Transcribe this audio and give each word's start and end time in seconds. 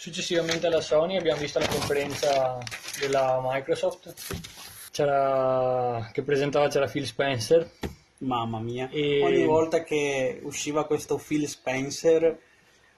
successivamente 0.00 0.66
alla 0.66 0.80
Sony 0.80 1.18
abbiamo 1.18 1.40
visto 1.42 1.58
la 1.58 1.68
conferenza 1.68 2.58
della 2.98 3.38
Microsoft 3.42 4.14
c'era, 4.90 6.08
che 6.12 6.22
presentava 6.22 6.68
c'era 6.68 6.86
Phil 6.86 7.06
Spencer. 7.06 7.70
Mamma 8.18 8.58
mia, 8.60 8.88
E- 8.90 9.22
ogni 9.22 9.44
volta 9.44 9.82
che 9.82 10.40
usciva 10.42 10.84
questo 10.86 11.16
Phil 11.16 11.46
Spencer, 11.46 12.38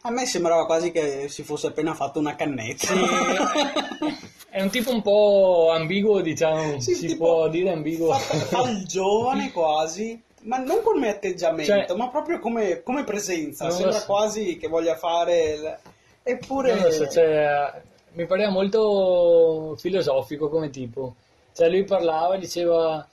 a 0.02 0.10
me 0.10 0.26
sembrava 0.26 0.64
quasi 0.64 0.90
che 0.92 1.28
si 1.28 1.42
fosse 1.42 1.68
appena 1.68 1.92
fatto 1.94 2.18
una 2.20 2.34
cannetta. 2.36 2.88
È 4.50 4.60
un 4.60 4.70
tipo 4.70 4.90
un 4.92 5.00
po' 5.02 5.70
ambiguo, 5.72 6.20
diciamo, 6.20 6.78
Sì, 6.80 6.94
si 6.94 7.16
può 7.16 7.48
dire 7.48 7.70
ambiguo. 7.70 8.12
fa, 8.12 8.34
fa 8.62 8.68
il 8.70 8.84
giovane 8.86 9.50
quasi, 9.52 10.20
ma 10.42 10.58
non 10.58 10.82
come 10.82 11.08
atteggiamento, 11.08 11.72
Cioè- 11.72 11.96
ma 11.96 12.08
proprio 12.10 12.38
come, 12.38 12.82
come 12.82 13.02
presenza. 13.04 13.70
Sembra 13.70 13.98
so. 13.98 14.06
quasi 14.06 14.56
che 14.56 14.68
voglia 14.68 14.96
fare. 14.96 15.80
Eppure. 16.22 16.74
Non 16.74 16.90
so, 16.92 17.08
cioè, 17.08 17.82
mi 18.12 18.26
pareva 18.26 18.50
molto 18.50 19.74
filosofico 19.78 20.48
come 20.48 20.70
tipo. 20.70 21.14
Cioè, 21.54 21.68
lui 21.68 21.84
parlava 21.84 22.34
e 22.34 22.38
diceva 22.38 23.06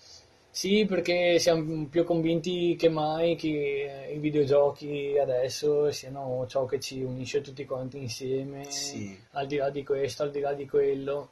sì, 0.52 0.86
perché 0.86 1.40
siamo 1.40 1.86
più 1.88 2.04
convinti 2.04 2.76
che 2.76 2.90
mai 2.90 3.36
che 3.36 4.10
i 4.14 4.18
videogiochi 4.18 5.16
adesso 5.18 5.92
siano 5.92 6.46
ciò 6.48 6.66
che 6.66 6.80
ci 6.80 7.02
unisce 7.02 7.42
tutti 7.42 7.66
quanti 7.66 7.98
insieme, 7.98 8.66
Sì. 8.70 9.18
al 9.34 9.48
di 9.48 9.58
là 9.58 9.70
di 9.70 9.84
questo, 9.84 10.24
al 10.24 10.32
di 10.32 10.40
là 10.40 10.54
di 10.54 10.68
quello. 10.68 11.30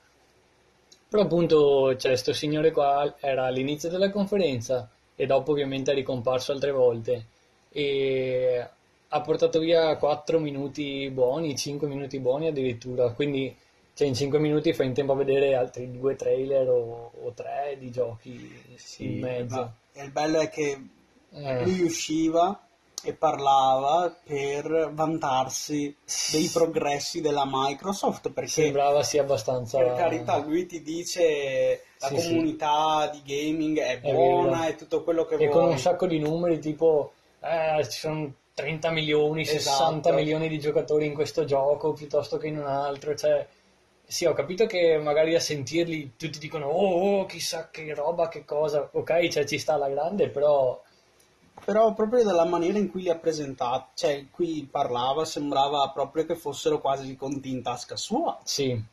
Però 1.10 1.24
appunto 1.24 1.94
c'è 1.98 2.16
sto 2.16 2.34
signore 2.34 2.72
qua, 2.72 3.16
era 3.20 3.46
all'inizio 3.46 3.90
della 3.90 4.12
conferenza 4.12 4.90
e 5.16 5.26
dopo 5.26 5.52
ovviamente 5.52 5.92
è 5.92 5.96
ricomparso 5.96 6.52
altre 6.52 6.72
volte 6.72 7.26
e 7.72 8.68
ha 9.10 9.22
portato 9.22 9.60
via 9.60 9.96
4 9.96 10.40
minuti 10.40 11.10
buoni, 11.12 11.56
5 11.56 11.88
minuti 11.88 12.20
buoni 12.20 12.48
addirittura, 12.48 13.12
quindi 13.12 13.56
cioè, 13.94 14.08
in 14.08 14.14
5 14.16 14.38
minuti 14.40 14.74
fai 14.74 14.88
in 14.88 14.94
tempo 14.94 15.14
a 15.14 15.16
vedere 15.16 15.56
altri 15.56 15.92
due 15.92 16.16
trailer 16.16 16.68
o, 16.70 17.12
o 17.24 17.32
tre 17.34 17.78
di 17.80 17.90
giochi 17.90 18.52
in 19.00 19.20
mezzo. 19.20 19.74
E 19.94 20.04
il 20.04 20.12
bello 20.12 20.40
è 20.40 20.50
che 20.50 20.80
Eh, 21.32 21.64
lui 21.64 21.82
usciva 21.82 22.62
e 23.04 23.14
parlava 23.14 24.16
per 24.24 24.92
vantarsi 24.94 25.96
dei 26.32 26.50
progressi 26.52 27.22
della 27.22 27.44
Microsoft 27.46 28.32
perché 28.32 28.50
sembrava 28.50 29.04
sia 29.04 29.22
abbastanza... 29.22 29.78
per 29.78 29.96
carità 29.96 30.38
lui 30.38 30.66
ti 30.66 30.82
dice 30.82 31.84
la 32.00 32.08
Sì, 32.08 32.20
sì. 32.20 32.28
comunità 32.30 33.10
di 33.12 33.22
gaming 33.24 33.80
è 33.80 34.00
buona 34.00 34.68
e 34.68 34.76
tutto 34.76 35.04
quello 35.04 35.26
che 35.26 35.36
e 35.36 35.48
con 35.50 35.62
vuoi 35.62 35.74
un 35.74 35.78
sacco 35.80 36.08
di 36.08 36.18
numeri 36.20 36.60
tipo 36.60 37.12
eh, 37.42 37.84
ci 37.90 38.00
sono 38.00 38.32
30 38.58 38.90
milioni, 38.90 39.46
60 39.46 40.10
Esatto. 40.10 40.14
milioni 40.16 40.48
di 40.48 40.58
giocatori 40.58 41.06
in 41.06 41.14
questo 41.14 41.46
gioco 41.46 41.94
piuttosto 41.94 42.38
che 42.38 42.48
in 42.48 42.58
un 42.58 42.66
altro, 42.66 43.14
cioè 43.14 43.46
sì, 44.04 44.26
ho 44.26 44.34
capito 44.34 44.66
che 44.66 44.98
magari 44.98 45.36
a 45.36 45.40
sentirli 45.40 46.14
tutti 46.18 46.40
dicono 46.40 46.66
oh, 46.66 47.20
oh, 47.20 47.26
chissà 47.28 47.70
che 47.70 47.94
roba, 47.94 48.30
che 48.30 48.46
cosa, 48.46 48.90
ok, 48.92 49.28
cioè 49.28 49.46
ci 49.46 49.60
sta 49.60 49.74
alla 49.76 49.90
grande, 49.90 50.30
però 50.30 50.82
però 51.64 51.94
proprio 51.94 52.24
dalla 52.24 52.46
maniera 52.46 52.80
in 52.80 52.90
cui 52.90 53.02
li 53.04 53.10
ha 53.10 53.16
presentati 53.16 53.90
cioè 53.96 54.26
cui 54.32 54.68
parlava 54.70 55.24
sembrava 55.26 55.90
proprio 55.90 56.26
che 56.26 56.36
fossero 56.36 56.80
quasi 56.80 57.16
conti 57.16 57.50
in 57.52 57.62
tasca 57.62 57.96
sua 57.96 58.40
sì, 58.44 58.70
eh, 58.70 58.84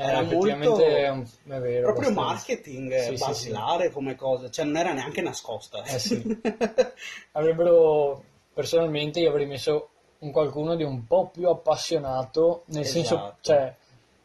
Era 0.00 0.20
effettivamente 0.20 0.68
molto- 0.68 0.96
è, 0.96 1.08
un- 1.08 1.26
è 1.56 1.58
vero. 1.60 1.92
proprio 1.92 2.08
abbastanza. 2.10 2.20
marketing 2.22 2.90
Sì, 3.00 3.12
eh, 3.12 3.16
sì, 3.16 3.24
basilare 3.24 3.90
come 3.90 4.14
cosa 4.16 4.48
cioè 4.50 4.64
non 4.64 4.76
era 4.76 4.92
neanche 4.92 5.22
nascosta 5.22 5.82
Eh 5.84 5.98
sì. 5.98 6.40
Avrebbero, 7.32 8.24
personalmente, 8.58 9.20
io 9.20 9.28
avrei 9.30 9.46
messo 9.46 9.88
un 10.18 10.32
qualcuno 10.32 10.74
di 10.74 10.82
un 10.82 11.06
po' 11.06 11.30
più 11.32 11.46
appassionato, 11.48 12.62
nel 12.66 12.84
senso, 12.84 13.14
Esatto. 13.14 13.36
cioè, 13.40 13.72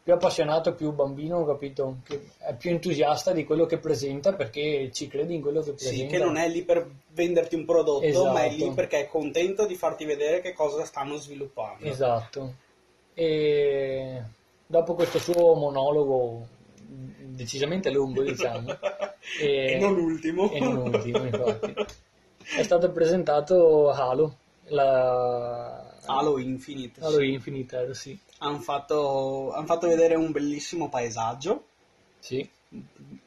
più 0.02 0.12
appassionato, 0.12 0.74
più 0.74 0.90
bambino, 0.90 1.38
ho 1.38 1.44
capito, 1.44 1.98
che 2.04 2.30
è 2.38 2.52
più 2.56 2.70
entusiasta 2.70 3.30
di 3.32 3.44
quello 3.44 3.64
che 3.66 3.78
presenta 3.78 4.32
perché 4.32 4.90
ci 4.92 5.06
crede 5.06 5.34
in 5.34 5.40
quello 5.40 5.60
che 5.60 5.74
Sì, 5.76 5.86
presenta. 5.86 6.16
che 6.16 6.18
non 6.24 6.36
è 6.36 6.48
lì 6.48 6.62
per 6.64 6.84
venderti 7.12 7.54
un 7.54 7.64
prodotto, 7.64 8.04
Esatto. 8.04 8.32
ma 8.32 8.42
è 8.42 8.50
lì 8.50 8.68
perché 8.72 9.02
è 9.02 9.06
contento 9.06 9.66
di 9.66 9.76
farti 9.76 10.04
vedere 10.04 10.40
che 10.40 10.52
cosa 10.52 10.84
stanno 10.84 11.14
sviluppando. 11.14 11.84
Esatto. 11.86 12.54
E 13.14 14.20
dopo 14.66 14.94
questo 14.94 15.20
suo 15.20 15.54
monologo 15.54 16.44
decisamente 16.76 17.88
lungo, 17.92 18.24
diciamo, 18.24 18.66
E 19.40 19.78
non 19.80 19.94
l'ultimo. 19.94 20.50
e 20.50 20.58
non 20.58 20.76
ultimo, 20.76 21.24
infatti, 21.24 21.72
è 22.56 22.62
stato 22.62 22.90
presentato 22.90 23.90
Halo, 23.90 24.36
la... 24.68 25.92
Halo 26.06 26.38
Infinite. 26.38 27.00
Halo 27.00 27.22
Infinite, 27.22 27.86
eh, 27.88 27.94
sì. 27.94 28.18
Hanno 28.38 28.58
fatto, 28.58 29.52
han 29.52 29.64
fatto 29.66 29.86
vedere 29.88 30.14
un 30.16 30.30
bellissimo 30.32 30.88
paesaggio, 30.88 31.64
Sì, 32.18 32.46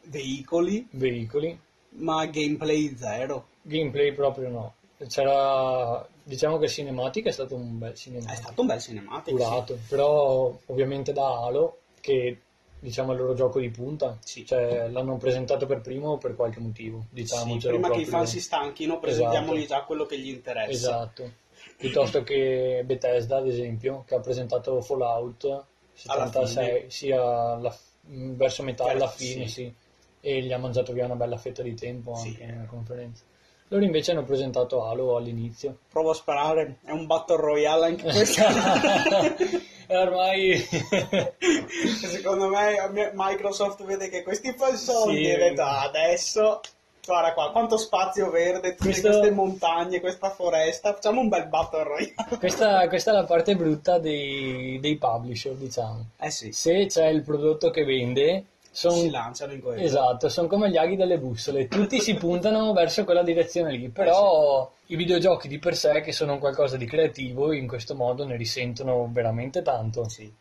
veicoli, 0.04 0.88
veicoli, 0.92 1.60
ma 1.90 2.26
gameplay 2.28 2.96
zero. 2.96 3.48
gameplay 3.64 4.14
proprio 4.14 4.50
no. 4.50 4.74
C'era, 5.08 6.08
diciamo 6.24 6.58
che 6.58 6.68
cinematica 6.68 7.30
è 7.30 7.32
stato 7.32 7.56
un 7.56 7.78
bel 7.78 7.92
È 7.92 7.96
cinematica, 7.96 8.36
stato 8.36 8.62
un 8.62 8.68
bel 8.68 8.80
cinematico. 8.82 9.38
curato, 9.38 9.78
però 9.88 10.56
ovviamente 10.68 11.14
da 11.14 11.26
Halo, 11.28 11.80
che 12.00 12.42
diciamo 12.80 13.12
il 13.14 13.18
loro 13.20 13.34
gioco 13.34 13.60
di 13.60 13.70
punta, 13.70 14.18
Sì. 14.24 14.46
cioè 14.46 14.88
l'hanno 14.90 15.18
presentato 15.18 15.66
per 15.66 15.82
primo 15.82 16.18
per 16.18 16.36
qualche 16.36 16.60
motivo, 16.60 17.06
Sì, 17.10 17.16
diciamo. 17.16 17.58
prima 17.58 17.90
che 17.90 18.02
i 18.02 18.06
fan 18.06 18.28
si 18.28 18.40
stanchino, 18.40 19.00
presentiamogli 19.00 19.64
Esatto. 19.64 19.80
già 19.80 19.86
quello 19.86 20.06
che 20.06 20.20
gli 20.20 20.30
interessa. 20.30 20.70
Esatto, 20.72 21.32
piuttosto 21.78 22.24
che 22.24 22.84
Bethesda, 22.86 23.38
ad 23.38 23.48
esempio, 23.48 24.04
che 24.08 24.16
ha 24.16 24.20
presentato 24.20 24.80
Fallout 24.82 25.64
76, 25.94 26.86
sia 26.90 27.22
alla- 27.54 27.76
verso 28.10 28.64
metà 28.64 28.86
alla 28.86 29.08
fine, 29.08 29.48
sì. 29.48 29.64
sì. 29.64 29.74
e 30.20 30.42
gli 30.42 30.52
ha 30.52 30.58
mangiato 30.58 30.94
via 30.94 31.06
una 31.06 31.16
bella 31.16 31.38
fetta 31.38 31.62
di 31.62 31.74
tempo 31.76 32.16
Sì. 32.16 32.30
anche 32.30 32.46
nella 32.46 32.66
conferenza. 32.66 33.24
Loro 33.70 33.84
invece 33.84 34.12
hanno 34.12 34.24
presentato 34.24 34.84
Halo 34.86 35.16
all'inizio. 35.18 35.78
Provo 35.92 36.12
a 36.12 36.14
sparare, 36.14 36.78
è 36.86 36.92
un 36.92 37.06
battle 37.06 37.36
royale 37.36 37.86
anche 37.88 38.04
questo. 38.04 38.42
e 39.88 39.98
ormai 39.98 40.58
Secondo 42.02 42.48
me 42.50 43.12
Microsoft 43.14 43.84
vede 43.84 44.10
che 44.10 44.24
questi 44.24 44.54
fa 44.54 44.76
soldi 44.76 45.26
Sì. 45.26 45.30
e 45.32 45.38
detto 45.38 45.62
"Ah, 45.62 45.82
adesso 45.84 46.62
guarda 47.06 47.34
qua 47.34 47.52
quanto 47.52 47.78
spazio 47.78 48.30
verde, 48.30 48.72
tutte 48.76 48.84
Questo- 48.90 49.08
queste 49.10 49.32
montagne, 49.32 50.00
questa 50.02 50.30
foresta, 50.30 50.94
facciamo 50.94 51.22
un 51.22 51.30
bel 51.30 51.48
battle 51.48 51.84
royale. 51.84 52.14
questa, 52.38 52.88
questa 52.90 53.12
è 53.12 53.14
la 53.14 53.24
parte 53.24 53.56
brutta 53.56 53.98
dei, 53.98 54.78
dei 54.82 54.98
publisher, 54.98 55.54
diciamo. 55.54 56.06
Eh 56.20 56.30
sì, 56.32 56.52
Se 56.52 56.86
c'è 56.88 57.08
il 57.08 57.24
prodotto 57.24 57.70
che 57.70 57.86
vende, 57.86 58.44
si 58.78 58.88
sono 58.90 59.10
lanciano 59.10 59.54
in 59.54 59.62
quello. 59.62 59.82
Esatto, 59.82 60.30
sono 60.30 60.48
come 60.48 60.70
gli 60.70 60.78
aghi 60.78 60.96
delle 60.96 61.18
bussole, 61.18 61.68
tutti 61.68 62.00
si 62.00 62.14
puntano 62.14 62.74
verso 62.78 63.04
quella 63.06 63.24
direzione 63.24 63.72
lì, 63.72 63.90
però 63.90 64.72
i 64.88 64.96
videogiochi 64.96 65.48
di 65.48 65.58
per 65.58 65.76
sé, 65.76 66.02
che 66.02 66.12
sono 66.12 66.38
qualcosa 66.38 66.78
di 66.78 66.86
creativo, 66.86 67.52
in 67.54 67.68
questo 67.68 67.96
modo 67.96 68.24
ne 68.24 68.38
risentono 68.38 69.10
veramente 69.12 69.64
tanto. 69.64 70.08
Sì. 70.08 70.32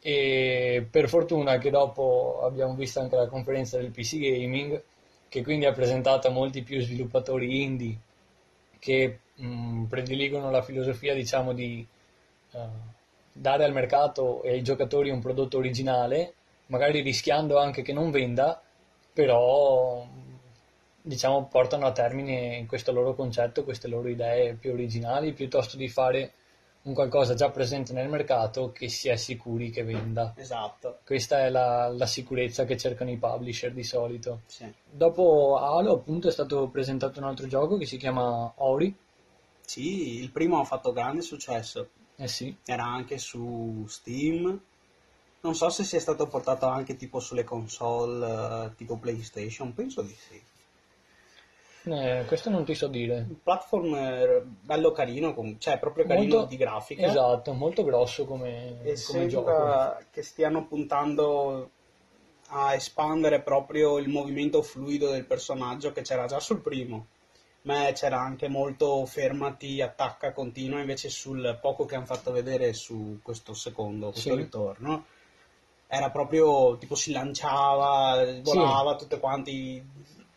E 0.00 0.86
per 0.88 1.08
fortuna 1.08 1.56
che 1.56 1.70
dopo 1.70 2.42
abbiamo 2.44 2.74
visto 2.74 3.00
anche 3.00 3.16
la 3.16 3.26
conferenza 3.26 3.78
del 3.78 3.90
PC 3.90 4.18
Gaming, 4.18 4.82
che 5.30 5.42
quindi 5.42 5.64
ha 5.64 5.72
presentato 5.72 6.30
molti 6.30 6.62
più 6.62 6.82
sviluppatori 6.82 7.62
indie 7.62 7.98
che 8.78 9.20
mh, 9.34 9.84
prediligono 9.84 10.50
la 10.50 10.60
filosofia, 10.60 11.14
diciamo, 11.14 11.54
di 11.54 11.86
eh, 12.52 12.58
dare 13.32 13.64
al 13.64 13.72
mercato 13.72 14.42
e 14.42 14.50
ai 14.50 14.62
giocatori 14.62 15.08
un 15.08 15.20
prodotto 15.20 15.56
originale, 15.56 16.34
magari 16.68 17.00
rischiando 17.00 17.58
anche 17.58 17.82
che 17.82 17.92
non 17.92 18.10
venda, 18.10 18.60
però 19.12 20.06
diciamo 21.00 21.46
portano 21.46 21.86
a 21.86 21.92
termine 21.92 22.66
questo 22.66 22.92
loro 22.92 23.14
concetto, 23.14 23.64
queste 23.64 23.88
loro 23.88 24.08
idee 24.08 24.54
più 24.54 24.72
originali, 24.72 25.32
piuttosto 25.32 25.76
di 25.76 25.88
fare 25.88 26.32
un 26.82 26.94
qualcosa 26.94 27.34
già 27.34 27.50
presente 27.50 27.92
nel 27.92 28.08
mercato 28.08 28.72
che 28.72 28.88
si 28.88 29.08
è 29.08 29.16
sicuri 29.16 29.70
che 29.70 29.84
venda. 29.84 30.32
Esatto. 30.36 31.00
Questa 31.04 31.40
è 31.40 31.50
la, 31.50 31.88
la 31.88 32.06
sicurezza 32.06 32.64
che 32.64 32.76
cercano 32.76 33.10
i 33.10 33.16
publisher 33.16 33.72
di 33.72 33.84
solito. 33.84 34.42
Sì. 34.46 34.72
Dopo 34.90 35.56
Halo 35.56 35.92
appunto 35.92 36.28
è 36.28 36.32
stato 36.32 36.68
presentato 36.68 37.18
un 37.18 37.26
altro 37.26 37.46
gioco 37.46 37.76
che 37.76 37.86
si 37.86 37.96
chiama 37.96 38.52
Ori. 38.56 38.94
Sì, 39.60 40.18
il 40.20 40.30
primo 40.30 40.60
ha 40.60 40.64
fatto 40.64 40.92
grande 40.92 41.20
successo. 41.20 41.90
Eh 42.16 42.28
sì, 42.28 42.56
Era 42.64 42.84
anche 42.84 43.18
su 43.18 43.84
Steam. 43.86 44.60
Non 45.48 45.56
so 45.56 45.70
se 45.70 45.82
sia 45.82 45.98
stato 45.98 46.26
portato 46.26 46.66
anche 46.66 46.94
tipo 46.96 47.20
sulle 47.20 47.42
console 47.42 48.66
eh, 48.66 48.74
tipo 48.76 48.98
PlayStation, 48.98 49.72
penso 49.72 50.02
di 50.02 50.14
sì. 50.14 50.38
Eh, 51.90 52.24
questo 52.26 52.50
non 52.50 52.66
ti 52.66 52.74
so 52.74 52.86
dire. 52.86 53.24
Un 53.26 53.42
platform 53.42 54.42
bello 54.60 54.92
carino, 54.92 55.34
cioè 55.56 55.78
proprio 55.78 56.04
carino 56.04 56.34
Molto- 56.34 56.48
di 56.50 56.56
grafica. 56.58 57.06
Esatto, 57.06 57.54
molto 57.54 57.82
grosso 57.82 58.26
come, 58.26 58.82
E 58.82 59.02
come 59.06 59.26
gioco. 59.26 59.96
che 60.10 60.22
stiano 60.22 60.66
puntando 60.66 61.70
a 62.48 62.74
espandere 62.74 63.40
proprio 63.40 63.96
il 63.96 64.08
movimento 64.10 64.60
fluido 64.60 65.10
del 65.10 65.24
personaggio 65.24 65.92
che 65.92 66.02
c'era 66.02 66.26
già 66.26 66.40
sul 66.40 66.60
primo, 66.60 67.06
me 67.62 67.92
c'era 67.94 68.20
anche 68.20 68.48
molto 68.48 69.06
fermati, 69.06 69.80
attacca, 69.80 70.32
continua, 70.32 70.80
invece 70.80 71.08
sul 71.08 71.56
poco 71.58 71.86
che 71.86 71.94
hanno 71.94 72.04
fatto 72.04 72.32
vedere 72.32 72.74
su 72.74 73.20
questo 73.22 73.54
secondo, 73.54 74.10
questo 74.10 74.34
Sì. 74.34 74.36
ritorno, 74.42 75.06
era 75.88 76.10
proprio 76.10 76.76
tipo 76.76 76.94
si 76.94 77.12
lanciava, 77.12 78.40
volava, 78.42 78.94
tutti 78.94 79.18
quanti 79.18 79.82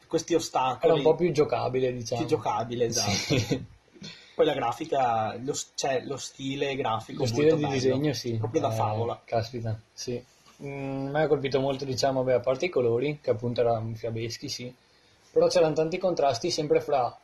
questi 0.08 0.34
ostacoli. 0.34 0.86
Era 0.86 0.94
un 0.94 1.02
po' 1.04 1.16
più 1.16 1.32
giocabile, 1.32 1.94
diciamo. 1.94 2.22
più 2.22 2.30
giocabile, 2.30 2.86
esatto. 2.86 3.38
Sì. 3.38 3.66
Poi 4.34 4.46
la 4.46 4.54
grafica, 4.54 5.36
lo, 5.44 5.54
cioè, 5.76 6.02
lo 6.06 6.18
stile 6.18 6.76
grafico 6.76 7.24
Lo 7.24 7.28
stile 7.28 7.56
di 7.56 7.62
bello, 7.62 7.74
disegno, 7.74 8.14
sì. 8.14 8.38
Proprio 8.38 8.62
da 8.62 8.72
Eh, 8.72 8.76
favola. 8.76 9.22
Caspita, 9.24 9.80
sì. 9.94 10.24
Mm, 10.64 11.10
mi 11.10 11.22
ha 11.22 11.28
colpito 11.28 11.60
molto, 11.60 11.86
diciamo, 11.86 12.24
beh, 12.24 12.34
a 12.36 12.40
parte 12.40 12.66
i 12.66 12.70
colori, 12.70 13.20
che 13.22 13.32
appunto 13.32 13.62
erano 13.62 13.94
fiabeschi, 13.94 14.48
sì. 14.48 14.74
Però 15.32 15.48
c'erano 15.48 15.74
tanti 15.74 15.98
contrasti 15.98 16.50
sempre 16.50 16.82
fra 16.82 17.16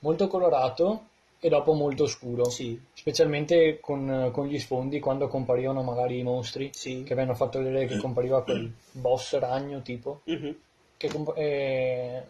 molto 0.00 0.28
colorato 0.28 1.08
e 1.40 1.48
dopo 1.48 1.72
molto 1.72 2.06
scuro. 2.06 2.48
Sì, 2.50 2.78
Specialmente 2.92 3.80
con, 3.80 4.30
con 4.32 4.46
gli 4.46 4.58
sfondi, 4.58 5.00
quando 5.00 5.26
comparivano 5.26 5.82
magari 5.82 6.18
i 6.18 6.22
mostri, 6.22 6.70
sì. 6.72 7.02
che 7.02 7.14
avevano 7.14 7.34
fatto 7.34 7.58
vedere 7.62 7.86
che 7.86 7.96
compariva 7.96 8.42
quel 8.42 8.70
boss 8.92 9.38
ragno 9.38 9.80
tipo, 9.80 10.20
Mhm. 10.24 10.56
che 10.98 11.08
comp- 11.08 11.36
eh, 11.36 12.22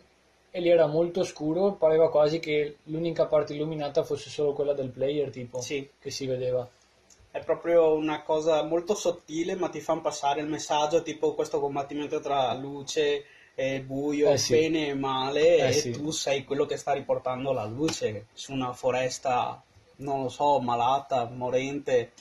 e 0.53 0.61
lì 0.61 0.69
era 0.69 0.87
molto 0.87 1.25
scuro, 1.25 1.73
pareva 1.73 2.09
quasi 2.09 2.39
che 2.39 2.77
l'unica 2.85 3.27
parte 3.27 3.53
illuminata 3.55 4.03
fosse 4.05 4.31
solo 4.31 4.53
quella 4.53 4.73
del 4.75 4.91
player, 4.91 5.31
tipo, 5.31 5.61
Sì. 5.61 5.89
che 5.99 6.11
si 6.11 6.27
vedeva. 6.27 6.69
È 7.33 7.39
proprio 7.45 7.93
una 7.95 8.23
cosa 8.23 8.63
molto 8.65 8.95
sottile, 8.95 9.55
ma 9.55 9.69
ti 9.69 9.81
fanno 9.81 10.01
passare 10.01 10.41
il 10.41 10.49
messaggio, 10.49 11.03
tipo 11.03 11.35
questo 11.35 11.61
combattimento 11.61 12.21
tra 12.21 12.53
luce 12.55 13.25
e 13.55 13.81
buio, 13.81 14.31
Eh 14.31 14.39
sì. 14.39 14.53
bene 14.55 14.89
e 14.89 14.95
male, 14.95 15.57
Eh 15.59 15.69
e 15.69 15.73
sì. 15.73 15.91
tu 15.91 16.11
sei 16.11 16.45
quello 16.45 16.65
che 16.67 16.77
sta 16.77 16.93
riportando 16.93 17.53
la 17.53 17.65
luce 17.67 18.27
su 18.33 18.53
una 18.53 18.73
foresta, 18.73 19.63
non 19.97 20.23
lo 20.23 20.29
so, 20.29 20.61
malata, 20.61 21.25
morente. 21.25 22.13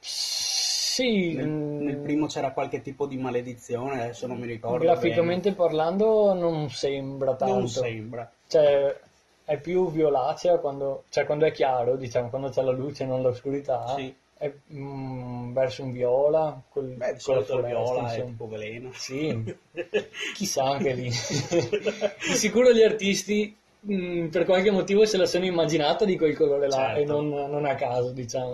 Sì, 0.00 1.32
Nel, 1.34 1.48
mm, 1.48 1.82
nel 1.84 1.96
primo 1.96 2.26
c'era 2.26 2.52
qualche 2.52 2.80
tipo 2.82 3.06
di 3.06 3.16
maledizione, 3.16 4.02
adesso 4.02 4.26
non 4.26 4.38
mi 4.38 4.46
ricordo. 4.46 4.84
graficamente 4.84 5.52
parlando 5.52 6.32
non 6.34 6.70
sembra 6.70 7.32
bene. 7.32 7.50
non 7.50 7.60
tanto. 7.64 7.80
sembra. 7.80 8.30
Cioè, 8.46 9.00
è 9.44 9.58
più 9.58 9.90
violacea 9.90 10.58
quando, 10.58 11.04
cioè, 11.08 11.24
quando 11.26 11.46
è 11.46 11.52
chiaro, 11.52 11.96
diciamo, 11.96 12.28
quando 12.28 12.50
c'è 12.50 12.62
la 12.62 12.70
luce 12.70 13.04
non 13.06 13.22
l'oscurità. 13.22 13.94
Sì. 13.96 14.14
È 14.36 14.52
mm, 14.72 15.52
verso 15.52 15.84
un 15.84 15.92
viola, 15.92 16.60
col, 16.68 16.94
Beh, 16.96 17.14
di 17.14 17.20
solito 17.20 17.58
il 17.58 17.64
viola 17.64 18.12
è 18.12 18.24
tipo 18.24 18.46
veleno. 18.46 18.90
Sì, 18.92 19.54
chissà 20.34 20.64
anche 20.64 20.92
lì. 20.92 21.08
Di 21.08 22.34
sicuro 22.34 22.72
gli 22.72 22.82
artisti 22.82 23.56
mh, 23.80 24.26
per 24.28 24.44
qualche 24.44 24.70
motivo 24.70 25.04
se 25.04 25.16
la 25.16 25.26
sono 25.26 25.44
immaginata 25.44 26.04
di 26.04 26.16
quel 26.16 26.36
colore 26.36 26.68
là 26.68 26.94
Certo. 26.94 27.00
e 27.00 27.04
non, 27.04 27.28
non 27.28 27.64
a 27.64 27.74
caso, 27.74 28.10
diciamo. 28.10 28.52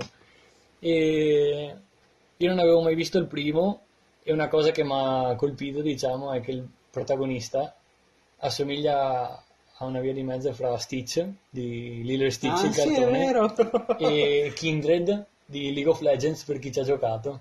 E 0.79 1.77
io 2.37 2.49
non 2.49 2.59
avevo 2.59 2.83
mai 2.83 2.95
visto 2.95 3.19
il 3.19 3.27
primo 3.27 3.83
e 4.23 4.33
una 4.33 4.49
cosa 4.49 4.71
che 4.71 4.85
mi 4.85 4.93
ha 4.93 5.35
colpito, 5.37 5.81
diciamo, 5.81 6.33
è 6.33 6.41
che 6.41 6.51
il 6.53 6.69
protagonista 6.91 7.75
assomiglia 8.39 9.43
a 9.83 9.85
una 9.85 10.01
via 10.01 10.13
di 10.13 10.23
mezzo 10.23 10.53
fra 10.53 10.77
Stitch 10.77 11.27
di 11.49 12.03
Lilo 12.05 12.25
e 12.25 12.31
Stitch, 12.31 12.53
ah, 12.53 12.67
il 12.67 12.73
sì, 12.73 12.95
cartone, 12.95 13.97
e 13.99 14.53
Kindred 14.55 15.27
di 15.51 15.73
League 15.73 15.91
of 15.91 16.01
Legends 16.01 16.45
per 16.45 16.59
chi 16.61 16.71
ci 16.73 16.79
ha 16.79 16.85
giocato. 16.85 17.41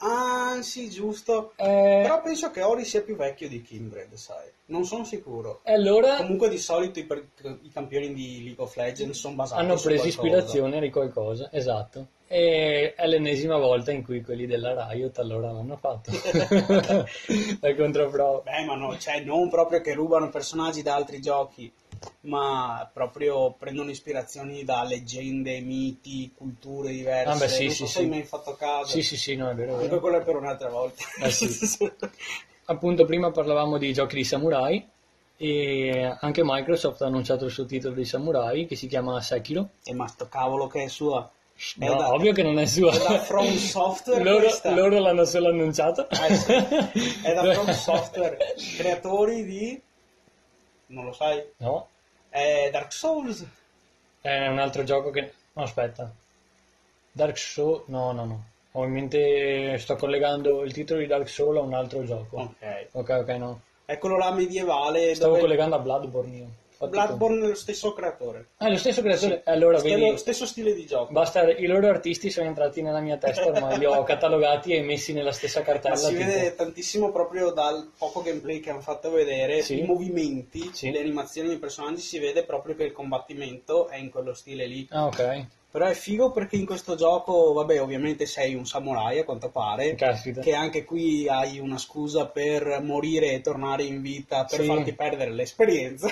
Ah, 0.00 0.58
sì, 0.62 0.88
giusto. 0.88 1.54
Eh, 1.56 2.00
Però 2.02 2.22
penso 2.22 2.52
che 2.52 2.62
Ori 2.62 2.84
sia 2.84 3.02
più 3.02 3.16
vecchio 3.16 3.48
di 3.48 3.60
Kindred, 3.62 4.14
sai. 4.14 4.46
Non 4.66 4.84
sono 4.84 5.02
sicuro. 5.04 5.60
e 5.64 5.72
allora 5.72 6.18
Comunque 6.18 6.48
di 6.48 6.58
solito 6.58 7.00
i, 7.00 7.04
per- 7.04 7.26
i 7.62 7.70
campioni 7.72 8.14
di 8.14 8.44
League 8.44 8.62
of 8.62 8.76
Legends 8.76 9.18
sono 9.18 9.34
basati 9.34 9.60
hanno 9.60 9.74
preso 9.76 10.06
ispirazione 10.06 10.78
di 10.78 10.90
qualcosa, 10.90 11.48
esatto. 11.52 12.06
E 12.28 12.94
è 12.94 13.06
l'ennesima 13.08 13.56
volta 13.56 13.90
in 13.90 14.04
cui 14.04 14.22
quelli 14.22 14.46
della 14.46 14.86
Riot 14.88 15.18
allora 15.18 15.50
l'hanno 15.50 15.76
fatto. 15.76 16.10
È 17.60 17.74
controprova. 17.74 18.42
Beh, 18.44 18.64
ma 18.66 18.74
no, 18.76 18.96
cioè 18.98 19.20
non 19.22 19.48
proprio 19.48 19.80
che 19.80 19.94
rubano 19.94 20.28
personaggi 20.28 20.82
da 20.82 20.94
altri 20.94 21.20
giochi, 21.20 21.72
ma 22.22 22.88
proprio 22.92 23.52
prendono 23.58 23.90
ispirazioni 23.90 24.64
da 24.64 24.82
leggende, 24.84 25.60
miti, 25.60 26.32
culture 26.36 26.90
diverse. 26.90 27.28
Ah, 27.30 27.36
beh, 27.36 27.48
sì, 27.48 27.62
non 27.64 27.72
sì, 27.72 27.76
so 27.76 27.86
se 27.86 27.92
sì. 27.92 27.98
hai 28.00 28.08
mai 28.08 28.22
fatto 28.24 28.54
caso. 28.56 28.90
Sì, 28.90 29.02
sì, 29.02 29.16
sì, 29.16 29.36
no, 29.36 29.48
è 29.50 29.54
vero, 29.54 29.72
Comunque 29.72 29.88
vero. 29.88 30.00
quello 30.00 30.18
è 30.18 30.22
per 30.24 30.36
un'altra 30.36 30.68
volta. 30.68 31.02
Eh, 31.22 31.30
sì. 31.30 31.90
Appunto, 32.66 33.04
prima 33.04 33.30
parlavamo 33.30 33.78
di 33.78 33.92
giochi 33.92 34.16
di 34.16 34.24
samurai 34.24 34.86
e 35.36 36.16
anche 36.20 36.42
Microsoft 36.44 37.00
ha 37.02 37.06
annunciato 37.06 37.44
il 37.46 37.50
suo 37.50 37.64
titolo 37.64 37.94
di 37.94 38.04
samurai 38.04 38.66
che 38.66 38.74
si 38.76 38.86
chiama 38.88 39.20
Sekiro. 39.20 39.68
e 39.84 39.94
ma 39.94 40.06
sto 40.06 40.28
cavolo 40.28 40.66
che 40.66 40.84
è 40.84 40.88
sua. 40.88 41.28
È 41.78 41.86
No, 41.86 41.94
da- 41.96 42.12
ovvio 42.12 42.32
che 42.32 42.42
non 42.44 42.58
è 42.58 42.66
sua. 42.66 42.92
è 42.92 42.98
da 42.98 43.18
From 43.20 43.46
Software 43.56 44.22
loro, 44.22 44.46
loro 44.74 44.98
l'hanno 45.00 45.24
solo 45.24 45.48
annunciato. 45.48 46.06
Sì. 46.10 46.52
È 47.22 47.32
da 47.34 47.42
From 47.54 47.70
Software, 47.72 48.36
creatori 48.76 49.44
di... 49.44 49.80
non 50.88 51.04
lo 51.04 51.12
sai? 51.12 51.42
No, 51.58 51.88
È 52.28 52.68
Dark 52.70 52.92
Souls. 52.92 53.44
è 54.20 54.46
un 54.48 54.58
altro 54.58 54.84
gioco 54.84 55.10
che... 55.10 55.32
No, 55.54 55.62
aspetta. 55.62 56.12
Dark 57.12 57.38
Souls... 57.38 57.82
No, 57.86 58.12
no, 58.12 58.24
no. 58.24 58.44
Ho 58.72 58.84
in 58.84 58.92
mente... 58.92 59.78
Sto 59.78 59.96
collegando 59.96 60.62
il 60.62 60.72
titolo 60.72 61.00
di 61.00 61.06
Dark 61.06 61.28
Souls 61.28 61.58
a 61.58 61.62
un 61.62 61.74
altro 61.74 62.04
gioco. 62.04 62.36
Ok. 62.36 62.88
Ok, 62.92 63.08
ok, 63.10 63.28
no. 63.30 63.60
È 63.84 63.98
quello 63.98 64.18
là 64.18 64.30
medievale 64.32 65.14
Stavo 65.14 65.30
dove 65.30 65.42
collegando 65.42 65.76
a 65.76 65.78
Bloodborne 65.78 66.36
io. 66.36 66.48
Bloodborne 66.86 67.44
è 67.44 67.48
lo 67.48 67.54
stesso 67.54 67.92
creatore. 67.92 68.50
Ah, 68.58 68.68
lo 68.68 68.76
stesso 68.76 69.02
creatore? 69.02 69.42
Allora, 69.46 69.78
Stesso- 69.78 69.94
vedi... 69.96 70.16
stesso 70.18 70.46
stile 70.46 70.74
di 70.74 70.86
gioco. 70.86 71.12
Basta, 71.12 71.50
i 71.50 71.66
loro 71.66 71.88
artisti 71.88 72.30
sono 72.30 72.46
entrati 72.46 72.82
nella 72.82 73.00
mia 73.00 73.16
testa 73.16 73.46
ormai, 73.46 73.78
li 73.78 73.84
ho 73.86 74.02
catalogati 74.04 74.72
e 74.74 74.82
messi 74.82 75.12
nella 75.12 75.32
stessa 75.32 75.62
cartella. 75.62 75.94
Ma 75.94 76.00
si 76.00 76.14
tipo- 76.14 76.24
vede 76.30 76.54
tantissimo 76.54 77.10
proprio 77.10 77.50
dal 77.50 77.90
poco 77.98 78.22
gameplay 78.22 78.60
che 78.60 78.70
hanno 78.70 78.80
fatto 78.80 79.10
vedere, 79.10 79.62
Sì. 79.62 79.78
i 79.80 79.82
movimenti, 79.82 80.70
Sì. 80.72 80.90
le 80.90 81.00
animazioni 81.00 81.48
dei 81.48 81.58
personaggi, 81.58 82.00
si 82.00 82.18
vede 82.18 82.44
proprio 82.44 82.76
che 82.76 82.84
il 82.84 82.92
combattimento 82.92 83.88
è 83.88 83.96
in 83.96 84.10
quello 84.10 84.32
stile 84.34 84.66
lì. 84.66 84.86
Ah, 84.90 85.06
ok. 85.06 85.46
Però 85.70 85.84
è 85.86 85.92
figo 85.94 86.30
perché 86.30 86.56
in 86.56 86.64
questo 86.64 86.94
gioco, 86.94 87.52
vabbè, 87.52 87.80
ovviamente 87.82 88.24
sei 88.24 88.54
un 88.54 88.64
samurai 88.66 89.18
a 89.18 89.24
quanto 89.24 89.50
pare, 89.50 89.94
Caspita. 89.96 90.40
che 90.40 90.54
anche 90.54 90.84
qui 90.84 91.28
hai 91.28 91.58
una 91.58 91.76
scusa 91.76 92.26
per 92.26 92.80
morire 92.82 93.32
e 93.32 93.40
tornare 93.42 93.82
in 93.84 94.00
vita 94.00 94.44
per 94.44 94.60
Sì. 94.60 94.66
farti 94.66 94.94
perdere 94.94 95.30
l'esperienza. 95.30 96.08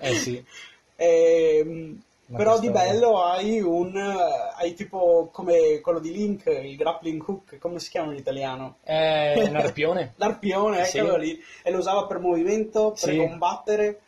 Eh 0.00 0.14
sì. 0.14 0.42
Ehm, 0.96 2.00
Ma 2.26 2.38
però 2.38 2.58
di 2.60 2.70
bello 2.70 3.20
hai 3.22 3.60
un 3.60 3.96
eh, 3.96 4.52
hai 4.56 4.72
tipo 4.74 5.28
come 5.32 5.80
quello 5.80 5.98
di 5.98 6.12
Link, 6.12 6.46
il 6.46 6.76
grappling 6.76 7.20
hook, 7.26 7.58
come 7.58 7.80
si 7.80 7.90
chiama 7.90 8.12
in 8.12 8.18
italiano? 8.18 8.76
È 8.84 9.42
un 9.42 9.56
arpione. 9.56 10.12
L'arpione, 10.16 10.84
Sì. 10.84 10.98
eccolo 10.98 11.16
lì, 11.16 11.36
e 11.64 11.70
lo 11.72 11.78
usava 11.78 12.06
per 12.06 12.20
movimento, 12.20 12.90
per 12.90 13.10
Sì. 13.10 13.16
combattere. 13.16 13.98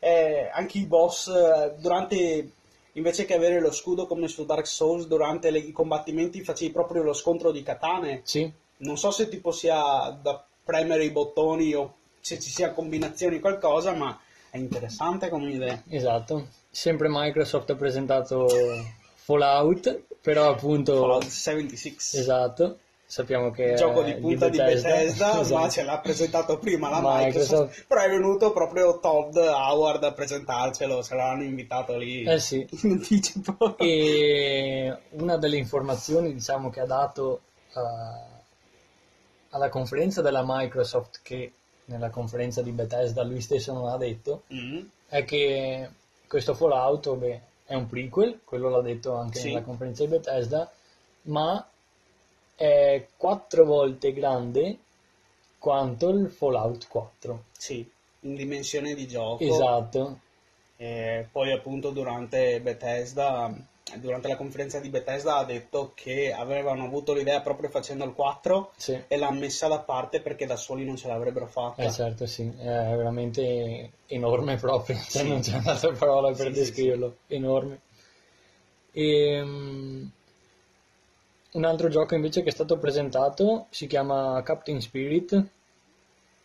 Eh, 0.00 0.50
anche 0.52 0.78
i 0.78 0.84
boss 0.86 1.28
eh, 1.28 1.74
durante 1.78 2.50
invece 2.96 3.24
che 3.24 3.34
avere 3.34 3.60
lo 3.60 3.70
scudo 3.70 4.06
come 4.06 4.28
su 4.28 4.44
Dark 4.44 4.66
Souls 4.66 5.06
durante 5.06 5.50
le- 5.50 5.58
i 5.58 5.72
combattimenti 5.72 6.42
facevi 6.42 6.72
proprio 6.72 7.02
lo 7.02 7.12
scontro 7.12 7.52
di 7.52 7.62
katane. 7.62 8.20
Sì. 8.24 8.50
Non 8.78 8.98
so 8.98 9.10
se 9.10 9.28
tipo 9.28 9.52
sia 9.52 10.10
da 10.20 10.44
premere 10.64 11.04
i 11.04 11.10
bottoni 11.10 11.74
o 11.74 11.94
se 12.20 12.38
ci 12.38 12.50
sia 12.50 12.72
combinazioni 12.72 13.38
qualcosa, 13.40 13.94
ma 13.94 14.18
è 14.50 14.58
interessante 14.58 15.28
come 15.28 15.50
idea. 15.52 15.82
Esatto. 15.88 16.48
Sempre 16.70 17.08
Microsoft 17.08 17.70
ha 17.70 17.76
presentato 17.76 18.46
Fallout, 19.14 20.02
però 20.20 20.50
appunto... 20.50 20.98
Fallout 20.98 21.26
76. 21.26 22.20
Esatto. 22.20 22.78
Sappiamo 23.08 23.52
che 23.52 23.62
Il 23.62 23.76
gioco 23.76 24.02
di 24.02 24.14
punta 24.14 24.48
di 24.48 24.56
Bethesda, 24.58 25.34
ma 25.34 25.40
Esatto. 25.40 25.68
ce 25.70 25.82
l'ha 25.84 25.98
presentato 26.00 26.58
prima 26.58 26.88
la 26.90 26.96
Microsoft. 27.00 27.24
Microsoft, 27.52 27.84
però 27.86 28.00
è 28.02 28.08
venuto 28.08 28.52
proprio 28.52 28.98
Todd 28.98 29.36
Howard 29.36 30.02
a 30.02 30.12
presentarcelo, 30.12 31.02
ce 31.04 31.14
l'hanno 31.14 31.44
invitato 31.44 31.96
lì 31.96 32.24
Eh 32.24 32.40
sì. 32.40 32.66
in 32.82 32.90
anticipo. 32.92 33.76
E 33.78 34.96
una 35.10 35.36
delle 35.36 35.56
informazioni, 35.56 36.32
diciamo, 36.32 36.68
che 36.68 36.80
ha 36.80 36.86
dato 36.86 37.42
eh, 37.74 38.34
alla 39.50 39.68
conferenza 39.68 40.20
della 40.20 40.42
Microsoft, 40.44 41.20
che 41.22 41.52
nella 41.86 42.10
conferenza 42.10 42.62
di 42.62 42.72
Bethesda 42.72 43.22
lui 43.22 43.40
stesso 43.40 43.72
non 43.72 43.86
ha 43.88 43.96
detto, 43.96 44.42
Mm. 44.52 44.80
è 45.08 45.24
che 45.24 45.88
questo 46.26 46.54
Fallout 46.54 47.14
beh, 47.14 47.40
è 47.66 47.74
un 47.74 47.86
prequel, 47.86 48.40
quello 48.44 48.68
l'ha 48.68 48.80
detto 48.82 49.14
anche 49.14 49.38
Sì. 49.38 49.46
nella 49.48 49.62
conferenza 49.62 50.02
di 50.04 50.10
Bethesda, 50.10 50.68
ma 51.22 51.64
è 52.56 53.06
quattro 53.16 53.64
volte 53.64 54.12
grande 54.12 54.78
quanto 55.58 56.08
il 56.08 56.28
Fallout 56.30 56.88
4. 56.88 57.44
Sì, 57.56 57.88
in 58.20 58.34
dimensione 58.34 58.94
di 58.94 59.06
gioco. 59.06 59.44
Esatto, 59.44 60.18
E 60.76 61.28
poi 61.30 61.52
appunto 61.52 61.90
durante 61.90 62.60
Bethesda 62.60 63.54
durante 63.94 64.26
la 64.26 64.36
conferenza 64.36 64.80
di 64.80 64.88
Bethesda 64.88 65.36
ha 65.36 65.44
detto 65.44 65.92
che 65.94 66.32
avevano 66.32 66.84
avuto 66.84 67.12
l'idea 67.14 67.40
proprio 67.40 67.68
facendo 67.70 68.04
il 68.04 68.14
4 68.14 68.72
Sì. 68.76 69.00
e 69.06 69.16
l'ha 69.16 69.30
messa 69.30 69.68
da 69.68 69.78
parte 69.78 70.20
perché 70.20 70.44
da 70.44 70.56
soli 70.56 70.84
non 70.84 70.96
ce 70.96 71.06
l'avrebbero 71.06 71.46
fatta. 71.46 71.82
Eh 71.82 71.92
certo, 71.92 72.26
sì, 72.26 72.42
è 72.58 72.64
veramente 72.64 73.90
enorme 74.06 74.56
proprio, 74.56 74.96
cioè 75.08 75.22
Sì. 75.22 75.28
non 75.28 75.40
c'è 75.40 75.56
un'altra 75.56 75.92
parola 75.92 76.32
per 76.32 76.46
Sì, 76.46 76.52
descriverlo, 76.52 77.16
enorme. 77.28 77.80
Ehm, 78.92 80.10
un 81.56 81.64
altro 81.64 81.88
gioco 81.88 82.14
invece 82.14 82.42
che 82.42 82.48
è 82.50 82.52
stato 82.52 82.76
presentato 82.78 83.66
si 83.70 83.86
chiama 83.86 84.42
Captain 84.42 84.80
Spirit 84.80 85.32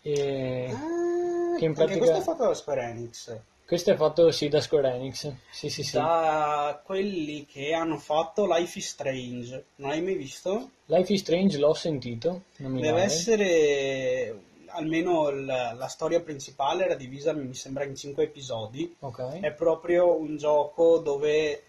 e 0.01 0.69
Ah, 0.73 1.57
che 1.57 1.65
in 1.65 1.73
pratica- 1.73 1.97
questo 1.99 2.17
è 2.17 2.21
fatto 2.21 2.45
da 2.47 2.53
Square 2.53 2.81
Enix. 2.83 3.37
questo 3.65 3.91
è 3.91 3.95
fatto 3.95 4.31
sì 4.31 4.47
da 4.49 4.61
Square 4.61 4.93
Enix, 4.93 5.31
sì 5.51 5.69
sì 5.69 5.83
sì. 5.83 5.93
Da 5.97 6.81
quelli 6.83 7.45
che 7.45 7.73
hanno 7.73 7.97
fatto 7.97 8.45
Life 8.45 8.77
is 8.79 8.87
Strange. 8.87 9.63
Non 9.75 9.89
l'hai 9.89 10.01
mai 10.01 10.15
visto? 10.15 10.69
Life 10.85 11.13
is 11.13 11.21
Strange 11.21 11.57
l'ho 11.57 11.73
sentito, 11.73 12.43
non 12.57 12.71
mi 12.71 12.81
Deve 12.81 12.93
male. 12.93 13.03
essere 13.03 14.39
almeno 14.73 15.27
il- 15.29 15.45
la 15.45 15.87
storia 15.87 16.21
principale 16.21 16.85
era 16.85 16.95
divisa, 16.95 17.33
mi 17.33 17.53
sembra, 17.53 17.83
in 17.83 17.95
cinque 17.95 18.23
episodi. 18.23 18.95
Ok, 18.99 19.39
È 19.41 19.51
proprio 19.51 20.15
un 20.17 20.37
gioco 20.37 20.97
dove 20.99 21.63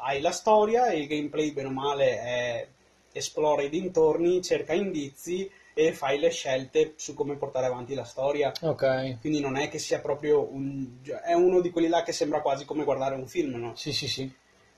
hai 0.00 0.20
la 0.20 0.30
storia 0.32 0.88
e 0.88 0.98
il 1.00 1.06
gameplay, 1.06 1.52
bene 1.52 1.68
o 1.68 1.72
male, 1.72 2.20
è 2.20 2.68
esplora 3.12 3.62
i 3.62 3.68
dintorni, 3.68 4.42
cerca 4.42 4.72
indizi 4.74 5.50
e 5.74 5.92
fai 5.92 6.18
le 6.18 6.30
scelte 6.30 6.94
su 6.96 7.14
come 7.14 7.36
portare 7.36 7.66
avanti 7.66 7.94
la 7.94 8.04
storia. 8.04 8.52
ok, 8.62 8.82
Quindi 9.20 9.40
non 9.40 9.56
è 9.56 9.68
che 9.68 9.78
sia 9.78 10.00
proprio 10.00 10.42
un... 10.52 10.98
gio- 11.02 11.20
è 11.20 11.32
uno 11.34 11.60
di 11.60 11.70
quelli 11.70 11.88
là 11.88 12.02
che 12.02 12.12
sembra 12.12 12.40
quasi 12.42 12.64
come 12.64 12.84
guardare 12.84 13.14
un 13.14 13.26
film, 13.26 13.56
no? 13.56 13.80
sì 13.80 13.92
sì 13.92 14.08
sì, 14.08 14.32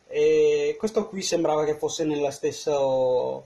E 0.06 0.76
questo 0.78 1.06
qui 1.08 1.22
sembrava 1.22 1.64
che 1.64 1.76
fosse 1.76 2.04
nella 2.04 2.30
stesso... 2.30 3.44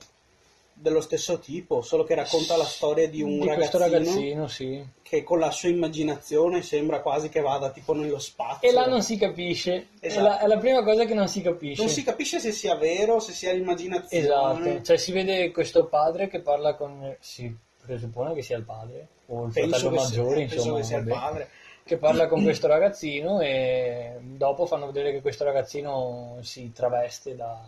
dello 0.75 1.01
stesso 1.01 1.39
tipo, 1.39 1.83
solo 1.83 2.05
che 2.05 2.15
racconta 2.15 2.57
la 2.57 2.65
storia 2.65 3.09
di 3.09 3.23
un 3.23 3.41
di 3.41 3.47
ragazzino, 3.47 3.79
ragazzino 3.79 4.49
sì. 4.49 4.85
che 5.03 5.23
con 5.23 5.39
la 5.39 5.51
sua 5.51 5.69
immaginazione 5.69 6.63
sembra 6.63 7.01
quasi 7.01 7.29
che 7.29 7.41
vada 7.41 7.71
tipo 7.71 7.95
nello 7.95 8.19
spazio. 8.19 8.69
E 8.69 8.73
là 8.73 8.87
non 8.87 9.03
si 9.03 9.17
capisce, 9.17 9.89
è, 10.01 10.07
Esatto. 10.07 10.25
la, 10.25 10.41
è 10.41 10.47
la 10.47 10.59
prima 10.59 10.83
cosa 10.83 11.05
che 11.05 11.15
non 11.15 11.29
si 11.29 11.41
capisce. 11.41 11.83
Non 11.83 11.91
si 11.91 12.03
capisce 12.03 12.41
se 12.41 12.53
sia 12.53 12.75
vero, 12.75 13.21
se 13.21 13.33
sia 13.33 13.53
l'immaginazione. 13.53 14.25
Esatto, 14.25 14.83
cioè 14.83 14.97
si 14.97 15.13
vede 15.13 15.51
questo 15.53 15.87
padre 15.87 16.29
che 16.29 16.41
parla 16.41 16.75
con... 16.75 17.17
si 17.21 17.55
presuppone 17.85 18.35
che 18.35 18.43
sia 18.43 18.57
il 18.57 18.65
padre, 18.65 19.09
o 19.27 19.45
il 19.47 19.53
penso 19.53 19.79
fratello 19.79 19.91
che, 19.91 20.07
sia- 20.07 20.23
maggiore, 20.23 20.37
penso 20.37 20.55
insomma, 20.55 20.77
che 20.79 20.85
sia 20.85 20.99
il 20.99 21.05
vabbè, 21.05 21.21
padre. 21.21 21.49
che 21.85 21.97
parla 21.97 22.27
con 22.29 22.43
questo 22.45 22.67
ragazzino 22.67 23.41
e 23.41 24.19
dopo 24.21 24.67
fanno 24.67 24.87
vedere 24.87 25.13
che 25.13 25.21
questo 25.21 25.45
ragazzino 25.45 26.39
si 26.43 26.73
traveste 26.73 27.35
da 27.37 27.61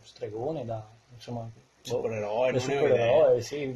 stregone, 0.00 0.64
da 0.64 0.86
insomma... 1.12 1.50
boh, 1.86 1.96
Supereroe, 1.96 2.50
non 2.50 2.60
supereroe, 2.60 3.40
sì. 3.40 3.74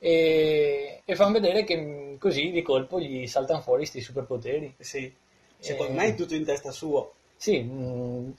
E, 0.00 1.02
e 1.04 1.14
fanno 1.16 1.32
vedere 1.32 1.64
che 1.64 1.76
mh, 1.76 2.18
così 2.18 2.50
di 2.50 2.62
colpo 2.62 3.00
gli 3.00 3.26
saltano 3.26 3.60
fuori 3.60 3.80
questi 3.80 4.00
superpoteri. 4.00 4.74
Sì. 4.78 5.12
Secondo 5.58 5.92
Eh. 5.92 5.96
me 5.96 6.04
è 6.06 6.14
tutto 6.14 6.34
in 6.34 6.44
testa 6.44 6.70
sua. 6.70 7.08
Sì, 7.36 7.58
mh, 7.60 8.34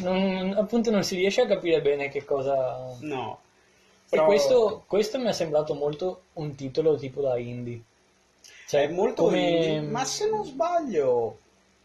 non- 0.00 0.54
appunto 0.56 0.90
non 0.90 1.04
si 1.04 1.16
riesce 1.16 1.42
a 1.42 1.46
capire 1.46 1.80
bene 1.80 2.08
che 2.08 2.24
cosa... 2.24 2.96
No. 3.00 3.40
E 4.12 4.16
Però 4.16 4.24
questo, 4.26 4.82
questo 4.88 5.18
mi 5.20 5.26
è 5.28 5.32
sembrato 5.32 5.74
molto 5.74 6.22
un 6.34 6.56
titolo 6.56 6.96
tipo 6.96 7.20
da 7.20 7.38
indie. 7.38 7.80
Cioè, 8.66 8.82
è 8.82 8.88
molto 8.88 9.24
come- 9.24 9.38
indie, 9.48 9.80
ma 9.82 10.04
se 10.04 10.28
non 10.28 10.44
sbaglio, 10.44 11.38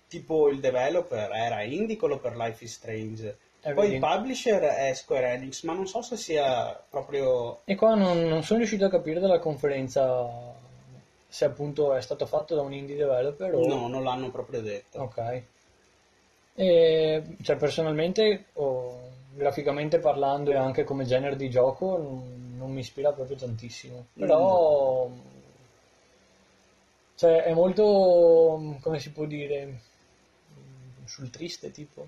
tipo 0.08 0.50
il 0.50 0.60
developer 0.60 1.32
era 1.32 1.62
indie 1.62 1.98
quello 1.98 2.18
per 2.18 2.36
Life 2.36 2.64
is 2.64 2.74
Strange. 2.74 3.38
Eh, 3.68 3.74
Poi 3.74 3.94
il 3.94 4.00
publisher 4.00 4.62
è 4.62 4.94
Square 4.94 5.34
Enix, 5.34 5.64
ma 5.64 5.74
non 5.74 5.88
so 5.88 6.04
se 6.04 6.18
sia 6.18 6.80
proprio... 6.88 7.62
E 7.66 7.74
qua 7.76 7.96
non, 7.96 8.20
non 8.28 8.44
sono 8.44 8.60
riuscito 8.60 8.86
a 8.86 8.90
capire 8.90 9.20
dalla 9.20 9.40
conferenza 9.40 10.54
se 11.28 11.46
appunto 11.46 11.96
è 11.96 12.02
stato 12.02 12.28
fatto 12.28 12.54
da 12.54 12.62
un 12.62 12.74
indie 12.74 12.96
developer 12.96 13.56
o... 13.56 13.66
No, 13.66 13.88
non 13.88 14.04
l'hanno 14.04 14.30
proprio 14.30 14.62
detto. 14.62 15.00
Ok. 15.02 15.42
E, 16.54 17.24
cioè, 17.42 17.56
personalmente, 17.56 18.46
o 18.54 19.00
graficamente 19.34 19.98
parlando 19.98 20.52
e 20.52 20.56
anche 20.56 20.84
come 20.84 21.06
genere 21.06 21.36
di 21.36 21.50
gioco, 21.50 21.98
non, 21.98 22.54
non 22.58 22.72
mi 22.72 22.82
ispira 22.82 23.14
proprio 23.14 23.36
tantissimo. 23.36 24.06
Però, 24.14 25.10
cioè, 27.16 27.44
è 27.46 27.54
molto, 27.54 28.78
come 28.80 29.00
si 29.00 29.12
può 29.12 29.26
dire, 29.26 29.80
sul 31.06 31.32
triste 31.32 31.72
tipo. 31.72 32.08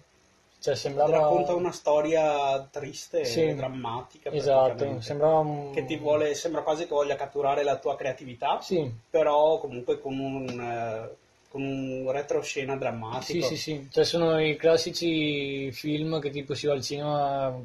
Cioè, 0.59 0.75
sembrava... 0.75 1.11
Racconta 1.17 1.53
una 1.53 1.71
storia 1.71 2.67
triste 2.71 3.25
Sì. 3.25 3.43
e 3.43 3.55
drammatica. 3.55 4.31
Esatto, 4.31 4.99
sembrava 5.01 5.39
un... 5.39 5.71
Che 5.71 5.85
ti 5.85 5.97
vuole, 5.97 6.33
sembra 6.33 6.61
quasi 6.61 6.83
che 6.83 6.93
voglia 6.93 7.15
catturare 7.15 7.63
la 7.63 7.77
tua 7.77 7.95
creatività, 7.95 8.59
Sì, 8.61 8.91
però 9.09 9.59
comunque 9.59 9.99
con 9.99 10.17
un, 10.19 10.49
eh, 10.49 11.15
con 11.49 11.61
un 11.61 12.11
retroscena 12.11 12.73
sì, 12.73 12.79
drammatico. 12.79 13.45
sì, 13.45 13.55
sì. 13.57 13.87
Cioè, 13.91 14.03
sono 14.03 14.39
i 14.39 14.55
classici 14.55 15.71
film 15.71 16.19
che 16.19 16.31
tipo 16.31 16.53
si 16.55 16.67
va 16.67 16.73
al 16.73 16.81
cinema 16.81 17.55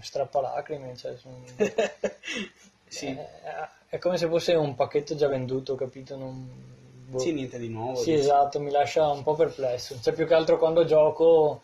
strappa 0.00 0.40
lacrime, 0.40 0.96
cioè, 0.96 1.16
sono... 1.16 1.36
Sì. 2.88 3.06
Eh, 3.06 3.26
è 3.90 3.98
come 3.98 4.16
se 4.16 4.28
fosse 4.28 4.54
un 4.54 4.74
pacchetto 4.74 5.14
già 5.14 5.28
venduto, 5.28 5.74
capito? 5.74 6.16
Non... 6.16 6.48
boh. 7.06 7.18
Sì, 7.18 7.32
niente 7.32 7.58
di 7.58 7.68
nuovo. 7.68 7.96
Sì, 7.96 8.12
dici. 8.12 8.22
esatto, 8.22 8.60
mi 8.60 8.70
lascia 8.70 9.06
un 9.08 9.22
po' 9.22 9.34
perplesso. 9.34 9.98
Cioè, 10.00 10.14
più 10.14 10.26
che 10.26 10.34
altro 10.34 10.58
quando 10.58 10.84
gioco, 10.84 11.62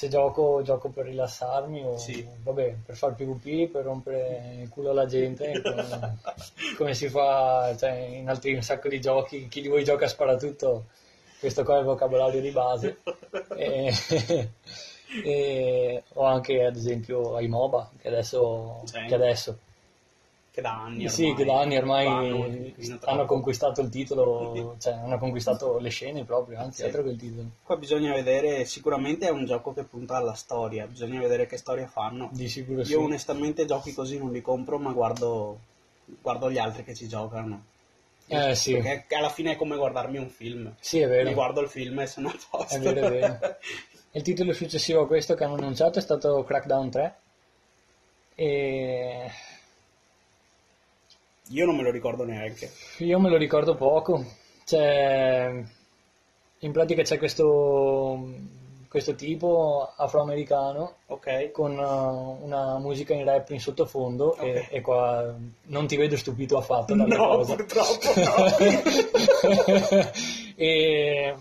se 0.00 0.08
gioco, 0.08 0.62
gioco 0.62 0.88
per 0.88 1.04
rilassarmi 1.04 1.84
o, 1.84 1.98
Sì. 1.98 2.26
vabbè, 2.42 2.76
per 2.86 2.96
far 2.96 3.14
PvP, 3.14 3.70
per 3.70 3.84
rompere 3.84 4.56
il 4.62 4.68
culo 4.70 4.92
alla 4.92 5.04
gente, 5.04 5.52
come, 5.60 6.16
come 6.78 6.94
si 6.94 7.10
fa 7.10 7.76
cioè, 7.76 7.90
in 7.90 8.26
altri 8.26 8.54
un 8.54 8.62
sacco 8.62 8.88
di 8.88 8.98
giochi. 8.98 9.46
Chi 9.48 9.60
di 9.60 9.68
voi 9.68 9.84
gioca 9.84 10.06
a 10.06 10.08
sparatutto, 10.08 10.86
questo 11.38 11.64
qua 11.64 11.76
è 11.76 11.78
il 11.80 11.84
vocabolario 11.84 12.40
di 12.40 12.50
base. 12.50 12.98
E, 13.60 13.92
e- 15.22 16.02
o 16.14 16.24
anche, 16.24 16.64
ad 16.64 16.76
esempio, 16.76 17.36
ai 17.36 17.46
MOBA, 17.48 17.90
che 18.00 18.08
adesso... 18.08 18.80
Sì. 18.84 19.04
Che 19.06 19.14
adesso 19.14 19.58
Che 20.60 20.66
da 20.68 20.82
anni 20.82 21.08
sì, 21.08 21.22
ormai 21.24 21.36
che 21.36 21.44
da 21.44 21.60
anni 21.60 21.76
ormai 21.78 22.04
vanno 22.06 23.00
hanno 23.04 23.24
conquistato 23.24 23.80
il 23.80 23.88
titolo, 23.88 24.76
cioè 24.78 24.92
hanno 24.92 25.18
conquistato 25.18 25.78
le 25.78 25.88
scene 25.88 26.24
proprio, 26.24 26.58
anzi 26.60 26.80
Sì. 26.80 26.84
altro 26.84 27.02
che 27.02 27.08
il 27.10 27.16
titolo. 27.16 27.48
Qua 27.62 27.76
bisogna 27.76 28.12
vedere, 28.12 28.64
sicuramente 28.66 29.26
è 29.26 29.30
un 29.30 29.46
gioco 29.46 29.72
che 29.72 29.84
punta 29.84 30.16
alla 30.16 30.34
storia, 30.34 30.86
bisogna 30.86 31.18
vedere 31.20 31.46
che 31.46 31.56
storia 31.56 31.86
fanno. 31.86 32.28
Di 32.32 32.48
sicuro 32.48 32.84
sì. 32.84 32.92
Io 32.92 33.02
onestamente 33.02 33.64
giochi 33.64 33.94
così 33.94 34.18
non 34.18 34.30
li 34.32 34.42
compro, 34.42 34.78
ma 34.78 34.92
guardo, 34.92 35.58
guardo 36.20 36.50
gli 36.50 36.58
altri 36.58 36.84
che 36.84 36.94
ci 36.94 37.08
giocano. 37.08 37.64
Eh 38.26 38.54
sì, 38.54 38.76
Perché 38.76 39.14
alla 39.16 39.28
fine 39.30 39.52
è 39.52 39.56
come 39.56 39.76
guardarmi 39.76 40.18
un 40.18 40.28
film. 40.28 40.72
sì 40.78 40.98
è 41.00 41.06
Mi 41.06 41.10
vero, 41.10 41.32
guardo 41.32 41.60
il 41.62 41.68
film 41.68 41.98
e 42.00 42.06
sono 42.06 42.28
a 42.28 42.36
posto. 42.50 42.76
è 42.76 42.78
vero, 42.80 43.06
è 43.06 43.10
vero. 43.10 43.38
Il 44.12 44.22
titolo 44.22 44.52
successivo 44.52 45.02
a 45.02 45.06
questo 45.06 45.34
che 45.34 45.44
hanno 45.44 45.54
annunciato 45.54 45.98
è 46.00 46.02
stato 46.02 46.42
Crackdown 46.42 46.90
3 46.90 47.16
e 48.34 49.30
Io 51.52 51.66
non 51.66 51.76
me 51.76 51.82
lo 51.82 51.90
ricordo 51.90 52.24
neanche. 52.24 52.70
io 52.98 53.18
me 53.18 53.28
lo 53.28 53.36
ricordo 53.36 53.74
poco, 53.74 54.24
cioè 54.64 55.50
in 56.62 56.72
pratica 56.72 57.02
c'è 57.02 57.18
questo, 57.18 58.28
questo 58.88 59.14
tipo 59.16 59.90
afroamericano 59.96 60.94
Ok? 61.06 61.50
con 61.50 61.76
uh, 61.76 62.38
una 62.44 62.78
musica 62.78 63.14
in 63.14 63.24
rap 63.24 63.50
in 63.50 63.58
sottofondo 63.60 64.36
e, 64.36 64.58
Ok. 64.60 64.66
e 64.70 64.80
qua 64.80 65.34
non 65.64 65.86
ti 65.88 65.96
vedo 65.96 66.16
stupito 66.16 66.56
affatto 66.56 66.94
No, 66.94 67.06
cosa. 67.06 67.54
purtroppo 67.56 68.12
no. 68.14 68.46
e, 70.54 71.34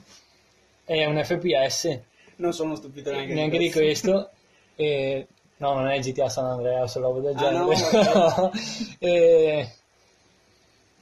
è 0.86 1.06
un 1.06 1.24
FPS, 1.24 2.00
non 2.38 2.54
sono 2.54 2.76
stupito 2.76 3.12
neanche, 3.12 3.34
neanche 3.34 3.58
di 3.60 3.72
questo. 3.72 4.30
E, 4.76 5.28
no, 5.58 5.74
non 5.74 5.88
è 5.88 6.00
GTA 6.00 6.30
San 6.30 6.46
Andreas 6.46 6.96
o 6.96 7.02
roba 7.02 7.20
del 7.20 7.36
Ah, 7.38 7.52
no? 7.52 7.74
genere. 7.74 8.52
E- 9.00 9.74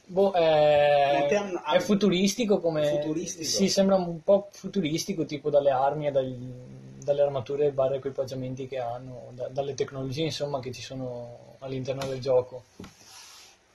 boh, 0.07 0.31
è, 0.31 1.33
hanno- 1.35 1.63
è 1.63 1.79
futuristico 1.79 2.59
come... 2.59 2.87
Futuristico? 2.87 3.43
Sì, 3.43 3.69
sembra 3.69 3.95
un 3.95 4.23
po' 4.23 4.47
futuristico, 4.51 5.25
tipo 5.25 5.49
dalle 5.49 5.69
armi 5.69 6.07
e 6.07 6.11
dagli- 6.11 6.75
dalle 7.03 7.21
armature 7.21 7.67
e 7.67 7.71
vari 7.71 7.95
equipaggiamenti 7.97 8.67
che 8.67 8.79
hanno, 8.79 9.31
da- 9.31 9.47
dalle 9.47 9.73
tecnologie 9.73 10.23
insomma 10.23 10.59
che 10.59 10.71
ci 10.71 10.81
sono 10.81 11.55
all'interno 11.59 12.05
del 12.05 12.19
gioco. 12.19 12.63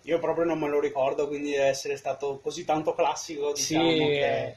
Io 0.02 0.18
proprio 0.18 0.44
non 0.44 0.58
me 0.58 0.68
lo 0.68 0.80
ricordo, 0.80 1.28
quindi 1.28 1.52
deve 1.52 1.66
essere 1.66 1.96
stato 1.96 2.40
così 2.42 2.64
tanto 2.64 2.94
classico, 2.94 3.52
diciamo, 3.52 3.90
sì, 3.90 3.96
che... 3.98 4.42
eh, 4.44 4.56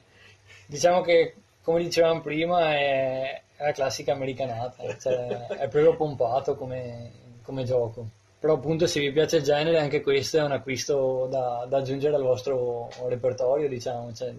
diciamo 0.66 1.02
che 1.02 1.36
come 1.62 1.84
dicevamo 1.84 2.22
prima 2.22 2.74
è, 2.74 3.42
è 3.56 3.64
la 3.64 3.72
classica 3.72 4.12
americanata, 4.12 4.98
cioè 4.98 5.46
è 5.48 5.68
proprio 5.68 5.96
pompato 5.96 6.56
come, 6.56 7.12
come 7.44 7.64
gioco. 7.64 8.08
Però 8.46 8.58
appunto 8.58 8.86
se 8.86 9.00
vi 9.00 9.12
piace 9.12 9.38
il 9.38 9.44
genere 9.44 9.80
anche 9.80 10.02
questo 10.02 10.38
è 10.38 10.44
un 10.44 10.52
acquisto 10.52 11.26
da, 11.32 11.66
da 11.68 11.78
aggiungere 11.80 12.14
al 12.16 12.22
vostro 12.22 12.92
repertorio, 13.08 13.68
diciamo. 13.68 14.14
Cioè, 14.14 14.32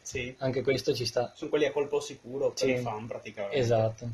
Sì. 0.00 0.34
Anche 0.38 0.62
questo 0.62 0.94
ci 0.94 1.04
sta. 1.04 1.30
Sono 1.34 1.50
quelli 1.50 1.66
a 1.66 1.70
colpo 1.70 2.00
sicuro 2.00 2.48
per 2.52 2.56
Sì. 2.58 2.70
i 2.70 2.78
fan 2.78 3.06
praticamente. 3.06 3.54
Esatto. 3.58 4.08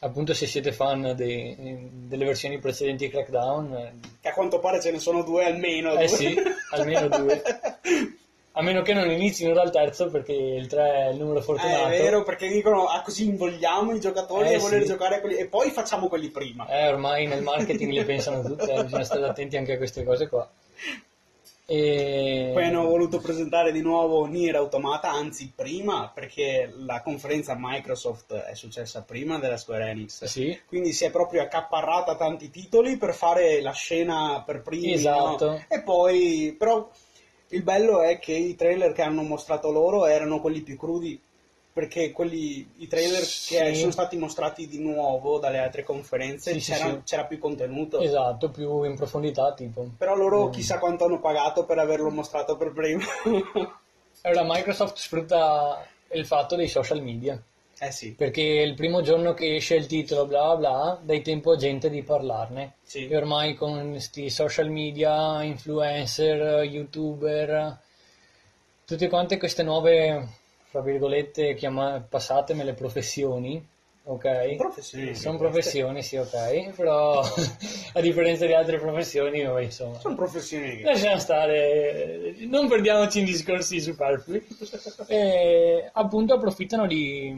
Appunto, 0.00 0.34
se 0.34 0.46
siete 0.48 0.72
fan 0.72 1.12
dei- 1.14 1.88
delle 2.08 2.24
versioni 2.24 2.58
precedenti 2.58 3.04
di 3.04 3.12
Crackdown, 3.12 3.74
eh, 3.76 3.92
Che 4.20 4.28
a 4.30 4.32
quanto 4.34 4.58
pare 4.58 4.80
ce 4.80 4.90
ne 4.90 4.98
sono 4.98 5.22
due 5.22 5.44
almeno. 5.44 5.92
Eh 5.92 6.06
due. 6.06 6.08
sì, 6.08 6.34
almeno 6.72 7.06
due. 7.06 7.42
a 8.52 8.62
meno 8.62 8.82
che 8.82 8.92
non 8.92 9.10
inizino 9.10 9.52
dal 9.52 9.70
terzo, 9.70 10.10
perché 10.10 10.32
il 10.32 10.66
3 10.66 11.06
è 11.06 11.08
il 11.10 11.16
numero 11.18 11.38
Eh, 11.38 11.42
fortunato. 11.42 11.86
è 11.86 11.98
vero, 11.98 12.22
perché 12.22 12.48
dicono 12.48 12.86
ah, 12.86 13.00
così 13.02 13.24
invogliamo 13.26 13.94
i 13.94 14.00
giocatori 14.00 14.50
Eh, 14.50 14.54
a 14.56 14.58
voler 14.58 14.82
sì. 14.82 14.88
giocare 14.88 15.16
a 15.16 15.20
quelli 15.20 15.36
e 15.36 15.46
poi 15.46 15.70
facciamo 15.70 16.08
quelli 16.08 16.28
prima. 16.28 16.66
Eh, 16.68 16.88
ormai 16.88 17.26
nel 17.26 17.42
marketing 17.42 17.92
le 17.92 18.04
pensano 18.04 18.42
tutte, 18.42 18.70
eh, 18.70 18.82
bisogna 18.84 19.04
stare 19.04 19.26
attenti 19.26 19.56
anche 19.56 19.72
a 19.72 19.76
queste 19.78 20.04
cose 20.04 20.28
qua. 20.28 20.48
E... 21.64 22.50
Poi 22.52 22.64
hanno 22.64 22.84
voluto 22.84 23.18
presentare 23.18 23.72
di 23.72 23.80
nuovo 23.80 24.26
Nier 24.26 24.56
Automata, 24.56 25.10
anzi 25.10 25.52
prima, 25.54 26.10
perché 26.12 26.70
la 26.84 27.00
conferenza 27.00 27.54
Microsoft 27.56 28.34
è 28.34 28.54
successa 28.54 29.00
prima 29.02 29.38
della 29.38 29.56
Square 29.56 29.88
Enix. 29.88 30.24
Sì, 30.24 30.60
Quindi 30.66 30.92
si 30.92 31.06
è 31.06 31.10
proprio 31.10 31.40
accaparrata 31.40 32.16
tanti 32.16 32.50
titoli 32.50 32.98
per 32.98 33.14
fare 33.14 33.62
la 33.62 33.70
scena 33.70 34.42
per 34.44 34.60
primi. 34.60 34.92
Esatto. 34.92 35.50
no? 35.50 35.64
E 35.68 35.80
poi, 35.82 36.54
però, 36.58 36.90
il 37.52 37.62
bello 37.62 38.02
è 38.02 38.18
che 38.18 38.32
i 38.32 38.54
trailer 38.54 38.92
che 38.92 39.02
hanno 39.02 39.22
mostrato 39.22 39.70
loro 39.70 40.06
erano 40.06 40.40
quelli 40.40 40.60
più 40.60 40.76
crudi. 40.76 41.20
Perché 41.74 42.10
quelli, 42.12 42.70
i 42.80 42.86
trailer 42.86 43.22
Sì. 43.22 43.54
che 43.56 43.74
sono 43.74 43.90
stati 43.92 44.18
mostrati 44.18 44.68
di 44.68 44.78
nuovo 44.78 45.38
dalle 45.38 45.58
altre 45.58 45.82
conferenze 45.82 46.52
Sì, 46.60 46.70
c'era, 46.72 46.84
sì. 46.90 47.00
c'era 47.02 47.24
più 47.24 47.38
contenuto. 47.38 47.98
esatto, 48.00 48.50
più 48.50 48.82
in 48.82 48.94
profondità, 48.94 49.54
tipo. 49.54 49.86
Però 49.96 50.14
loro 50.14 50.48
Mm. 50.48 50.50
chissà 50.50 50.78
quanto 50.78 51.06
hanno 51.06 51.18
pagato 51.18 51.64
per 51.64 51.78
averlo 51.78 52.10
mostrato 52.10 52.58
per 52.58 52.72
primo. 52.72 53.00
Allora, 54.22 54.44
Microsoft 54.46 54.96
sfrutta 54.98 55.82
il 56.12 56.26
fatto 56.26 56.56
dei 56.56 56.68
social 56.68 57.02
media, 57.02 57.42
eh 57.84 57.90
sì, 57.90 58.12
perché 58.12 58.40
il 58.42 58.74
primo 58.74 59.02
giorno 59.02 59.34
che 59.34 59.56
esce 59.56 59.74
il 59.74 59.86
titolo, 59.86 60.24
bla 60.24 60.54
bla 60.54 60.56
bla, 60.56 61.00
dai 61.02 61.20
tempo 61.20 61.50
a 61.50 61.56
gente 61.56 61.90
di 61.90 62.04
parlarne. 62.04 62.74
sì. 62.84 63.08
E 63.08 63.16
ormai 63.16 63.54
con 63.54 63.90
questi 63.90 64.30
social 64.30 64.70
media, 64.70 65.42
influencer, 65.42 66.62
youtuber, 66.62 67.76
tutte 68.84 69.08
quante 69.08 69.36
queste 69.36 69.64
nuove, 69.64 70.28
fra 70.68 70.80
virgolette, 70.80 71.54
chiama- 71.54 72.00
passatemele 72.08 72.74
professioni, 72.74 73.60
ok? 74.04 74.56
Professioni. 74.56 75.14
Sono 75.16 75.38
professioni, 75.38 76.02
sì, 76.02 76.16
ok, 76.18 76.70
però 76.76 77.20
a 77.94 78.00
differenza 78.00 78.46
di 78.46 78.52
altre 78.52 78.78
professioni, 78.78 79.42
vabbè, 79.42 79.62
insomma, 79.62 79.98
Sono 79.98 80.14
professioni 80.14 80.82
lasciamo 80.82 81.18
stare, 81.18 82.36
non 82.46 82.68
perdiamoci 82.68 83.18
in 83.18 83.24
discorsi 83.24 83.80
superflui. 83.80 84.46
E 85.08 85.90
appunto 85.92 86.34
approfittano 86.34 86.86
di, 86.86 87.34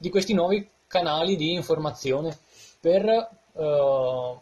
di 0.00 0.08
questi 0.08 0.32
nuovi 0.32 0.66
canali 0.86 1.36
di 1.36 1.52
informazione 1.52 2.34
per 2.80 3.06
eh, 3.06 4.34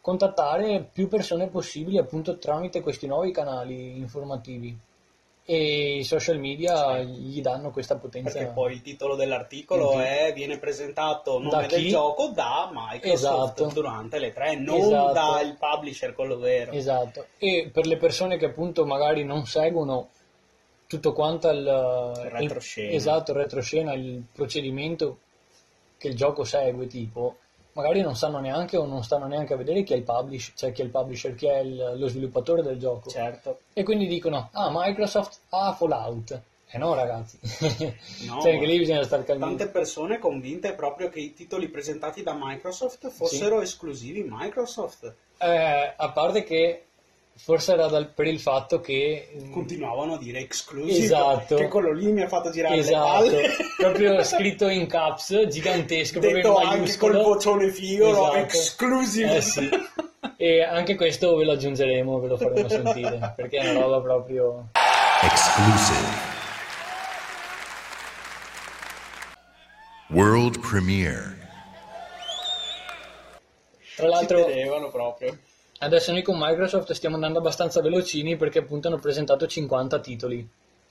contattare 0.00 0.88
più 0.92 1.08
persone 1.08 1.48
possibili 1.48 1.98
appunto 1.98 2.38
tramite 2.38 2.80
questi 2.80 3.08
nuovi 3.08 3.32
canali 3.32 3.98
informativi 3.98 4.78
e 5.44 5.96
i 5.96 6.04
social 6.04 6.38
media 6.38 7.00
gli 7.00 7.40
danno 7.40 7.72
questa 7.72 7.96
potenza 7.96 8.38
Perché 8.38 8.52
poi 8.52 8.74
il 8.74 8.82
titolo 8.82 9.16
dell'articolo 9.16 9.98
è 9.98 10.30
viene 10.32 10.58
presentato 10.58 11.40
nome 11.40 11.66
del 11.66 11.88
gioco 11.88 12.28
da 12.28 12.70
Microsoft 12.72 13.58
Esatto. 13.58 13.74
durante 13.74 14.20
le 14.20 14.32
tre, 14.32 14.54
non 14.54 14.76
Esatto. 14.76 15.12
dal 15.14 15.56
publisher 15.58 16.14
quello 16.14 16.36
vero. 16.38 16.70
Esatto, 16.70 17.26
e 17.38 17.70
per 17.72 17.86
le 17.86 17.96
persone 17.96 18.36
che 18.36 18.44
appunto 18.44 18.86
magari 18.86 19.24
non 19.24 19.46
seguono 19.46 20.10
tutto 20.88 21.12
quanto 21.12 21.48
il, 21.50 21.58
Il 22.24 22.30
retroscena. 22.30 22.90
esatto, 22.92 23.30
il 23.30 23.36
retroscena, 23.36 23.92
il 23.92 24.24
procedimento 24.32 25.18
che 25.98 26.08
il 26.08 26.16
gioco 26.16 26.42
segue, 26.44 26.86
tipo, 26.88 27.36
magari 27.74 28.00
non 28.00 28.16
sanno 28.16 28.38
neanche 28.40 28.76
o 28.76 28.86
non 28.86 29.04
stanno 29.04 29.26
neanche 29.26 29.52
a 29.54 29.56
vedere 29.56 29.82
chi 29.84 29.92
è 29.92 29.96
il 29.96 30.02
publisher, 30.02 30.54
cioè 30.56 30.72
chi 30.72 30.80
è 30.80 30.84
il 30.84 30.90
publisher, 30.90 31.34
chi 31.34 31.46
è 31.46 31.58
il- 31.58 31.94
lo 31.96 32.08
sviluppatore 32.08 32.62
del 32.62 32.78
gioco. 32.78 33.10
Certo. 33.10 33.60
E 33.72 33.82
quindi 33.84 34.06
dicono, 34.06 34.48
ah, 34.52 34.70
Microsoft 34.72 35.38
ha 35.50 35.72
Fallout. 35.74 36.40
Eh 36.70 36.76
no, 36.78 36.92
ragazzi. 36.94 37.38
No, 38.26 38.40
cioè, 38.42 38.58
che 38.58 38.66
lì 38.66 38.78
bisogna 38.78 39.02
stare 39.02 39.24
calmi. 39.24 39.40
Tante 39.42 39.68
persone 39.68 40.18
convinte 40.18 40.74
proprio 40.74 41.08
che 41.08 41.20
i 41.20 41.32
titoli 41.32 41.68
presentati 41.68 42.22
da 42.22 42.36
Microsoft 42.38 43.08
fossero 43.08 43.60
esclusivi 43.62 44.26
Microsoft. 44.28 45.14
Eh, 45.38 45.94
a 45.96 46.10
parte 46.12 46.42
che 46.44 46.87
forse 47.38 47.72
era 47.72 47.86
dal- 47.86 48.08
per 48.12 48.26
il 48.26 48.40
fatto 48.40 48.80
che... 48.80 49.30
mm, 49.42 49.52
Continuavano 49.52 50.14
a 50.14 50.18
dire 50.18 50.40
exclusive. 50.40 51.04
Esatto. 51.04 51.54
Che 51.56 51.68
quello 51.68 51.92
lì 51.92 52.10
mi 52.12 52.22
ha 52.22 52.28
fatto 52.28 52.50
girare 52.50 52.76
Esatto, 52.76 53.24
le 53.24 53.30
palle. 53.30 53.56
proprio 53.76 54.22
scritto 54.24 54.68
in 54.68 54.86
caps, 54.86 55.46
gigantesco, 55.46 56.18
proprio 56.20 56.42
Detto 56.42 56.60
in 56.60 56.66
anche 56.66 56.78
maiuscolo. 56.80 57.22
col 57.22 57.32
vocione 57.34 57.70
figo? 57.70 58.08
Esatto. 58.10 58.34
exclusive. 58.36 59.36
Eh 59.36 59.40
sì. 59.40 59.68
E 60.36 60.62
anche 60.62 60.94
questo 60.96 61.34
ve 61.36 61.44
lo 61.44 61.52
aggiungeremo, 61.52 62.18
ve 62.20 62.26
lo 62.28 62.36
faremo 62.36 62.68
sentire, 62.68 63.32
perché 63.36 63.58
è 63.58 63.70
una 63.70 63.80
roba 63.80 64.00
proprio... 64.00 64.68
Exclusive. 65.22 66.36
World 70.10 70.58
premiere. 70.60 71.36
Tra 73.96 74.04
Ci 74.06 74.10
l'altro, 74.10 74.88
proprio. 74.90 75.36
Adesso 75.78 76.12
noi 76.12 76.22
con 76.22 76.36
Microsoft 76.38 76.92
stiamo 76.92 77.14
andando 77.16 77.38
abbastanza 77.38 77.80
velocini 77.80 78.36
perché 78.36 78.58
appunto 78.60 78.88
hanno 78.88 78.98
presentato 78.98 79.46
50 79.46 80.00
titoli. 80.00 80.48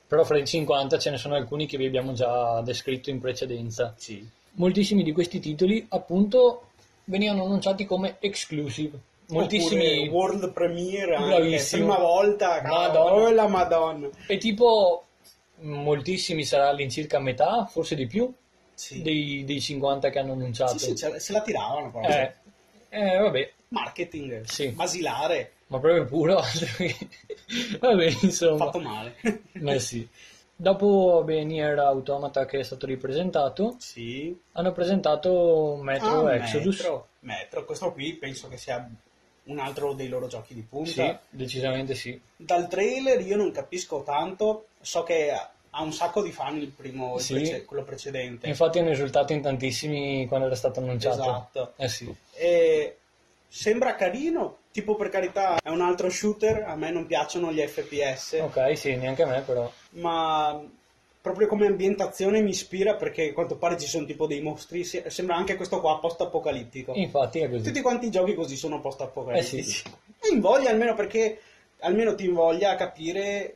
Però 0.08 0.23
fra 0.23 0.38
i 0.38 0.45
50 0.45 0.97
ce 0.97 1.10
ne 1.10 1.17
sono 1.17 1.36
alcuni 1.36 1.65
che 1.65 1.78
vi 1.78 1.86
abbiamo 1.86 2.13
già 2.13 2.62
descritto 2.62 3.10
in 3.10 3.19
precedenza. 3.19 3.93
Sì. 3.97 4.26
Moltissimi 4.54 5.04
di 5.04 5.12
questi 5.12 5.39
titoli 5.39 5.86
appunto 5.89 6.69
venivano 7.06 7.43
annunciati 7.43 7.86
come 7.86 8.15
exclusive. 8.19 8.97
Moltissimi 9.30 9.86
Oppure 9.86 10.10
World 10.10 10.52
Premiere 10.54 11.17
Bravissimo. 11.17 11.86
prima 11.86 12.00
volta. 12.02 12.62
Madonna. 12.63 13.13
Oh 13.13 13.30
la 13.32 13.47
madonna. 13.47 14.08
E 14.26 14.38
tipo 14.38 15.04
moltissimi 15.60 16.43
sarà 16.45 16.69
all'incirca 16.69 17.19
metà, 17.19 17.65
forse 17.65 17.95
di 17.95 18.08
più, 18.08 18.32
Sì. 18.73 19.02
dei, 19.02 19.43
dei 19.45 19.60
50 19.60 20.10
che 20.10 20.19
hanno 20.19 20.32
annunciato. 20.34 20.78
Sì, 20.78 20.95
sì, 20.95 21.13
se 21.17 21.32
la 21.34 21.41
tiravano 21.41 21.91
proprio. 21.91 22.15
eh, 22.15 22.34
eh, 22.89 23.17
vabbè, 23.17 23.52
Marketing. 23.69 24.43
Sì. 24.43 24.69
Basilare. 24.69 25.51
ma 25.67 25.80
proprio 25.80 26.06
puro. 26.06 26.41
che- 26.77 26.95
vabbè, 27.80 28.15
insomma. 28.21 28.65
Fatto 28.65 28.80
male. 28.80 29.15
Eh 29.53 29.80
sì. 29.80 30.08
Dopo 30.60 31.17
vabbè, 31.17 31.43
Nier 31.43 31.77
Automata 31.77 32.45
che 32.45 32.60
è 32.60 32.63
stato 32.63 32.86
ripresentato, 32.88 33.75
sì. 33.77 34.36
hanno 34.53 34.71
presentato 34.71 35.77
Metro 35.82 36.25
Ah, 36.25 36.36
Exodus. 36.36 36.77
Metro. 36.80 37.08
Metro. 37.19 37.65
Questo 37.65 37.91
qui 37.91 38.13
penso 38.13 38.47
che 38.47 38.58
sia 38.58 38.89
un 39.43 39.60
altro 39.60 39.93
dei 39.93 40.08
loro 40.08 40.27
giochi 40.27 40.53
di 40.56 40.62
punta. 40.67 40.89
Sì, 40.89 41.15
decisamente 41.30 41.93
sì. 41.93 42.19
Dal 42.36 42.67
trailer 42.67 43.21
io 43.21 43.36
non 43.38 43.51
capisco 43.51 44.01
tanto. 44.01 44.67
So 44.82 45.03
che 45.03 45.30
ha 45.32 45.82
un 45.84 45.93
sacco 45.93 46.23
di 46.23 46.32
fan 46.32 46.58
il 46.58 46.69
primo, 46.69 47.15
il 47.17 47.21
Sì. 47.21 47.34
prece- 47.34 47.65
quello 47.65 47.84
precedente. 47.84 48.47
Infatti 48.47 48.80
hanno 48.80 48.89
esultato 48.89 49.34
in 49.34 49.41
tantissimi 49.41 50.25
quando 50.27 50.47
era 50.47 50.56
stato 50.56 50.80
annunciato. 50.80 51.21
Esatto. 51.21 51.73
Eh 51.75 51.88
sì. 51.88 52.15
E 52.34 52.97
sembra 53.47 53.95
carino, 53.95 54.57
tipo 54.71 54.95
per 54.95 55.10
carità 55.10 55.57
è 55.62 55.69
un 55.69 55.81
altro 55.81 56.10
shooter, 56.10 56.63
a 56.67 56.75
me 56.75 56.91
non 56.91 57.05
piacciono 57.05 57.51
gli 57.51 57.60
FPS, 57.62 58.39
Ok, 58.41 58.77
sì, 58.77 58.95
neanche 58.95 59.23
a 59.23 59.27
me 59.27 59.41
però. 59.41 59.71
ma 59.91 60.62
proprio 61.21 61.47
come 61.47 61.67
ambientazione 61.67 62.41
mi 62.41 62.51
ispira 62.51 62.95
perché 62.95 63.29
a 63.29 63.33
quanto 63.33 63.57
pare 63.57 63.77
ci 63.77 63.88
sono 63.88 64.05
tipo 64.05 64.27
dei 64.27 64.41
mostri, 64.41 64.83
se- 64.86 65.10
sembra 65.10 65.36
anche 65.36 65.55
questo 65.55 65.81
qua 65.81 65.99
post-apocalittico. 65.99 66.93
Infatti 66.93 67.39
è 67.39 67.49
così. 67.49 67.63
Tutti 67.65 67.81
quanti 67.81 68.05
i 68.07 68.12
giochi 68.12 68.33
così 68.33 68.55
sono 68.55 68.79
post-apocalittici. 68.79 69.57
Eh 69.60 69.63
sì. 69.63 69.83
E 70.19 70.33
invoglia 70.33 70.69
almeno 70.69 70.93
perché 70.95 71.39
almeno 71.79 72.15
ti 72.15 72.25
invoglia 72.25 72.71
a 72.71 72.75
capire 72.75 73.55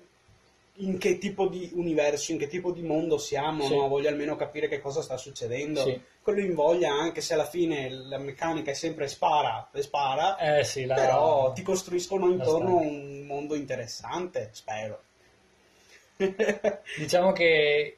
in 0.75 0.97
che 0.97 1.17
tipo 1.17 1.47
di 1.47 1.69
universo, 1.73 2.31
in 2.31 2.37
che 2.37 2.47
tipo 2.47 2.71
di 2.71 2.81
mondo 2.81 3.17
siamo, 3.17 3.65
Sì. 3.65 3.75
no? 3.75 3.87
voglio 3.87 4.09
almeno 4.09 4.35
capire 4.35 4.67
che 4.67 4.79
cosa 4.79 5.01
sta 5.01 5.17
succedendo. 5.17 5.83
Sì. 5.83 5.99
Quello 6.21 6.39
invoglia 6.39 6.91
anche 6.91 7.21
se 7.21 7.33
alla 7.33 7.45
fine 7.45 7.89
la 7.89 8.17
meccanica 8.17 8.71
è 8.71 8.75
sempre 8.75 9.07
spara 9.07 9.69
e 9.73 9.81
spara, 9.81 10.37
Eh 10.37 10.63
sì, 10.63 10.85
la... 10.85 10.95
però 10.95 11.51
ti 11.53 11.61
costruiscono 11.61 12.29
intorno 12.29 12.77
un 12.77 13.25
mondo 13.25 13.55
interessante, 13.55 14.49
spero. 14.53 15.03
Diciamo 16.97 17.31
che 17.31 17.97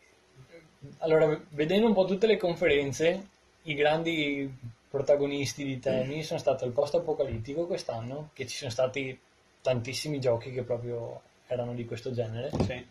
allora, 1.00 1.40
vedendo 1.50 1.88
un 1.88 1.94
po' 1.94 2.06
tutte 2.06 2.28
le 2.28 2.38
conferenze, 2.38 3.28
i 3.64 3.74
grandi 3.74 4.52
protagonisti 4.90 5.64
di 5.64 5.80
temi 5.80 6.24
sono 6.24 6.40
stati 6.40 6.66
il 6.66 6.72
post-apocalittico 6.72 7.66
quest'anno, 7.66 8.30
che 8.34 8.46
ci 8.48 8.58
sono 8.58 8.70
stati 8.70 9.18
tantissimi 9.62 10.20
giochi 10.20 10.52
che 10.52 10.64
proprio 10.64 11.22
erano 11.48 11.74
di 11.74 11.86
questo 11.86 12.12
genere, 12.12 12.52
Sì. 12.64 12.86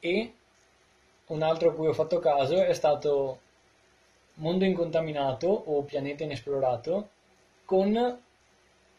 e 0.00 0.32
un 1.26 1.42
altro 1.42 1.70
a 1.70 1.72
cui 1.74 1.86
ho 1.86 1.92
fatto 1.92 2.18
caso 2.18 2.62
è 2.62 2.72
stato 2.72 3.40
Mondo 4.34 4.64
incontaminato 4.64 5.48
o 5.48 5.82
Pianeta 5.82 6.22
inesplorato 6.24 7.08
con 7.64 8.20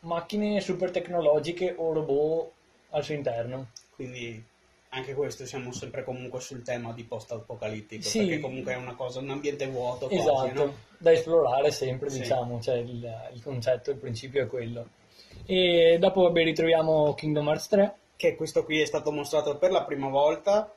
macchine 0.01 0.59
super 0.61 0.91
tecnologiche 0.91 1.73
o 1.77 1.93
robot 1.93 2.51
al 2.91 3.03
suo 3.03 3.13
interno. 3.15 3.67
Quindi 3.95 4.45
Anche 4.91 5.13
questo 5.13 5.45
siamo 5.45 5.71
sempre 5.71 6.03
comunque 6.03 6.39
sul 6.39 6.63
tema 6.63 6.91
di 6.93 7.03
post-apocalittico, 7.03 8.01
Sì. 8.01 8.19
perché 8.25 8.39
comunque 8.39 8.73
è 8.73 8.75
una 8.75 8.95
cosa, 8.95 9.19
un 9.19 9.29
ambiente 9.29 9.67
vuoto 9.67 10.07
quasi, 10.07 10.19
Esatto, 10.49 10.65
no? 10.65 10.73
da 10.97 11.11
esplorare 11.11 11.69
sempre, 11.69 12.09
Sì. 12.09 12.21
diciamo, 12.21 12.59
cioè 12.59 12.77
il, 12.77 13.29
il 13.33 13.43
concetto, 13.43 13.91
il 13.91 13.97
principio 13.97 14.41
è 14.43 14.47
quello. 14.47 14.87
E 15.45 15.97
dopo 15.99 16.23
vabbè, 16.23 16.43
ritroviamo 16.43 17.13
Kingdom 17.13 17.47
Hearts 17.49 17.67
3, 17.67 17.95
Che 18.19 18.35
questo 18.35 18.65
qui 18.65 18.81
è 18.81 18.85
stato 18.85 19.13
mostrato 19.13 19.55
per 19.55 19.71
la 19.71 19.83
prima 19.85 20.09
volta 20.09 20.69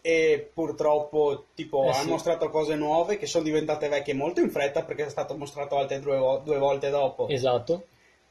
e 0.00 0.50
purtroppo 0.54 1.44
tipo 1.54 1.84
Eh 1.84 1.88
ha 1.90 1.92
sì. 1.92 2.08
mostrato 2.08 2.48
cose 2.48 2.74
nuove 2.74 3.18
che 3.18 3.26
sono 3.26 3.44
diventate 3.44 3.88
vecchie 3.88 4.14
molto 4.14 4.40
in 4.40 4.48
fretta 4.50 4.82
perché 4.84 5.04
è 5.04 5.10
stato 5.10 5.36
mostrato 5.36 5.76
altre 5.76 6.00
due, 6.00 6.40
due 6.42 6.56
volte 6.56 6.88
dopo. 6.88 7.28
esatto, 7.28 7.84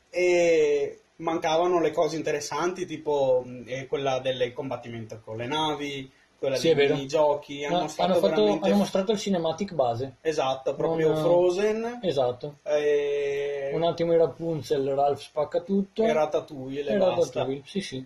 e 0.10 1.00
mancavano 1.18 1.80
le 1.80 1.92
cose 1.92 2.16
interessanti 2.16 2.88
tipo 2.88 3.44
eh, 3.68 3.86
quella 3.86 4.18
del 4.18 4.52
combattimento 4.54 5.22
con 5.24 5.38
le 5.38 5.46
navi 5.46 6.12
quella 6.40 6.56
Sì, 6.56 6.74
dei 6.74 6.88
minigiochi 6.88 7.64
hanno 7.66 7.76
No, 7.76 7.82
mostrato 7.84 8.12
hanno, 8.14 8.20
fatto- 8.22 8.36
veramente 8.36 8.68
hanno 8.68 8.78
mostrato 8.78 9.12
il 9.12 9.20
cinematic 9.20 9.74
base, 9.74 10.16
esatto 10.22 10.74
proprio 10.74 11.12
Non- 11.12 11.22
Frozen. 11.22 12.00
Esatto, 12.02 12.56
e, 12.64 13.70
un 13.74 13.84
attimo 13.84 14.14
i 14.14 14.18
Rapunzel, 14.18 14.90
Ralph 14.96 15.20
spacca 15.20 15.60
tutto, 15.60 16.02
e 16.04 16.12
Ratatouille 16.14 16.90
e 16.90 16.98
Ratatouille, 16.98 17.62
sì 17.66 17.82
sì. 17.82 18.04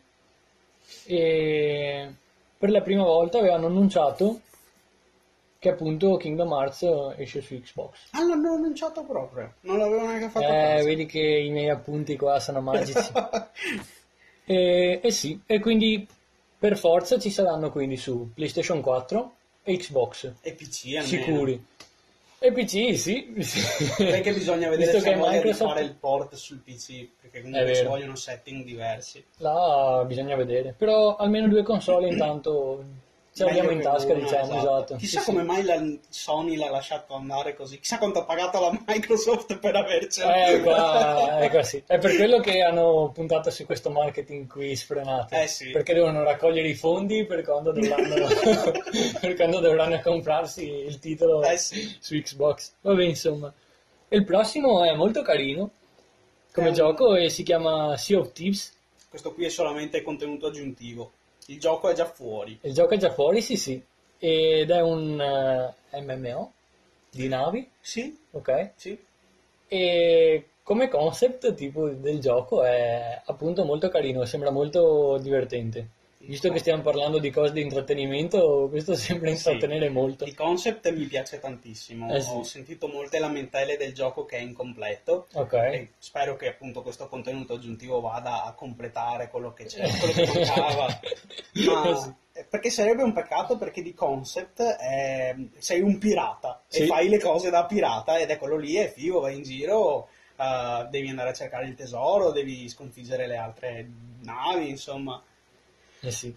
E 1.06 2.13
per 2.58 2.69
la 2.69 2.82
prima 2.82 3.04
volta 3.04 3.39
avevano 3.39 3.67
annunciato 3.67 4.41
che 5.60 5.69
appunto 5.69 6.17
Kingdom 6.17 6.52
Hearts 6.52 6.86
esce 7.17 7.41
su 7.41 7.60
Xbox. 7.60 8.10
ah 8.12 8.24
l'hanno 8.26 8.54
annunciato 8.54 9.04
proprio 9.04 9.54
non 9.62 9.78
l'avevo 9.78 10.06
neanche 10.06 10.28
fatto 10.30 10.46
Eh, 10.46 10.50
caso. 10.50 10.84
vedi 10.86 11.06
che 11.06 11.19
i 11.19 11.50
miei 11.50 11.69
appunti 11.69 12.17
qua 12.17 12.39
sono 12.39 12.60
magici. 12.62 13.00
e, 14.46 15.00
e 15.02 15.12
sì, 15.12 15.39
e 15.46 15.60
quindi 15.60 16.06
per 16.58 16.78
forza 16.78 17.17
ci 17.19 17.30
saranno 17.30 17.72
quindi 17.72 17.96
su 17.98 18.32
PlayStation 18.34 18.82
4 18.82 19.36
e 19.63 19.78
Xbox, 19.78 20.34
e 20.41 20.54
PC 20.54 20.86
almeno 20.88 21.06
sicuri. 21.06 21.65
E 22.45 22.51
PC, 22.51 22.97
sì. 22.97 23.32
perché 24.03 24.34
bisogna 24.34 24.67
vedere 24.67 24.91
Visto 24.91 25.08
se 25.08 25.13
di 25.13 25.19
Microsoft- 25.21 25.71
fare 25.71 25.86
il 25.86 25.95
port 25.95 26.34
sul 26.36 26.58
PC 26.58 27.08
perché 27.21 27.41
comunque 27.41 27.73
ci 27.73 27.86
vogliono 27.86 28.15
setting 28.17 28.65
diversi 28.65 29.23
Là 29.38 30.03
bisogna 30.06 30.36
vedere. 30.36 30.75
Però 30.77 31.15
almeno 31.15 31.47
due 31.47 31.63
console 31.63 32.10
intanto 32.10 32.84
ce 33.34 33.43
l'abbiamo 33.46 33.72
in 33.72 33.82
tasca, 33.82 34.13
una, 34.13 34.22
diciamo, 34.22 34.43
esatto. 34.43 34.58
esatto. 34.58 34.96
Chissà 34.98 35.19
Sì, 35.19 35.26
come 35.26 35.39
sì. 35.41 35.46
mai 35.48 35.63
la 35.63 35.84
Sony 36.10 36.56
l'ha 36.56 36.69
lasciato 36.69 37.13
andare 37.15 37.56
così. 37.56 37.80
Chissà 37.80 37.98
quanto 37.98 38.19
ha 38.19 38.26
pagato 38.26 38.60
la 38.60 38.80
Microsoft 38.88 39.58
per 39.58 39.76
avercelo. 39.76 40.32
Eh, 40.34 40.60
qua 40.62 41.39
è 41.39 41.50
così. 41.50 41.84
È 41.86 41.98
per 41.98 42.15
quello 42.15 42.39
che 42.39 42.62
hanno 42.62 43.12
puntato 43.13 43.50
su 43.50 43.65
questo 43.65 43.89
marketing 43.89 44.48
qui 44.48 44.76
sfrenato. 44.76 45.34
Eh, 45.36 45.48
sì. 45.48 45.72
Perché 45.72 45.93
devono 45.93 46.24
raccogliere 46.24 46.67
i 46.67 46.76
fondi 46.76 47.26
per 47.26 47.43
quando 47.43 47.72
dovranno, 47.72 48.28
per 49.19 49.36
quando 49.36 49.60
dovranno 49.60 50.00
comprarsi 50.02 50.65
il 50.69 51.00
titolo 51.00 51.43
Eh, 51.43 51.58
sì. 51.58 51.96
su 52.00 52.15
Xbox. 52.19 52.74
Vabbè, 52.82 53.04
insomma. 53.04 53.52
E 54.08 54.15
il 54.17 54.26
prossimo 54.26 54.84
è 54.84 54.93
molto 54.96 55.22
carino 55.24 55.72
come 56.54 56.67
un- 56.67 56.74
gioco 56.76 57.15
e 57.15 57.30
si 57.30 57.41
chiama 57.41 57.98
Sea 57.98 58.19
of 58.19 58.32
Thieves. 58.32 58.72
Questo 59.10 59.34
qui 59.34 59.46
è 59.46 59.50
solamente 59.50 60.02
contenuto 60.04 60.48
aggiuntivo. 60.48 61.13
Il 61.47 61.60
gioco 61.60 61.89
è 61.89 61.93
già 61.93 62.06
fuori. 62.06 62.58
Il 62.62 62.73
gioco 62.73 62.93
è 62.93 62.97
già 62.97 63.12
fuori, 63.12 63.41
sì, 63.41 63.58
sì. 63.58 63.82
Ed 64.17 64.69
è 64.69 64.82
un 64.82 65.19
eh, 65.19 66.01
MMO 66.01 66.51
di 67.10 67.27
navi, 67.27 67.69
Sì, 67.82 68.17
ok? 68.32 68.71
sì. 68.75 68.97
E 69.67 70.47
come 70.63 70.88
concept 70.88 71.53
tipo 71.56 71.89
del 71.89 72.19
gioco 72.19 72.63
è 72.63 73.21
appunto 73.25 73.65
molto 73.65 73.89
carino, 73.89 74.23
sembra 74.25 74.49
molto 74.51 75.17
divertente. 75.17 75.88
Visto 76.25 76.49
che 76.51 76.59
stiamo 76.59 76.81
parlando 76.81 77.19
di 77.19 77.29
cose 77.29 77.51
di 77.51 77.62
intrattenimento, 77.62 78.67
questo 78.69 78.95
sembra 78.95 79.27
Sì. 79.29 79.36
intrattenere 79.36 79.89
molto. 79.89 80.23
Il 80.25 80.36
concept 80.36 80.89
mi 80.93 81.05
piace 81.05 81.39
tantissimo. 81.39 82.13
Eh, 82.13 82.21
sì. 82.21 82.29
Ho 82.31 82.43
sentito 82.43 82.88
molte 82.88 83.19
lamentele 83.19 83.75
del 83.75 83.93
gioco 83.93 84.23
che 84.25 84.38
è 84.38 84.41
incompleto. 84.41 85.27
Ok. 85.33 85.53
E 85.53 85.89
spero 85.97 86.36
che 86.38 86.47
appunto 86.47 86.81
questo 86.81 87.07
contenuto 87.07 87.55
aggiuntivo 87.55 87.99
vada 87.99 88.43
a 88.45 88.53
completare 88.53 89.29
quello 89.29 89.51
che 89.53 89.65
c'è, 89.65 89.86
quello 89.99 90.13
che 90.13 90.39
mancava. 90.39 90.86
Ma- 91.65 91.95
sì. 91.97 92.43
perché 92.49 92.69
sarebbe 92.69 93.03
un 93.03 93.12
peccato 93.13 93.57
perché 93.57 93.81
di 93.81 93.93
concept 93.93 94.62
è- 94.62 95.36
sei 95.57 95.81
un 95.81 95.97
pirata 95.97 96.62
Sì. 96.67 96.83
e 96.83 96.86
fai 96.88 97.09
le 97.09 97.19
cose 97.19 97.49
da 97.49 97.65
pirata 97.65 98.17
ed 98.17 98.29
è 98.29 98.38
quello 98.38 98.55
lì, 98.57 98.75
è 98.75 98.88
figo, 98.91 99.19
vai 99.19 99.36
in 99.36 99.43
giro, 99.43 100.07
eh, 100.38 100.88
devi 100.89 101.09
andare 101.09 101.29
a 101.31 101.33
cercare 101.33 101.65
il 101.65 101.75
tesoro, 101.75 102.31
devi 102.31 102.69
sconfiggere 102.69 103.27
le 103.27 103.36
altre 103.38 103.88
navi, 104.21 104.69
insomma. 104.69 105.21
Eh 106.04 106.12
sì. 106.12 106.36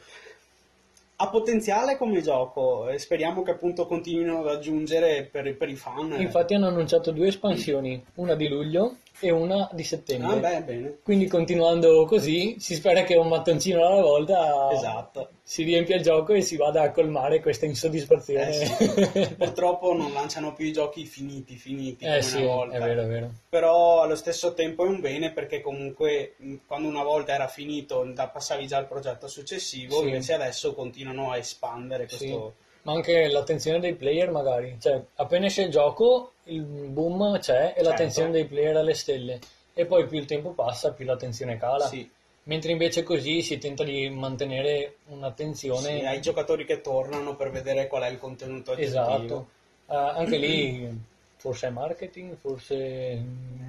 Ha 1.17 1.29
potenziale 1.29 1.97
come 1.97 2.23
gioco 2.23 2.89
e 2.89 2.99
speriamo 2.99 3.43
che 3.43 3.51
appunto 3.51 3.87
continuino 3.87 4.41
ad 4.41 4.49
aggiungere 4.49 5.29
per, 5.31 5.57
per 5.57 5.69
i 5.69 5.75
fan. 5.75 6.15
Infatti 6.21 6.55
hanno 6.55 6.69
annunciato 6.69 7.11
due 7.11 7.29
espansioni, 7.29 8.05
una 8.15 8.35
di 8.35 8.49
luglio 8.49 8.97
e 9.21 9.31
una 9.31 9.69
di 9.73 9.83
settembre. 9.85 10.55
Ah, 10.57 10.61
beh. 10.61 10.99
Quindi 11.03 11.27
continuando 11.27 12.05
così, 12.05 12.57
si 12.59 12.75
spera 12.75 13.03
che 13.03 13.17
un 13.17 13.29
mattoncino 13.29 13.87
alla 13.87 14.01
volta 14.03 14.69
Esatto. 14.73 15.31
si 15.43 15.63
riempia 15.63 15.97
il 15.97 16.03
gioco 16.03 16.33
e 16.35 16.43
si 16.43 16.57
vada 16.57 16.83
a 16.83 16.91
colmare 16.91 17.41
questa 17.41 17.67
insoddisfazione. 17.67 18.51
Eh 18.79 19.35
Purtroppo 19.39 19.95
non 19.95 20.13
lanciano 20.13 20.53
più 20.53 20.67
i 20.67 20.73
giochi 20.73 21.05
finiti, 21.05 21.57
finiti 21.57 22.05
Eh 22.05 22.23
sì, 22.23 22.43
una 22.43 22.47
volta. 22.55 22.77
è 22.77 22.81
vero, 22.81 23.03
è 23.03 23.07
vero. 23.07 23.31
Però 23.49 24.03
allo 24.03 24.17
stesso 24.17 24.53
tempo 24.55 24.85
è 24.85 24.89
un 24.89 25.01
bene 25.01 25.33
perché 25.33 25.61
comunque 25.61 26.35
quando 26.67 26.89
una 26.89 27.03
volta 27.03 27.33
era 27.33 27.49
finito 27.49 28.07
passavi 28.15 28.67
già 28.67 28.77
al 28.79 28.87
progetto 28.87 29.29
successivo, 29.29 29.99
Sì. 30.01 30.05
invece 30.07 30.35
adesso 30.35 30.75
continuano 30.75 31.31
a 31.31 31.39
espandere 31.39 32.07
Sì. 32.09 32.39
Ma 32.87 32.92
anche 32.92 33.29
l'attenzione 33.29 33.81
dei 33.81 33.94
player 33.94 34.31
magari, 34.31 34.77
cioè 34.81 35.03
appena 35.16 35.46
esce 35.46 35.62
il 35.62 35.70
gioco 35.70 36.35
il 36.44 36.62
boom 36.62 37.37
c'è 37.40 37.75
e 37.77 37.83
l'attenzione 37.83 38.33
Certo. 38.33 38.33
dei 38.33 38.44
player 38.46 38.77
alle 38.77 38.94
stelle 38.94 39.40
e 39.75 39.85
poi 39.87 40.07
più 40.07 40.18
il 40.18 40.25
tempo 40.25 40.51
passa 40.51 40.92
più 40.92 41.05
l'attenzione 41.05 41.59
cala. 41.59 41.88
Sì, 41.88 42.09
Mentre 42.44 42.70
invece 42.70 43.03
così 43.03 43.42
si 43.42 43.59
tenta 43.59 43.83
di 43.83 44.09
mantenere 44.09 44.99
un'attenzione 45.09 45.99
sì, 45.99 46.05
ai 46.05 46.20
giocatori 46.20 46.64
che 46.64 46.81
tornano 46.81 47.35
per 47.35 47.51
vedere 47.51 47.88
qual 47.88 48.05
è 48.05 48.09
il 48.09 48.18
contenuto 48.18 48.70
aggiuntivo. 48.70 49.01
esatto. 49.01 49.49
Eh, 49.88 49.96
anche 49.96 50.37
lì 50.37 50.88
forse 51.47 51.67
è 51.69 51.71
marketing, 51.71 52.37
forse 52.37 52.75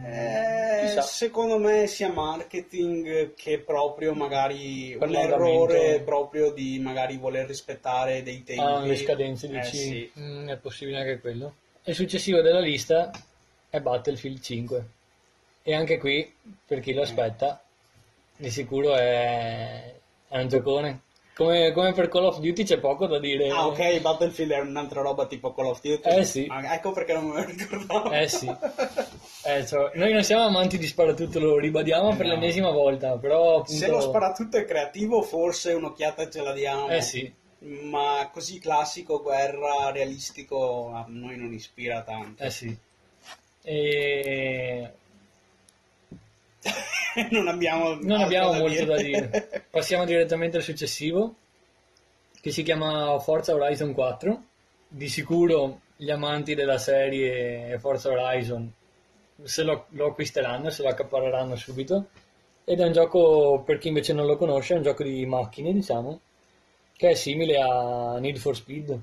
Eh, 0.04 1.02
secondo 1.02 1.60
me 1.60 1.86
sia 1.86 2.12
marketing 2.12 3.36
che 3.36 3.60
proprio 3.60 4.14
magari 4.16 4.96
un 5.00 5.14
errore 5.16 6.02
proprio 6.02 6.52
di 6.52 6.80
magari 6.80 7.18
voler 7.18 7.46
rispettare 7.46 8.24
dei 8.24 8.44
tempi. 8.44 8.62
Ah, 8.62 8.80
le 8.80 8.96
scadenze 8.96 9.46
Eh, 9.46 9.60
dici? 9.60 9.78
sì. 9.78 10.12
Mm, 10.20 10.50
è 10.50 10.58
possibile 10.58 10.98
anche 10.98 11.20
quello. 11.20 11.54
Il 11.84 11.94
successivo 11.94 12.42
della 12.42 12.60
lista 12.60 13.12
è 13.70 13.80
Battlefield 13.80 14.40
5. 14.40 14.86
E 15.62 15.76
anche 15.76 16.00
qui, 16.00 16.34
per 16.66 16.80
chi 16.80 16.94
lo 16.94 17.02
aspetta, 17.04 17.62
di 18.38 18.50
sicuro 18.50 18.96
è, 18.96 19.94
è 20.30 20.40
un 20.40 20.48
giocone. 20.48 21.02
Come, 21.38 21.72
come 21.72 21.94
per 21.94 22.08
Call 22.10 22.26
of 22.26 22.40
Duty 22.40 22.64
c'è 22.64 22.80
poco 22.80 23.06
da 23.06 23.20
dire. 23.20 23.50
Ah, 23.52 23.68
ok, 23.68 24.02
Battlefield 24.02 24.52
è 24.54 24.60
un'altra 24.60 25.02
roba 25.02 25.28
tipo 25.28 25.54
Call 25.54 25.68
of 25.68 25.82
Duty. 25.82 26.10
Eh, 26.10 26.24
sì. 26.26 26.48
Ah, 26.50 26.74
ecco 26.74 26.92
perché 26.92 27.14
non 27.14 27.26
me 27.28 27.42
lo 27.42 27.46
ricordavo. 27.46 28.10
Eh 28.10 28.28
sì. 28.28 28.48
Eh, 29.44 29.66
cioè, 29.68 29.92
noi 29.94 30.14
non 30.14 30.24
siamo 30.24 30.46
amanti 30.46 30.80
di 30.80 30.88
sparatutto, 30.88 31.40
lo 31.40 31.60
ribadiamo 31.60 32.16
per 32.16 32.26
No. 32.26 32.34
l'ennesima 32.34 32.72
volta, 32.72 33.18
però 33.18 33.60
appunto... 33.60 33.72
Se 33.72 33.88
lo 33.88 34.02
sparatutto 34.02 34.58
è 34.58 34.66
creativo, 34.66 35.22
forse 35.22 35.74
un'occhiata 35.74 36.28
ce 36.28 36.42
la 36.42 36.54
diamo. 36.54 36.90
Eh 36.90 37.02
sì, 37.02 37.32
Ma 37.60 38.28
così 38.34 38.58
classico, 38.60 39.22
guerra, 39.22 39.92
realistico, 39.92 40.92
a 40.92 41.06
noi 41.08 41.38
non 41.38 41.54
ispira 41.54 42.02
tanto. 42.02 42.42
eh 42.44 42.50
sì. 42.50 42.76
E... 43.62 44.92
non 47.32 47.48
abbiamo, 47.48 47.96
Non 47.96 48.22
abbiamo 48.22 48.54
molto 48.54 48.86
da 48.86 48.98
dire. 48.98 49.66
Passiamo 49.70 50.06
direttamente 50.06 50.58
al 50.58 50.64
successivo, 50.64 51.36
che 52.40 52.52
si 52.52 52.64
chiama 52.64 53.18
Forza 53.20 53.54
Horizon 53.54 53.94
4. 53.94 54.44
Di 54.90 55.10
sicuro 55.10 55.82
gli 55.96 56.10
amanti 56.10 56.56
della 56.56 56.78
serie 56.78 57.78
Forza 57.80 58.10
Horizon 58.10 58.72
se 59.44 59.64
lo, 59.64 59.86
lo 59.90 60.08
acquisteranno, 60.08 60.70
se 60.70 60.84
lo 60.84 60.90
accaparreranno 60.90 61.56
subito. 61.56 62.08
Ed 62.64 62.80
è 62.80 62.86
un 62.86 62.92
gioco, 62.92 63.64
per 63.66 63.78
chi 63.78 63.88
invece 63.88 64.14
non 64.14 64.26
lo 64.26 64.38
conosce, 64.38 64.74
è 64.74 64.78
un 64.78 64.84
gioco 64.84 65.04
di 65.04 65.26
macchine, 65.26 65.72
diciamo, 65.72 66.20
che 66.96 67.10
è 67.10 67.14
simile 67.14 67.58
a 67.58 68.18
Need 68.20 68.38
for 68.38 68.56
Speed, 68.56 69.00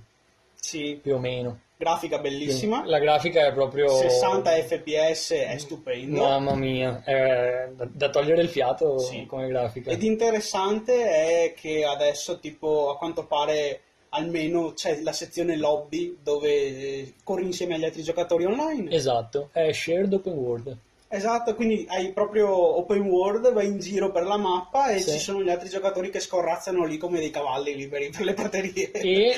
sì, 0.55 0.99
più 1.01 1.15
o 1.15 1.19
meno. 1.19 1.61
Grafica 1.77 2.19
bellissima. 2.19 2.83
La 2.87 2.99
grafica 2.99 3.47
è 3.47 3.53
proprio... 3.53 3.89
60 3.89 4.51
fps 4.63 5.31
è 5.33 5.57
stupendo. 5.59 6.23
Mamma 6.23 6.55
mia, 6.55 7.03
è 7.05 7.69
da, 7.75 7.89
da 7.91 8.11
togliere 8.11 8.43
il 8.43 8.49
fiato 8.49 8.99
Sì. 8.99 9.27
come 9.27 9.49
grafica. 9.49 9.91
Ed 9.91 10.03
interessante 10.03 11.05
è 11.05 11.55
che 11.55 11.85
adesso, 11.85 12.39
tipo, 12.39 12.91
a 12.91 12.97
quanto 12.97 13.27
pare, 13.27 13.81
almeno 14.11 14.73
c'è 14.75 15.01
la 15.03 15.13
sezione 15.13 15.57
lobby 15.57 16.17
dove 16.23 16.49
eh, 16.51 17.15
corri 17.25 17.45
insieme 17.45 17.75
agli 17.75 17.85
altri 17.85 18.03
giocatori 18.03 18.45
online. 18.45 18.91
Esatto, 18.91 19.49
è 19.53 19.73
shared 19.73 20.13
open 20.13 20.33
world. 20.35 20.77
Esatto, 21.15 21.55
quindi 21.55 21.87
hai 21.89 22.13
proprio 22.13 22.49
open 22.79 23.03
world, 23.03 23.53
vai 23.53 23.67
in 23.67 23.79
giro 23.79 24.11
per 24.11 24.25
la 24.25 24.37
mappa 24.37 24.89
e 24.89 24.99
Sì. 24.99 25.13
ci 25.13 25.19
sono 25.19 25.43
gli 25.43 25.49
altri 25.51 25.69
giocatori 25.69 26.11
che 26.11 26.19
scorrazzano 26.21 26.85
lì 26.85 26.99
come 26.99 27.19
dei 27.21 27.31
cavalli 27.31 27.75
liberi 27.77 28.11
per 28.11 28.25
le 28.25 28.35
praterie. 28.35 28.91
E 28.93 29.35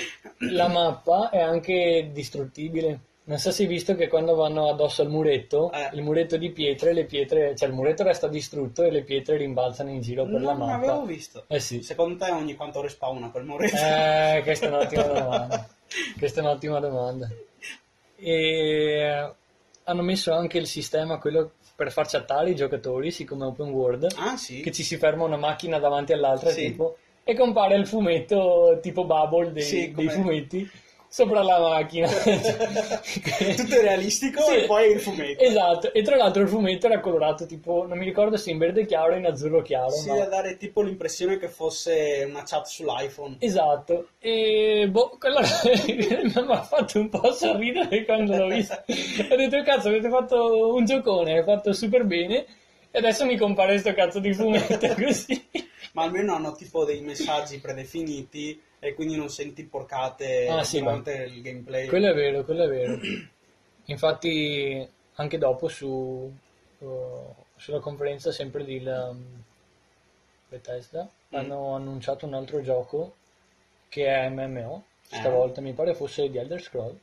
la 0.50 0.68
mappa 0.68 1.28
è 1.30 1.38
anche 1.40 2.08
distruttibile. 2.12 2.98
Non 3.24 3.38
so 3.38 3.50
se 3.50 3.62
hai 3.64 3.68
visto 3.68 3.96
che 3.96 4.06
quando 4.06 4.36
vanno 4.36 4.68
addosso 4.70 5.02
al 5.02 5.08
muretto, 5.10 5.72
Eh. 5.72 5.90
il 5.94 6.02
muretto 6.02 6.36
di 6.36 6.50
pietre, 6.50 6.92
le 6.92 7.04
pietre, 7.06 7.56
cioè 7.56 7.68
il 7.68 7.74
muretto 7.74 8.04
resta 8.04 8.28
distrutto 8.28 8.84
e 8.84 8.90
le 8.92 9.02
pietre 9.02 9.36
rimbalzano 9.36 9.90
in 9.90 10.00
giro 10.00 10.24
per 10.26 10.40
la 10.40 10.52
non 10.52 10.58
mappa. 10.58 10.74
avevo 10.76 11.04
visto. 11.04 11.42
Eh 11.48 11.58
sì. 11.58 11.82
Secondo 11.82 12.24
te 12.24 12.30
ogni 12.30 12.54
quanto 12.54 12.80
respawna 12.80 13.28
quel 13.30 13.44
muretto? 13.44 13.76
Eh, 13.76 14.42
questa 14.44 14.66
è 14.66 14.68
un'ottima 14.68 15.02
domanda. 15.02 15.66
Questa 16.18 16.40
è 16.40 16.42
un'ottima 16.44 16.78
domanda. 16.80 17.28
E 18.18 19.28
hanno 19.88 20.02
messo 20.02 20.32
anche 20.32 20.58
il 20.58 20.66
sistema, 20.66 21.18
quello 21.18 21.52
per 21.76 21.92
far 21.92 22.08
chattare 22.08 22.50
i 22.50 22.54
giocatori, 22.56 23.10
siccome 23.10 23.44
è 23.44 23.48
open 23.48 23.68
world, 23.70 24.06
Ah 24.16 24.36
sì? 24.36 24.60
che 24.60 24.72
ci 24.72 24.82
si 24.82 24.96
ferma 24.96 25.24
una 25.24 25.36
macchina 25.36 25.78
davanti 25.78 26.12
all'altra, 26.12 26.50
Sì. 26.50 26.70
tipo, 26.70 26.96
e 27.22 27.34
compare 27.36 27.76
il 27.76 27.86
fumetto 27.86 28.78
tipo 28.82 29.04
Bubble 29.04 29.52
dei, 29.52 29.62
Sì, 29.62 29.92
dei 29.92 30.08
fumetti 30.08 30.68
sopra 31.16 31.42
la 31.42 31.58
macchina. 31.58 32.08
Tutto 33.56 33.80
realistico 33.80 34.42
Sì. 34.42 34.54
e 34.56 34.66
poi 34.66 34.90
il 34.92 35.00
fumetto. 35.00 35.42
Esatto, 35.42 35.92
e 35.94 36.02
tra 36.02 36.16
l'altro 36.16 36.42
il 36.42 36.48
fumetto 36.48 36.86
era 36.86 37.00
colorato 37.00 37.46
tipo, 37.46 37.86
non 37.86 37.96
mi 37.96 38.04
ricordo 38.04 38.36
se 38.36 38.50
in 38.50 38.58
verde 38.58 38.84
chiaro 38.84 39.14
o 39.14 39.16
in 39.16 39.24
azzurro 39.24 39.62
chiaro. 39.62 39.88
Sì, 39.92 40.08
ma- 40.10 40.18
da 40.18 40.26
dare 40.26 40.58
tipo 40.58 40.82
l'impressione 40.82 41.38
che 41.38 41.48
fosse 41.48 42.26
una 42.28 42.42
chat 42.44 42.66
sull'iPhone. 42.66 43.36
Esatto, 43.38 44.08
e 44.18 44.86
boh, 44.90 45.16
quello 45.18 45.40
mi 45.86 46.32
ha 46.52 46.62
fatto 46.62 46.98
un 46.98 47.08
po' 47.08 47.32
sorridere 47.32 48.04
quando 48.04 48.36
l'ho 48.36 48.48
visto. 48.48 48.74
Ho 49.30 49.36
detto, 49.36 49.62
cazzo, 49.62 49.88
avete 49.88 50.10
fatto 50.10 50.74
un 50.74 50.84
giocone, 50.84 51.38
hai 51.38 51.44
fatto 51.44 51.72
super 51.72 52.04
bene, 52.04 52.44
e 52.90 52.98
adesso 52.98 53.24
mi 53.24 53.38
compare 53.38 53.78
sto 53.78 53.94
cazzo 53.94 54.18
di 54.18 54.34
fumetto 54.34 54.86
così. 55.02 55.48
Ma 55.92 56.02
almeno 56.02 56.34
hanno 56.34 56.52
tipo 56.52 56.84
dei 56.84 57.00
messaggi 57.00 57.58
predefiniti 57.58 58.60
e 58.78 58.94
quindi 58.94 59.16
non 59.16 59.28
senti 59.30 59.64
porcate 59.64 60.48
Ah, 60.48 60.62
sì, 60.64 60.78
durante 60.80 61.12
il 61.12 61.40
gameplay. 61.42 61.86
Quello 61.86 62.10
è 62.10 62.14
vero, 62.14 62.44
quello 62.44 62.64
è 62.64 62.68
vero. 62.68 62.98
Infatti, 63.86 64.86
anche 65.14 65.38
dopo 65.38 65.68
su, 65.68 66.32
uh, 66.78 67.34
sulla 67.56 67.80
conferenza 67.80 68.32
sempre 68.32 68.64
di 68.64 68.82
um, 68.84 69.42
Bethesda 70.48 71.08
hanno 71.30 71.74
annunciato 71.74 72.26
un 72.26 72.34
altro 72.34 72.60
gioco 72.62 73.14
che 73.88 74.06
è 74.06 74.28
MMO. 74.28 74.84
Stavolta 75.08 75.60
mi 75.60 75.72
pare 75.72 75.94
fosse 75.94 76.28
di 76.28 76.36
Elder 76.38 76.60
Scroll, 76.60 76.98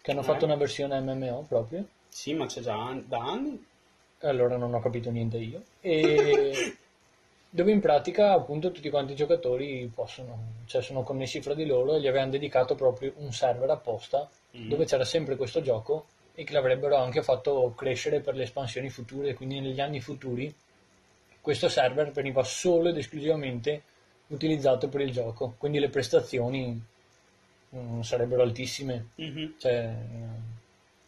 che 0.00 0.10
hanno 0.12 0.20
Eh. 0.20 0.24
fatto 0.24 0.44
una 0.44 0.56
versione 0.56 0.98
MMO 1.00 1.44
proprio. 1.48 1.84
Sì, 2.08 2.32
ma 2.34 2.46
c'è 2.46 2.60
già 2.60 2.74
an- 2.74 3.04
da 3.06 3.18
anni. 3.18 3.64
allora 4.20 4.56
non 4.56 4.72
ho 4.74 4.80
capito 4.80 5.10
niente 5.10 5.38
io. 5.38 5.62
E 5.80 6.76
dove 7.50 7.72
in 7.72 7.80
pratica 7.80 8.32
appunto 8.32 8.70
tutti 8.70 8.90
quanti 8.90 9.12
i 9.12 9.16
giocatori 9.16 9.90
possono, 9.94 10.62
cioè 10.66 10.82
sono 10.82 11.02
connessi 11.02 11.40
fra 11.40 11.54
di 11.54 11.64
loro 11.66 11.94
e 11.96 12.00
gli 12.00 12.06
avevano 12.06 12.30
dedicato 12.32 12.74
proprio 12.74 13.12
un 13.16 13.32
server 13.32 13.70
apposta 13.70 14.28
Mm. 14.56 14.68
dove 14.70 14.86
c'era 14.86 15.04
sempre 15.04 15.36
questo 15.36 15.60
gioco 15.60 16.06
e 16.34 16.42
che 16.42 16.54
l'avrebbero 16.54 16.96
anche 16.96 17.22
fatto 17.22 17.74
crescere 17.76 18.20
per 18.20 18.34
le 18.34 18.44
espansioni 18.44 18.88
future, 18.88 19.34
quindi 19.34 19.60
negli 19.60 19.78
anni 19.80 20.00
futuri 20.00 20.52
questo 21.40 21.68
server 21.68 22.10
veniva 22.12 22.42
solo 22.44 22.88
ed 22.88 22.96
esclusivamente 22.96 23.82
utilizzato 24.28 24.88
per 24.88 25.02
il 25.02 25.12
gioco, 25.12 25.54
quindi 25.58 25.78
le 25.78 25.90
prestazioni 25.90 26.82
mm, 27.76 28.00
sarebbero 28.00 28.42
altissime 28.42 29.08
Mhm. 29.16 29.54
cioè 29.58 29.94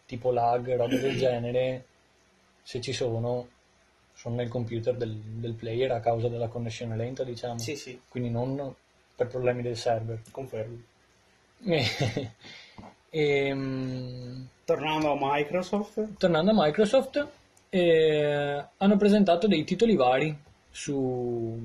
tipo 0.05 0.31
lag, 0.33 0.77
robe 0.77 1.01
del 1.01 1.17
genere, 1.19 1.85
se 2.63 2.81
ci 2.81 2.93
sono, 2.93 3.49
sono 4.21 4.35
nel 4.35 4.49
computer 4.49 4.95
del, 4.97 5.15
del 5.17 5.55
player 5.55 5.93
a 5.93 6.01
causa 6.01 6.29
della 6.29 6.49
connessione 6.49 6.95
lenta, 6.95 7.25
diciamo. 7.25 7.59
Sì, 7.59 7.75
sì, 7.75 7.99
Quindi 8.07 8.29
non 8.29 8.75
per 9.17 9.29
problemi 9.29 9.63
del 9.63 9.79
server. 9.79 10.21
confermo. 10.31 10.77
Ehm, 13.13 14.47
Tornando 14.65 15.11
a 15.13 15.17
Microsoft, 15.19 16.17
tornando 16.19 16.53
a 16.53 16.55
Microsoft, 16.57 17.27
eh, 17.71 18.65
hanno 18.77 18.97
presentato 18.97 19.49
dei 19.49 19.65
titoli 19.65 19.97
vari 19.97 20.37
su, 20.71 21.59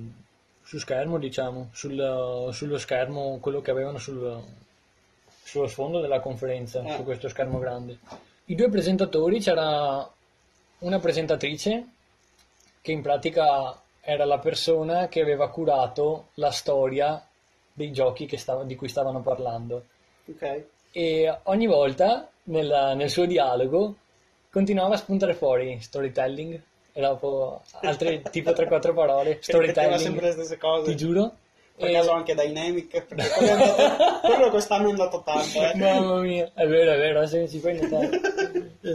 su 0.63 0.79
schermo, 0.79 1.19
diciamo, 1.19 1.69
sul- 1.71 2.49
sullo 2.51 2.77
schermo, 2.79 3.37
quello 3.39 3.61
che 3.61 3.69
avevano 3.69 3.99
sul- 3.99 4.41
sullo 5.43 5.67
sfondo 5.67 5.99
della 6.01 6.19
conferenza, 6.19 6.81
Eh. 6.83 6.95
su 6.95 7.03
questo 7.03 7.27
schermo 7.29 7.59
grande. 7.59 7.99
I 8.45 8.55
due 8.55 8.69
presentatori 8.69 9.39
c'era 9.39 10.09
una 10.79 10.99
presentatrice 10.99 11.85
che 12.85 12.91
in 12.91 13.01
pratica 13.01 13.81
era 13.99 14.25
la 14.25 14.37
persona 14.37 15.07
che 15.07 15.19
aveva 15.19 15.49
curato 15.49 16.27
la 16.35 16.51
storia 16.51 17.19
dei 17.73 17.91
giochi 17.91 18.27
stava- 18.37 18.63
di 18.63 18.75
cui 18.75 18.87
stavano 18.87 19.21
parlando 19.23 19.85
ok. 20.29 20.63
e 20.91 21.35
ogni 21.45 21.65
volta 21.65 22.29
nel, 22.43 22.93
nel 22.95 23.09
suo 23.09 23.25
dialogo 23.25 23.95
continuava 24.51 24.93
a 24.93 24.97
spuntare 24.97 25.33
fuori 25.33 25.79
storytelling 25.81 26.61
e 26.93 27.01
dopo 27.01 27.63
altre 27.81 28.21
tipo 28.29 28.51
3-4 28.51 28.93
parole 28.93 29.39
Ripeteva 29.41 29.41
sempre 29.41 29.41
storytelling 29.41 30.21
le 30.21 30.31
stesse 30.31 30.57
cose. 30.59 30.91
ti 30.91 30.95
giuro 30.95 31.33
Per 31.75 31.89
E- 31.89 31.91
caso 31.93 32.11
anche 32.11 32.35
Dynamic, 32.35 33.01
perché 33.03 33.29
quello, 33.35 33.51
andato- 33.51 34.19
quello 34.27 34.49
quest'anno 34.51 34.87
è 34.87 34.91
andato 34.91 35.23
tanto. 35.25 35.59
Eh. 35.59 35.75
mamma 35.75 36.19
mia 36.21 36.51
è 36.53 36.67
vero 36.67 36.91
è 36.91 36.97
vero 36.97 37.25
se 37.25 37.49
ci 37.49 37.57
fai 37.57 37.79
notare 37.81 38.09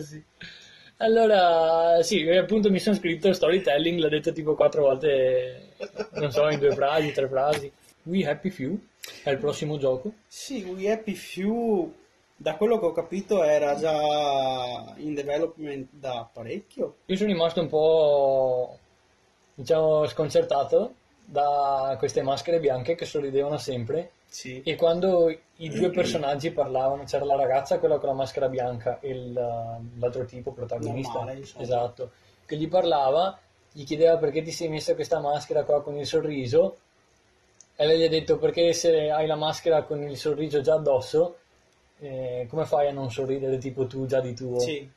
sì. 0.01 0.23
allora 1.01 2.03
sì 2.03 2.25
e 2.25 2.39
appunto 2.39 2.71
mi 2.71 2.79
sono 2.79 2.97
scritto 2.97 3.33
storytelling 3.33 3.99
l'ha 3.99 4.09
detto 4.09 4.33
tipo 4.33 4.55
4 4.55 4.81
volte 4.81 5.69
non 6.13 6.31
so 6.31 6.49
in 6.49 6.59
due 6.59 6.73
frasi 6.73 7.13
tre 7.13 7.29
frasi. 7.29 7.73
We 8.05 8.27
Happy 8.27 8.51
Few 8.51 8.79
è 9.23 9.31
il 9.31 9.39
prossimo 9.39 9.79
gioco. 9.79 10.13
Sì, 10.27 10.63
We 10.63 10.91
Happy 10.91 11.15
Few, 11.15 11.93
da 12.35 12.57
quello 12.57 12.79
che 12.79 12.87
ho 12.87 12.93
capito, 12.93 13.43
era 13.43 13.75
già 13.77 14.95
in 14.97 15.15
development 15.15 15.89
da 15.91 16.29
parecchio. 16.33 16.97
Io 17.07 17.17
sono 17.17 17.31
rimasto 17.31 17.61
un 17.61 17.69
po', 17.69 18.79
diciamo, 19.55 20.07
sconcertato 20.07 20.95
da 21.25 21.95
queste 21.99 22.23
maschere 22.23 22.59
bianche 22.59 22.95
che 22.95 23.05
sorridevano 23.05 23.59
sempre 23.59 24.13
Sì. 24.33 24.63
e 24.65 24.77
quando 24.77 25.29
i 25.57 25.69
due 25.69 25.91
personaggi 25.93 26.53
parlavano, 26.53 27.03
c'era 27.05 27.25
la 27.25 27.35
ragazza, 27.37 27.79
quella 27.81 27.99
con 27.99 28.09
la 28.11 28.15
maschera 28.15 28.49
bianca 28.49 29.01
e 29.01 29.11
il- 29.11 29.33
l'altro 29.99 30.25
tipo 30.25 30.53
protagonista, 30.53 31.15
Normale, 31.15 31.41
esatto, 31.59 32.11
che 32.47 32.57
gli 32.57 32.69
parlava, 32.69 33.37
gli 33.73 33.85
chiedeva 33.85 34.17
perché 34.19 34.43
ti 34.43 34.53
sei 34.53 34.69
messa 34.69 34.95
questa 34.95 35.19
maschera 35.21 35.65
qua 35.65 35.83
con 35.83 35.97
il 35.99 36.07
sorriso 36.07 36.77
e 37.77 37.87
lei 37.87 37.99
gli 37.99 38.05
ha 38.05 38.09
detto 38.09 38.39
perché 38.39 38.73
se 38.73 39.11
hai 39.11 39.27
la 39.27 39.37
maschera 39.37 39.83
con 39.83 40.03
il 40.03 40.17
sorriso 40.17 40.61
già 40.61 40.75
addosso, 40.75 41.37
eh, 41.99 42.47
come 42.49 42.65
fai 42.67 42.89
a 42.89 42.93
non 42.93 43.11
sorridere 43.11 43.59
tipo 43.59 43.87
tu 43.87 44.07
già 44.07 44.21
di 44.21 44.33
tuo? 44.35 44.59
Sì. 44.61 44.89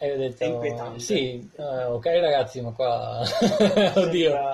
E 0.00 0.12
ho 0.12 0.16
detto, 0.16 0.44
È 0.44 0.46
inquietante. 0.46 1.00
sì, 1.00 1.50
eh, 1.56 1.84
ok 1.84 2.04
ragazzi, 2.06 2.60
ma 2.60 2.70
qua... 2.70 3.20
Oddio. 3.96 4.30
Sembra, 4.30 4.52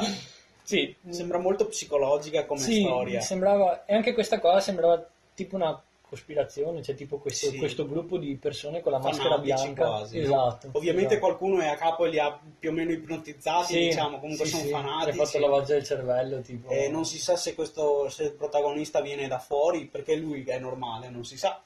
Sì, 0.65 0.97
sembra 1.11 1.39
molto 1.39 1.67
psicologica 1.67 2.47
come 2.47 2.59
sì, 2.61 2.81
storia. 2.83 3.21
sembrava... 3.21 3.85
E 3.85 3.95
anche 3.95 4.15
questa 4.15 4.41
qua 4.41 4.59
sembrava 4.61 5.07
tipo 5.35 5.57
una 5.57 5.81
cospirazione, 6.09 6.83
cioè 6.83 6.95
tipo 6.95 7.19
questo, 7.19 7.51
Sì. 7.51 7.59
questo 7.59 7.87
gruppo 7.87 8.17
di 8.19 8.35
persone 8.37 8.81
con 8.81 8.93
la 8.93 8.99
maschera 8.99 9.35
Fanatici 9.37 9.55
bianca. 9.73 9.87
quasi? 9.87 10.19
Esatto. 10.21 10.69
Ovviamente 10.73 11.15
esatto. 11.17 11.27
qualcuno 11.27 11.61
è 11.61 11.67
a 11.67 11.77
capo 11.77 12.07
e 12.07 12.11
li 12.11 12.19
ha 12.19 12.39
più 12.59 12.71
o 12.71 12.73
meno 12.73 12.93
ipnotizzati, 12.93 13.73
Sì, 13.75 13.79
diciamo, 13.81 14.19
comunque 14.21 14.47
sì, 14.47 14.53
sono 14.53 14.63
sì, 14.65 14.71
fanatici. 14.71 15.21
Ha 15.21 15.25
fatto 15.25 15.39
lavaggio 15.39 15.73
del 15.75 15.85
cervello, 15.85 16.41
tipo... 16.41 16.71
E 16.71 16.89
non 16.89 17.05
si 17.05 17.19
sa 17.19 17.37
se, 17.37 17.55
questo, 17.55 18.09
se 18.09 18.25
il 18.25 18.33
protagonista 18.33 19.01
viene 19.03 19.29
da 19.29 19.39
fuori, 19.39 19.85
perché 19.87 20.15
lui 20.17 20.45
è 20.45 20.59
normale, 20.59 21.11
non 21.11 21.25
si 21.25 21.37
sa. 21.37 21.61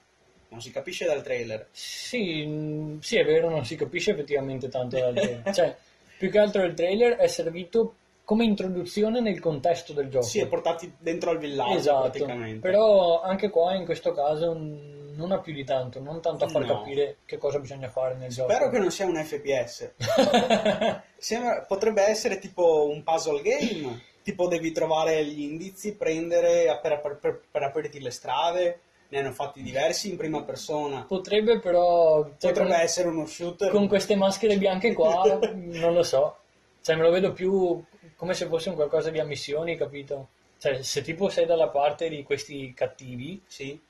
Non 0.50 0.60
si 0.62 0.70
capisce 0.70 1.04
dal 1.04 1.22
trailer. 1.22 1.68
Sì, 1.70 2.44
mh, 2.46 3.00
sì, 3.00 3.16
è 3.18 3.24
vero, 3.24 3.50
non 3.50 3.64
si 3.66 3.76
capisce 3.76 4.12
effettivamente 4.12 4.68
tanto 4.68 4.98
dal 4.98 5.12
trailer. 5.14 5.54
Cioè, 5.54 5.76
più 6.16 6.30
che 6.30 6.38
altro 6.38 6.64
il 6.64 6.72
trailer 6.74 7.16
è 7.16 7.26
servito 7.28 7.94
come 8.28 8.44
introduzione 8.44 9.20
nel 9.22 9.40
contesto 9.40 9.94
del 9.94 10.10
gioco. 10.10 10.26
Si 10.26 10.38
è 10.38 10.46
portati 10.46 10.92
dentro 10.98 11.30
al 11.30 11.38
villaggio 11.38 11.78
Esatto, 11.78 12.00
praticamente. 12.10 12.58
però 12.58 13.22
anche 13.22 13.48
qua 13.48 13.72
in 13.74 13.86
questo 13.86 14.12
caso 14.12 14.52
non 14.52 15.32
ha 15.32 15.38
più 15.38 15.54
di 15.54 15.64
tanto, 15.64 15.98
non 15.98 16.20
tanto 16.20 16.44
a 16.44 16.48
far 16.48 16.66
No. 16.66 16.74
capire 16.80 17.16
che 17.24 17.38
cosa 17.38 17.58
bisogna 17.58 17.88
fare 17.88 18.16
nel 18.16 18.28
gioco. 18.28 18.52
Spero 18.52 18.68
che 18.68 18.78
non 18.80 18.90
sia 18.90 19.06
un 19.06 19.16
FPS. 19.16 19.92
Sembra- 21.16 21.62
potrebbe 21.66 22.02
essere 22.06 22.38
tipo 22.38 22.86
un 22.92 23.02
puzzle 23.02 23.40
game. 23.40 23.98
Tipo 24.22 24.46
devi 24.46 24.72
trovare 24.72 25.24
gli 25.24 25.40
indizi, 25.40 25.94
prendere 25.94 26.78
per, 26.82 27.00
per- 27.00 27.16
per- 27.18 27.40
per 27.50 27.62
aprirti 27.62 27.98
le 27.98 28.10
strade. 28.10 28.80
Ne 29.08 29.20
hanno 29.20 29.32
fatti 29.32 29.62
diversi 29.62 30.10
in 30.10 30.18
prima 30.18 30.42
persona. 30.42 31.02
Potrebbe 31.08 31.60
però, 31.60 32.24
cioè, 32.36 32.50
Potrebbe 32.52 32.72
con, 32.74 32.80
essere 32.80 33.08
uno 33.08 33.24
shooter. 33.24 33.70
con 33.70 33.88
queste 33.88 34.16
maschere 34.16 34.58
bianche 34.58 34.92
qua, 34.92 35.38
non 35.54 35.94
lo 35.94 36.02
so, 36.02 36.36
cioè 36.82 36.94
me 36.96 37.02
lo 37.04 37.10
vedo 37.10 37.32
più 37.32 37.82
come 38.18 38.34
se 38.34 38.46
fosse 38.46 38.68
un 38.68 38.74
qualcosa 38.74 39.10
di 39.10 39.20
ammissioni, 39.20 39.76
capito? 39.76 40.30
Cioè 40.58 40.82
se 40.82 41.02
tipo 41.02 41.28
sei 41.28 41.46
dalla 41.46 41.68
parte 41.68 42.08
di 42.08 42.24
questi 42.24 42.74
cattivi, 42.74 43.40
Sì, 43.46 43.80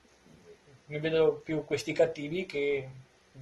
mi 0.87 0.99
vedo 0.99 1.41
più 1.43 1.65
questi 1.65 1.95
cattivi 1.95 2.45
che 2.45 2.89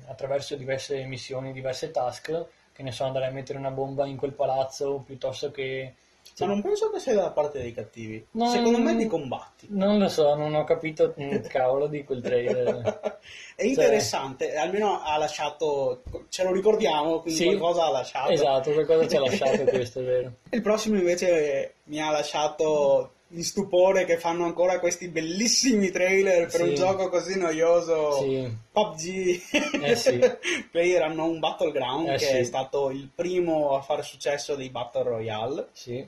attraverso 0.07 0.55
diverse 0.55 1.03
missioni, 1.05 1.53
diverse 1.53 1.90
task, 1.90 2.46
che 2.72 2.83
ne 2.85 2.92
so, 2.92 3.03
andare 3.03 3.27
a 3.27 3.31
mettere 3.33 3.59
una 3.59 3.72
bomba 3.72 4.07
in 4.07 4.16
quel 4.16 4.33
palazzo 4.33 5.03
piuttosto 5.05 5.51
che... 5.51 5.94
Ma 6.39 6.47
non 6.47 6.61
penso 6.62 6.91
che 6.91 6.99
sei 6.99 7.15
dalla 7.15 7.31
parte 7.31 7.61
dei 7.61 7.73
cattivi. 7.73 8.27
No, 8.33 8.51
Secondo 8.51 8.79
me 8.79 8.97
ti 8.97 9.07
combatti. 9.07 9.67
Non 9.71 9.99
lo 9.99 10.09
so, 10.09 10.35
non 10.35 10.55
ho 10.55 10.65
capito 10.65 11.12
un 11.17 11.41
cavolo 11.49 11.87
di 11.87 12.05
quel 12.05 12.21
trailer. 12.21 13.19
È 13.55 13.65
interessante, 13.65 14.55
almeno 14.57 15.01
ha 15.03 15.17
lasciato, 15.17 16.03
ce 16.29 16.43
lo 16.45 16.53
ricordiamo, 16.53 17.21
quindi 17.21 17.41
Sì. 17.41 17.45
qualcosa 17.47 17.87
ha 17.87 17.91
lasciato. 17.91 18.31
Esatto, 18.33 18.73
qualcosa 18.73 19.09
ci 19.09 19.17
ha 19.17 19.21
lasciato 19.21 19.65
questo, 19.71 20.01
è 20.01 20.05
vero. 20.05 20.33
Il 20.51 20.62
prossimo 20.62 20.97
invece 20.99 21.75
mi 21.85 22.01
ha 22.01 22.11
lasciato 22.11 23.11
di 23.29 23.43
stupore 23.43 24.05
che 24.05 24.19
fanno 24.19 24.45
ancora 24.45 24.79
questi 24.79 25.09
bellissimi 25.09 25.91
trailer 25.91 26.43
per 26.49 26.61
Sì. 26.61 26.69
un 26.69 26.75
gioco 26.77 27.09
così 27.09 27.37
noioso. 27.37 28.21
Sì. 28.23 28.49
PUBG. 28.71 29.41
Eh 29.83 29.97
sì. 29.97 30.21
Player 30.71 31.03
hanno 31.03 31.25
un 31.25 31.41
Battleground 31.41 32.09
Eh 32.09 32.19
che 32.19 32.25
sì. 32.27 32.37
è 32.37 32.43
stato 32.45 32.91
il 32.91 33.11
primo 33.12 33.75
a 33.77 33.81
fare 33.81 34.03
successo 34.03 34.55
dei 34.55 34.71
Battle 34.71 35.03
Royale, 35.03 35.69
Sì, 35.73 36.07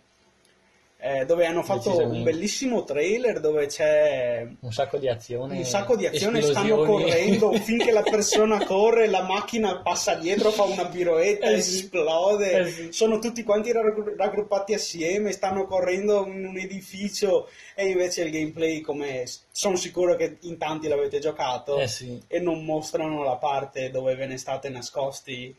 eh, 1.00 1.24
dove 1.26 1.46
hanno 1.46 1.62
fatto 1.62 1.96
un 1.96 2.24
bellissimo 2.24 2.82
trailer 2.82 3.38
dove 3.38 3.66
c'è 3.66 4.44
un 4.58 4.72
sacco 4.72 4.98
di 4.98 5.08
azione. 5.08 5.58
un 5.58 5.64
sacco 5.64 5.94
di 5.94 6.06
azione, 6.06 6.42
stanno 6.42 6.82
correndo 6.82 7.52
finché 7.62 7.92
la 7.92 8.02
persona 8.02 8.64
corre, 8.64 9.06
la 9.06 9.22
macchina 9.22 9.80
passa 9.80 10.14
dietro, 10.14 10.50
fa 10.50 10.64
una 10.64 10.86
piroetta, 10.88 11.50
Eh 11.50 11.58
esplode, 11.58 12.50
Eh 12.50 12.70
sì. 12.70 12.88
sono 12.90 13.20
tutti 13.20 13.44
quanti 13.44 13.70
raggru- 13.70 14.16
raggruppati 14.16 14.74
assieme, 14.74 15.30
stanno 15.30 15.66
correndo 15.66 16.26
in 16.26 16.44
un 16.44 16.58
edificio 16.58 17.48
e 17.76 17.90
invece 17.90 18.22
il 18.22 18.32
gameplay 18.32 18.80
come 18.80 19.24
sono 19.52 19.76
sicuro 19.76 20.16
che 20.16 20.38
in 20.40 20.58
tanti 20.58 20.88
l'avete 20.88 21.20
giocato 21.20 21.78
Eh 21.78 21.86
sì, 21.86 22.20
e 22.26 22.40
non 22.40 22.64
mostrano 22.64 23.22
la 23.22 23.36
parte 23.36 23.90
dove 23.90 24.16
ve 24.16 24.26
ne 24.26 24.36
state 24.36 24.68
nascosti 24.68 25.54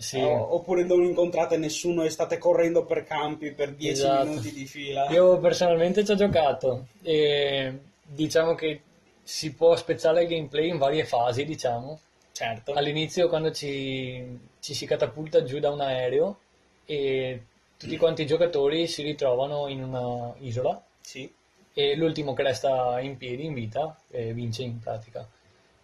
sì. 0.00 0.18
o- 0.20 0.54
oppure 0.54 0.82
non 0.84 1.02
incontrate 1.04 1.56
nessuno 1.56 2.02
e 2.04 2.10
state 2.10 2.38
correndo 2.38 2.84
per 2.84 3.04
campi 3.04 3.52
per 3.52 3.72
10 3.74 3.92
Esatto. 3.92 4.28
minuti 4.28 4.52
di 4.52 4.66
fila. 4.66 5.08
Io 5.10 5.38
personalmente 5.38 6.04
ci 6.04 6.10
ho 6.12 6.14
giocato 6.16 6.86
e 7.02 7.78
diciamo 8.02 8.54
che 8.54 8.80
si 9.22 9.52
può 9.54 9.76
spezzare 9.76 10.22
il 10.22 10.28
gameplay 10.28 10.68
in 10.68 10.78
varie 10.78 11.04
fasi, 11.04 11.44
diciamo. 11.44 12.00
Certo. 12.32 12.72
All'inizio 12.72 13.28
quando 13.28 13.52
ci, 13.52 14.38
ci 14.60 14.74
si 14.74 14.86
catapulta 14.86 15.42
giù 15.44 15.58
da 15.58 15.70
un 15.70 15.80
aereo 15.82 16.38
e 16.86 17.42
tutti 17.76 17.96
quanti 17.96 18.22
i 18.22 18.26
giocatori 18.26 18.86
si 18.86 19.02
ritrovano 19.02 19.68
in 19.68 19.82
una 19.82 20.34
isola 20.38 20.82
Sì. 21.00 21.30
e 21.74 21.94
l'ultimo 21.96 22.32
che 22.34 22.42
resta 22.42 22.98
in 23.00 23.16
piedi, 23.18 23.44
in 23.44 23.52
vita, 23.54 23.96
eh, 24.10 24.32
vince 24.32 24.62
in 24.62 24.80
pratica. 24.80 25.28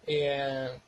E 0.03 0.15
eh, 0.15 0.79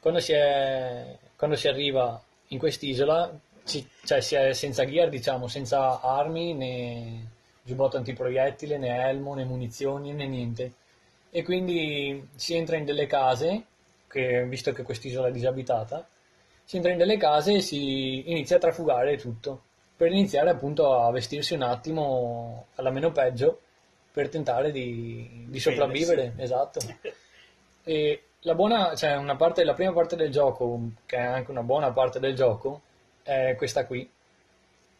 quando 0.00 0.20
si, 0.20 0.32
è- 0.32 1.16
quando 1.36 1.56
si 1.56 1.66
arriva 1.68 2.20
in 2.48 2.58
quest'isola, 2.58 3.30
ci- 3.64 3.86
cioè 4.04 4.20
si 4.20 4.34
è 4.34 4.52
senza 4.52 4.84
gear, 4.86 5.08
diciamo, 5.08 5.48
senza 5.48 6.00
armi 6.00 6.54
né 6.54 7.30
giubbotto 7.62 7.96
antiproiettile, 7.98 8.78
né 8.78 9.08
elmo, 9.08 9.34
né 9.34 9.44
munizioni, 9.44 10.12
né 10.12 10.26
niente. 10.26 10.72
E 11.30 11.42
quindi 11.42 12.28
si 12.34 12.54
entra 12.54 12.76
in 12.76 12.84
delle 12.84 13.06
case, 13.06 13.64
che, 14.08 14.44
visto 14.46 14.72
che 14.72 14.82
quest'isola 14.82 15.28
è 15.28 15.32
disabitata, 15.32 16.06
si 16.64 16.76
entra 16.76 16.90
in 16.90 16.98
delle 16.98 17.18
case 17.18 17.54
e 17.54 17.60
si 17.60 18.30
inizia 18.30 18.56
a 18.56 18.60
trafugare 18.60 19.16
tutto, 19.16 19.62
per 19.96 20.10
iniziare 20.10 20.50
appunto 20.50 20.98
a 21.00 21.10
vestirsi 21.10 21.54
un 21.54 21.62
attimo 21.62 22.66
alla 22.76 22.90
meno 22.90 23.12
peggio 23.12 23.60
per 24.12 24.28
tentare 24.28 24.70
di, 24.70 25.44
di 25.48 25.60
sopravvivere, 25.60 26.34
esatto. 26.36 26.80
E 27.88 28.22
la 28.42 28.54
buona, 28.54 28.94
cioè 28.94 29.16
una 29.16 29.36
parte, 29.36 29.64
la 29.64 29.74
prima 29.74 29.92
parte 29.92 30.16
del 30.16 30.30
gioco, 30.30 30.80
che 31.06 31.16
è 31.16 31.24
anche 31.24 31.50
una 31.50 31.62
buona 31.62 31.90
parte 31.90 32.20
del 32.20 32.34
gioco, 32.34 32.82
è 33.22 33.54
questa 33.56 33.84
qui. 33.84 34.08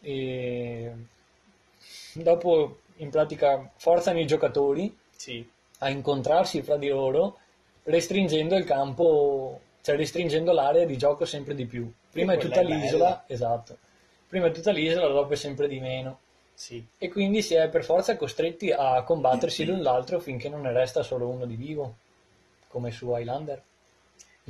E 0.01 0.93
dopo, 2.13 2.79
in 2.97 3.09
pratica, 3.09 3.69
forzano 3.75 4.19
i 4.19 4.25
giocatori 4.25 4.95
Sì. 5.15 5.47
a 5.79 5.89
incontrarsi 5.89 6.61
fra 6.61 6.77
di 6.77 6.89
loro, 6.89 7.37
restringendo 7.83 8.55
il 8.55 8.65
campo, 8.65 9.59
cioè 9.81 9.95
restringendo 9.95 10.51
l'area 10.51 10.85
di 10.85 10.97
gioco 10.97 11.25
sempre 11.25 11.55
di 11.55 11.65
più. 11.65 11.91
Prima 12.11 12.33
è 12.33 12.37
tutta 12.37 12.59
è 12.59 12.63
l'isola, 12.63 13.23
esatto. 13.27 13.77
Prima 14.27 14.47
è 14.47 14.51
tutta 14.51 14.71
l'isola, 14.71 15.07
dopo 15.07 15.33
è 15.33 15.35
sempre 15.35 15.67
di 15.67 15.79
meno. 15.79 16.19
Sì. 16.53 16.85
E 16.97 17.09
quindi 17.09 17.41
si 17.41 17.53
è 17.53 17.69
per 17.69 17.85
forza 17.85 18.17
costretti 18.17 18.71
a 18.71 19.01
combattersi 19.03 19.63
l'un 19.63 19.81
l'altro 19.81 20.19
finché 20.19 20.49
non 20.49 20.61
ne 20.61 20.73
resta 20.73 21.03
solo 21.03 21.27
uno 21.27 21.45
di 21.45 21.55
vivo, 21.55 21.95
come 22.69 22.91
su 22.91 23.13
Highlander, 23.13 23.65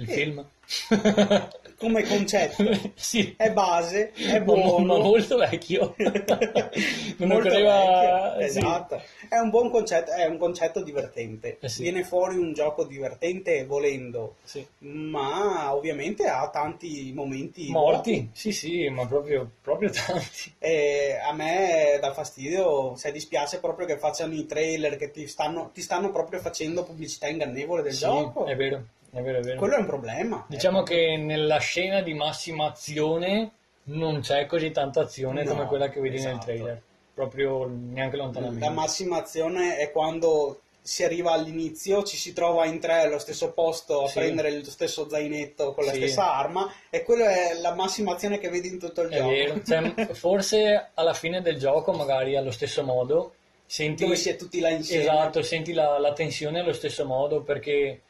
il 0.02 0.10
Eh. 0.10 0.14
film. 0.14 0.46
Come 1.80 2.04
concetto. 2.04 2.64
sì, 2.94 3.34
è 3.38 3.52
base, 3.52 4.12
è 4.12 4.42
buono. 4.42 4.80
ma 4.98 4.98
molto 5.02 5.38
vecchio. 5.38 5.96
non 5.98 7.28
Molto 7.30 7.48
occorreva... 7.48 8.36
vecchio, 8.38 8.52
sì. 8.52 8.58
Esatto. 8.58 9.02
È 9.30 9.38
un 9.38 9.50
buon 9.50 9.70
concetto, 9.70 10.12
è 10.12 10.26
un 10.26 10.38
concetto 10.38 10.84
divertente. 10.84 11.58
Eh 11.62 11.70
sì. 11.70 11.84
Viene 11.84 12.04
fuori 12.04 12.36
un 12.38 12.52
gioco 12.54 12.84
divertente 12.84 13.64
volendo, 13.66 14.36
Sì. 14.44 14.66
ma 14.80 15.74
ovviamente 15.74 16.26
ha 16.28 16.50
tanti 16.50 17.14
momenti 17.16 17.70
Morti, 17.72 18.12
vuoti. 18.12 18.30
sì 18.34 18.52
sì, 18.52 18.90
ma 18.90 19.08
proprio, 19.08 19.50
proprio 19.62 19.90
tanti. 19.90 20.54
E 20.60 21.18
a 21.26 21.32
me 21.34 21.98
dà 22.02 22.12
fastidio, 22.14 22.94
se 22.98 23.12
dispiace 23.14 23.60
proprio 23.60 23.88
che 23.88 23.98
facciano 23.98 24.34
i 24.34 24.46
trailer 24.46 24.98
che 24.98 25.12
ti 25.12 25.28
stanno, 25.28 25.72
ti 25.74 25.82
stanno 25.82 26.12
proprio 26.12 26.40
facendo 26.42 26.84
pubblicità 26.84 27.28
ingannevole 27.28 27.82
del 27.84 27.94
Sì, 27.94 28.00
gioco. 28.00 28.46
è 28.46 28.56
vero, 28.58 28.84
è 29.12 29.22
vero, 29.22 29.38
è 29.39 29.41
vero. 29.41 29.58
Quello 29.58 29.76
è 29.76 29.80
un 29.80 29.86
problema. 29.86 30.45
Diciamo 30.48 30.84
che 30.84 31.17
nella 31.17 31.58
scena 31.58 32.02
di 32.02 32.13
massima 32.13 32.65
azione 32.67 33.52
non 33.84 34.22
c'è 34.22 34.45
così 34.45 34.72
tanta 34.72 35.02
azione 35.02 35.43
No, 35.43 35.52
come 35.52 35.65
quella 35.65 35.89
che 35.89 36.00
vedi 36.00 36.17
nel 36.17 36.28
esatto. 36.28 36.45
trailer, 36.45 36.82
proprio 37.13 37.65
neanche 37.67 38.17
lontanamente. 38.17 38.63
La 38.65 38.72
massima 38.72 39.17
azione 39.17 39.78
è 39.78 39.91
quando 39.91 40.62
si 40.82 41.04
arriva 41.04 41.32
all'inizio, 41.32 42.04
ci 42.04 42.17
si 42.17 42.34
trova 42.34 42.65
in 42.65 42.80
tre 42.80 43.02
allo 43.02 43.19
stesso 43.19 43.52
posto 43.52 44.04
a 44.04 44.08
Sì. 44.08 44.19
prendere 44.19 44.52
lo 44.52 44.63
stesso 44.63 45.08
zainetto 45.10 45.74
con 45.74 45.86
la 45.86 45.91
Sì. 45.91 45.98
stessa 45.98 46.34
arma 46.36 46.72
e 46.89 47.04
quella 47.04 47.30
è 47.30 47.60
la 47.60 47.74
massima 47.76 48.13
azione 48.13 48.39
che 48.39 48.50
vedi 48.50 48.69
in 48.69 48.80
tutto 48.80 49.02
il 49.02 49.10
È 49.10 49.17
gioco. 49.17 49.30
vero, 49.30 49.62
Cioè, 49.63 50.06
forse 50.15 50.89
alla 50.93 51.13
fine 51.13 51.41
del 51.41 51.58
gioco, 51.58 51.91
magari 51.91 52.36
allo 52.36 52.50
stesso 52.52 52.84
modo, 52.84 53.34
senti, 53.65 54.04
Dove 54.04 54.15
si 54.15 54.30
è 54.30 54.36
tutti 54.36 54.60
là 54.60 54.69
insieme. 54.69 55.04
esatto, 55.04 55.41
senti 55.43 55.74
la, 55.74 56.00
la 56.00 56.13
tensione 56.13 56.60
allo 56.60 56.74
stesso 56.74 57.06
modo 57.06 57.41
perché 57.41 58.02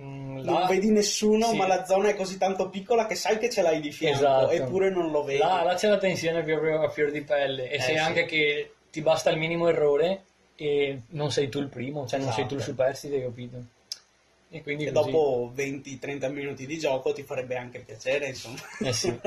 mm, 0.00 0.38
Non 0.40 0.60
là- 0.60 0.66
vedi 0.66 0.90
nessuno, 0.90 1.48
sì. 1.50 1.56
ma 1.56 1.66
la 1.66 1.84
zona 1.84 2.08
è 2.10 2.14
così 2.14 2.38
tanto 2.38 2.68
piccola 2.68 3.06
che 3.06 3.14
sai 3.14 3.38
che 3.38 3.50
ce 3.50 3.62
l'hai 3.62 3.80
di 3.80 3.90
fianco, 3.92 4.18
Esatto. 4.18 4.50
eppure 4.50 4.90
non 4.90 5.10
lo 5.10 5.22
vedi. 5.24 5.38
Là, 5.38 5.62
là 5.62 5.74
c'è 5.74 5.88
la 5.88 5.98
tensione 5.98 6.42
proprio 6.42 6.82
a 6.82 6.88
fior 6.90 7.10
di 7.10 7.22
pelle 7.22 7.70
e 7.70 7.76
Eh, 7.76 7.80
sai 7.80 7.94
sì. 7.94 7.98
anche 8.00 8.24
che 8.26 8.72
ti 8.90 9.00
basta 9.02 9.30
il 9.30 9.38
minimo 9.38 9.68
errore 9.68 10.24
e 10.56 11.00
non 11.10 11.30
sei 11.30 11.48
tu 11.48 11.58
il 11.60 11.68
primo, 11.68 12.06
cioè 12.06 12.18
non 12.20 12.32
sei 12.32 12.46
tu 12.46 12.54
il 12.54 12.60
Esatto. 12.60 12.72
superstite, 12.72 13.22
capito? 13.22 13.62
E 14.50 14.62
quindi 14.62 14.86
E 14.86 14.92
dopo 14.92 15.52
20-30 15.54 16.30
minuti 16.32 16.64
di 16.64 16.78
gioco 16.78 17.12
ti 17.12 17.22
farebbe 17.22 17.56
anche 17.56 17.80
piacere, 17.80 18.28
insomma. 18.28 18.56
Eh 18.80 18.92
sì. 18.94 19.08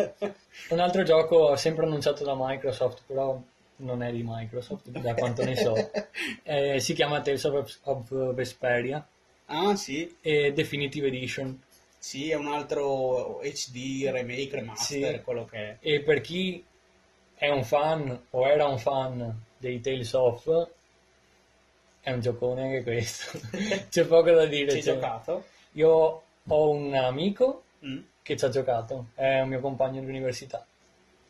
Un 0.70 0.80
altro 0.80 1.04
gioco 1.04 1.56
sempre 1.56 1.86
annunciato 1.86 2.24
da 2.24 2.34
Microsoft, 2.36 3.04
però 3.06 3.40
non 3.78 4.02
è 4.02 4.12
di 4.12 4.24
Microsoft, 4.26 4.90
da 4.90 5.14
quanto 5.14 5.44
ne 5.46 5.56
so. 5.56 5.76
Eh, 6.44 6.80
si 6.80 6.94
chiama 6.94 7.22
Tales 7.22 7.44
of, 7.44 7.78
of 7.84 8.34
Vesperia 8.34 9.06
ah, 9.52 9.76
sì. 9.76 10.16
e 10.22 10.52
Definitive 10.54 11.08
Edition. 11.08 11.62
Sì, 11.98 12.30
è 12.32 12.36
un 12.36 12.48
altro 12.48 13.40
HD, 13.44 14.10
remake, 14.12 14.50
remaster, 14.56 15.16
Sì. 15.18 15.22
quello 15.22 15.46
che 15.46 15.58
è. 15.58 15.78
E 15.80 16.02
per 16.02 16.22
chi 16.22 16.64
è 17.36 17.50
un 17.50 17.64
fan 17.64 18.26
o 18.32 18.48
era 18.48 18.66
un 18.66 18.80
fan 18.80 19.44
dei 19.58 19.80
Tales 19.82 20.14
of, 20.14 20.70
è 22.02 22.12
un 22.12 22.20
giocone 22.22 22.64
anche 22.64 22.84
questo. 22.84 23.40
C'è 23.90 24.06
poco 24.06 24.32
da 24.32 24.46
dire. 24.46 24.72
Ci 24.72 24.78
hai 24.78 24.84
cioè. 24.84 24.94
giocato? 24.96 25.46
Io 25.74 26.22
ho 26.48 26.70
un 26.70 26.94
amico 26.96 27.64
Mm. 27.84 27.98
che 28.22 28.38
ci 28.38 28.46
ha 28.46 28.50
giocato, 28.50 29.08
è 29.16 29.40
un 29.42 29.50
mio 29.50 29.60
compagno 29.60 30.02
di 30.02 30.06
università 30.08 30.64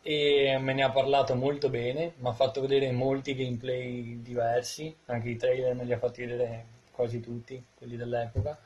e 0.01 0.57
me 0.59 0.73
ne 0.73 0.83
ha 0.83 0.91
parlato 0.91 1.33
molto 1.33 1.69
bene, 1.69 2.11
mi 2.17 2.27
ha 2.27 2.33
fatto 2.33 2.59
vedere 2.59 2.91
molti 2.91 3.33
gameplay 3.35 4.21
diversi, 4.21 4.93
anche 5.05 5.29
i 5.29 5.37
trailer 5.37 5.73
me 5.75 5.85
li 5.85 5.93
ha 5.93 5.97
fatti 5.97 6.25
vedere 6.25 6.65
quasi 7.01 7.19
tutti, 7.19 7.63
quelli 7.75 7.97
dell'epoca. 7.97 8.57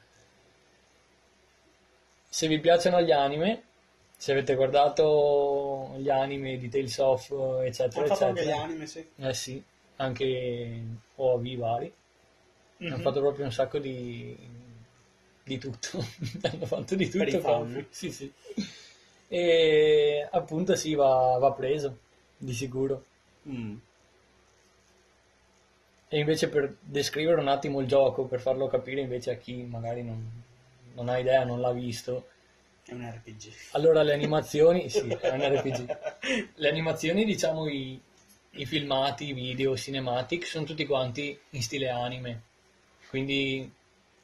Se 2.27 2.47
vi 2.49 2.59
piacciono 2.59 3.01
gli 3.01 3.11
anime, 3.11 3.63
se 4.17 4.33
avete 4.33 4.55
guardato 4.55 5.93
gli 5.97 6.09
anime 6.09 6.57
di 6.57 6.67
Tales 6.67 6.97
of, 6.97 7.31
eccetera, 7.63 8.05
fatto 8.07 8.25
anche 8.25 8.41
gli 8.41 8.47
eccetera, 8.47 8.63
anime, 8.63 8.87
sì. 8.87 9.07
eh 9.15 9.33
sì, 9.33 9.63
anche 9.97 10.83
OAV 11.15 11.55
vari, 11.55 11.93
hanno 12.79 12.97
Mhm. 12.97 13.01
fatto 13.01 13.19
proprio 13.21 13.45
un 13.45 13.53
sacco 13.53 13.79
di, 13.79 14.37
di 15.43 15.57
tutto, 15.57 16.03
hanno 16.43 16.65
fatto 16.65 16.95
di 16.95 17.07
Per 17.07 17.27
i 17.27 17.31
tutto 17.31 17.43
proprio. 17.43 17.85
Sì, 17.89 18.11
sì. 18.11 18.31
E 19.29 20.27
appunto 20.29 20.75
sì, 20.75 20.93
va, 20.93 21.37
va 21.39 21.53
preso, 21.53 21.97
di 22.37 22.53
sicuro. 22.53 23.05
Mm. 23.47 23.77
E 26.15 26.19
invece 26.19 26.47
per 26.47 26.77
descrivere 26.79 27.41
un 27.41 27.49
attimo 27.49 27.81
il 27.81 27.87
gioco, 27.87 28.23
per 28.23 28.39
farlo 28.39 28.67
capire 28.67 29.01
invece 29.01 29.31
a 29.31 29.35
chi 29.35 29.63
magari 29.63 30.01
non, 30.01 30.43
non 30.93 31.09
ha 31.09 31.17
idea, 31.17 31.43
non 31.43 31.59
l'ha 31.59 31.73
visto, 31.73 32.27
È 32.85 32.93
un 32.93 33.01
RPG. 33.01 33.51
Allora, 33.71 34.01
le 34.01 34.13
animazioni, 34.13 34.87
sì, 34.89 35.09
è 35.09 35.29
un 35.31 35.41
RPG. 35.41 35.97
Le 36.55 36.69
animazioni, 36.69 37.25
diciamo, 37.25 37.67
i, 37.67 37.99
i 38.51 38.65
filmati, 38.65 39.27
i 39.27 39.33
video, 39.33 39.75
cinematic, 39.75 40.45
sono 40.45 40.63
tutti 40.63 40.85
quanti 40.85 41.37
in 41.49 41.61
stile 41.61 41.89
anime, 41.89 42.43
quindi 43.09 43.69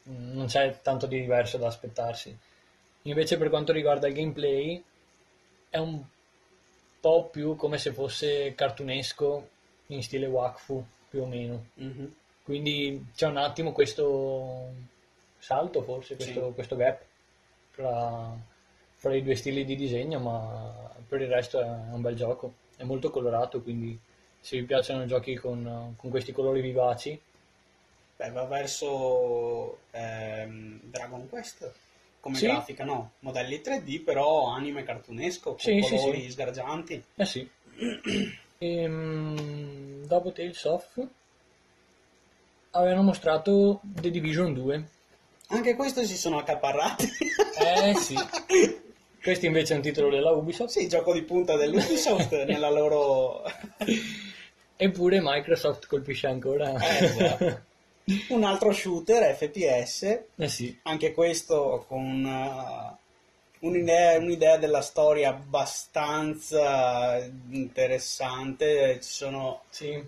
mm, 0.08 0.32
non 0.32 0.46
c'è 0.46 0.80
tanto 0.82 1.08
di 1.08 1.20
diverso 1.20 1.58
da 1.58 1.68
aspettarsi. 1.68 2.34
Invece 3.02 3.38
per 3.38 3.50
quanto 3.50 3.74
riguarda 3.74 4.08
il 4.08 4.14
gameplay, 4.14 4.82
è 5.70 5.78
un 5.78 6.02
po' 7.02 7.26
più 7.26 7.58
come 7.58 7.78
se 7.78 7.92
fosse 7.92 8.56
cartunesco 8.56 9.50
in 9.88 10.02
stile 10.02 10.28
Wakfu, 10.28 10.88
più 11.12 11.24
o 11.24 11.26
meno. 11.26 11.66
Mhm. 11.74 12.16
Quindi 12.44 13.06
c'è 13.14 13.28
un 13.28 13.38
attimo 13.38 13.74
questo 13.74 14.72
salto, 15.38 15.84
forse, 15.84 16.16
questo, 16.16 16.48
Sì. 16.48 16.54
questo 16.54 16.76
gap 16.78 17.02
fra, 17.72 18.36
fra 18.96 19.14
i 19.16 19.22
due 19.22 19.36
stili 19.36 19.66
di 19.66 19.76
disegno, 19.76 20.20
ma 20.20 20.90
per 21.08 21.22
il 21.22 21.28
resto 21.28 21.60
è 21.60 21.66
un 21.68 22.02
bel 22.02 22.16
gioco. 22.16 22.54
È 22.78 22.84
molto 22.84 23.12
colorato, 23.12 23.62
quindi 23.62 24.00
se 24.40 24.58
vi 24.58 24.66
piacciono 24.66 25.06
giochi 25.06 25.36
con, 25.36 25.94
con 25.98 26.10
questi 26.10 26.32
colori 26.32 26.62
vivaci, 26.62 27.22
Beh, 28.16 28.30
va 28.32 28.46
verso 28.46 29.80
ehm, 29.92 30.80
Dragon 30.84 31.28
Quest 31.28 31.72
come 32.20 32.38
Sì. 32.38 32.46
grafica, 32.46 32.84
no? 32.84 33.14
Modelli 33.20 33.62
3D, 33.62 34.04
però 34.04 34.50
anime 34.50 34.84
cartunesco, 34.84 35.52
con 35.52 35.60
sì, 35.60 35.80
colori 35.80 36.22
sì. 36.22 36.32
sgargianti. 36.32 37.04
eh 37.16 37.26
sì. 37.26 37.50
Ehm, 38.64 40.06
dopo 40.06 40.32
Tales 40.32 40.64
of 40.66 41.08
avevano 42.72 43.02
mostrato 43.02 43.82
The 43.84 44.12
Division 44.12 44.54
2. 44.54 44.88
Anche 45.48 45.76
questo 45.76 46.06
si 46.06 46.16
sono 46.16 46.38
accaparrati. 46.38 47.10
Eh 47.60 47.96
sì. 47.96 48.16
Questo 49.22 49.46
invece 49.46 49.74
è 49.74 49.76
un 49.76 49.84
titolo 49.84 50.10
della 50.10 50.32
Ubisoft. 50.32 50.72
sì, 50.72 50.88
gioco 50.88 51.14
di 51.14 51.22
punta 51.22 51.56
dell'Ubisoft 51.56 52.32
nella 52.46 52.72
loro... 52.72 53.44
Eppure 54.76 55.20
Microsoft 55.22 55.86
colpisce 55.86 56.26
ancora. 56.26 56.74
Eh, 56.74 57.06
esatto. 57.06 57.62
Un 58.30 58.44
altro 58.44 58.72
shooter 58.72 59.36
FPS, 59.36 60.22
Eh 60.36 60.48
sì. 60.48 60.76
anche 60.84 61.14
questo 61.14 61.86
con 61.88 62.24
uh, 62.24 62.98
un'idea, 63.62 64.18
un'idea 64.18 64.58
della 64.58 64.82
storia 64.82 65.30
abbastanza 65.30 67.18
interessante. 67.50 69.00
Ci 69.02 69.10
sono, 69.10 69.62
Sì. 69.70 70.04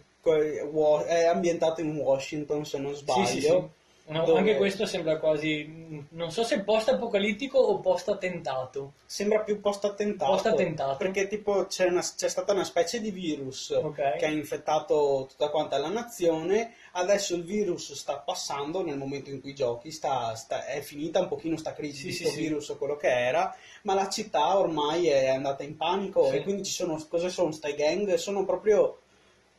è 1.06 1.26
ambientato 1.26 1.82
in 1.82 1.96
Washington, 1.98 2.66
se 2.66 2.78
non 2.78 2.94
sbaglio. 2.94 3.26
Sì, 3.26 3.34
sì, 3.34 3.42
sì. 3.42 3.64
No, 4.06 4.26
dove 4.26 4.40
Anche 4.40 4.58
questo 4.58 4.86
sembra 4.86 5.18
quasi, 5.18 6.06
non 6.10 6.30
so 6.30 6.44
se 6.44 6.60
post-apocalittico 6.60 7.58
o 7.58 7.80
post-attentato. 7.80 8.92
Sembra 9.06 9.40
più 9.40 9.62
post-attentato. 9.62 10.30
Post-attentato. 10.32 10.98
Perché 10.98 11.28
tipo 11.30 11.66
c'è, 11.68 11.86
una- 11.86 12.02
c'è 12.02 12.28
stata 12.28 12.52
una 12.52 12.66
specie 12.66 13.00
di 13.00 13.12
virus 13.12 13.70
Ok. 13.70 14.18
che 14.18 14.26
ha 14.26 14.30
infettato 14.30 15.26
tutta 15.30 15.48
quanta 15.48 15.78
la 15.78 15.88
nazione. 15.88 16.74
Adesso 16.96 17.36
il 17.36 17.44
virus 17.44 17.94
sta 17.94 18.18
passando 18.20 18.84
nel 18.84 18.98
momento 18.98 19.30
in 19.32 19.42
cui 19.42 19.54
giochi, 19.56 19.90
sta- 19.92 20.36
sta- 20.36 20.66
è 20.66 20.82
finita 20.82 21.20
un 21.20 21.28
pochino 21.28 21.58
sta 21.58 21.74
crisi 21.74 22.02
Sì, 22.02 22.08
di 22.10 22.16
questo 22.18 22.30
sì. 22.36 22.42
virus 22.42 22.70
o 22.70 22.78
quello 22.78 22.96
che 22.98 23.08
era, 23.10 23.56
ma 23.84 23.94
la 23.96 24.08
città 24.10 24.58
ormai 24.58 25.08
è 25.08 25.28
andata 25.30 25.64
in 25.64 25.76
panico 25.76 26.32
e 26.32 26.44
quindi 26.44 26.64
ci 26.64 26.72
sono, 26.72 27.04
cosa 27.10 27.30
sono 27.30 27.52
stai 27.52 27.74
gang? 27.76 28.14
Sono 28.16 28.46
proprio, 28.46 29.00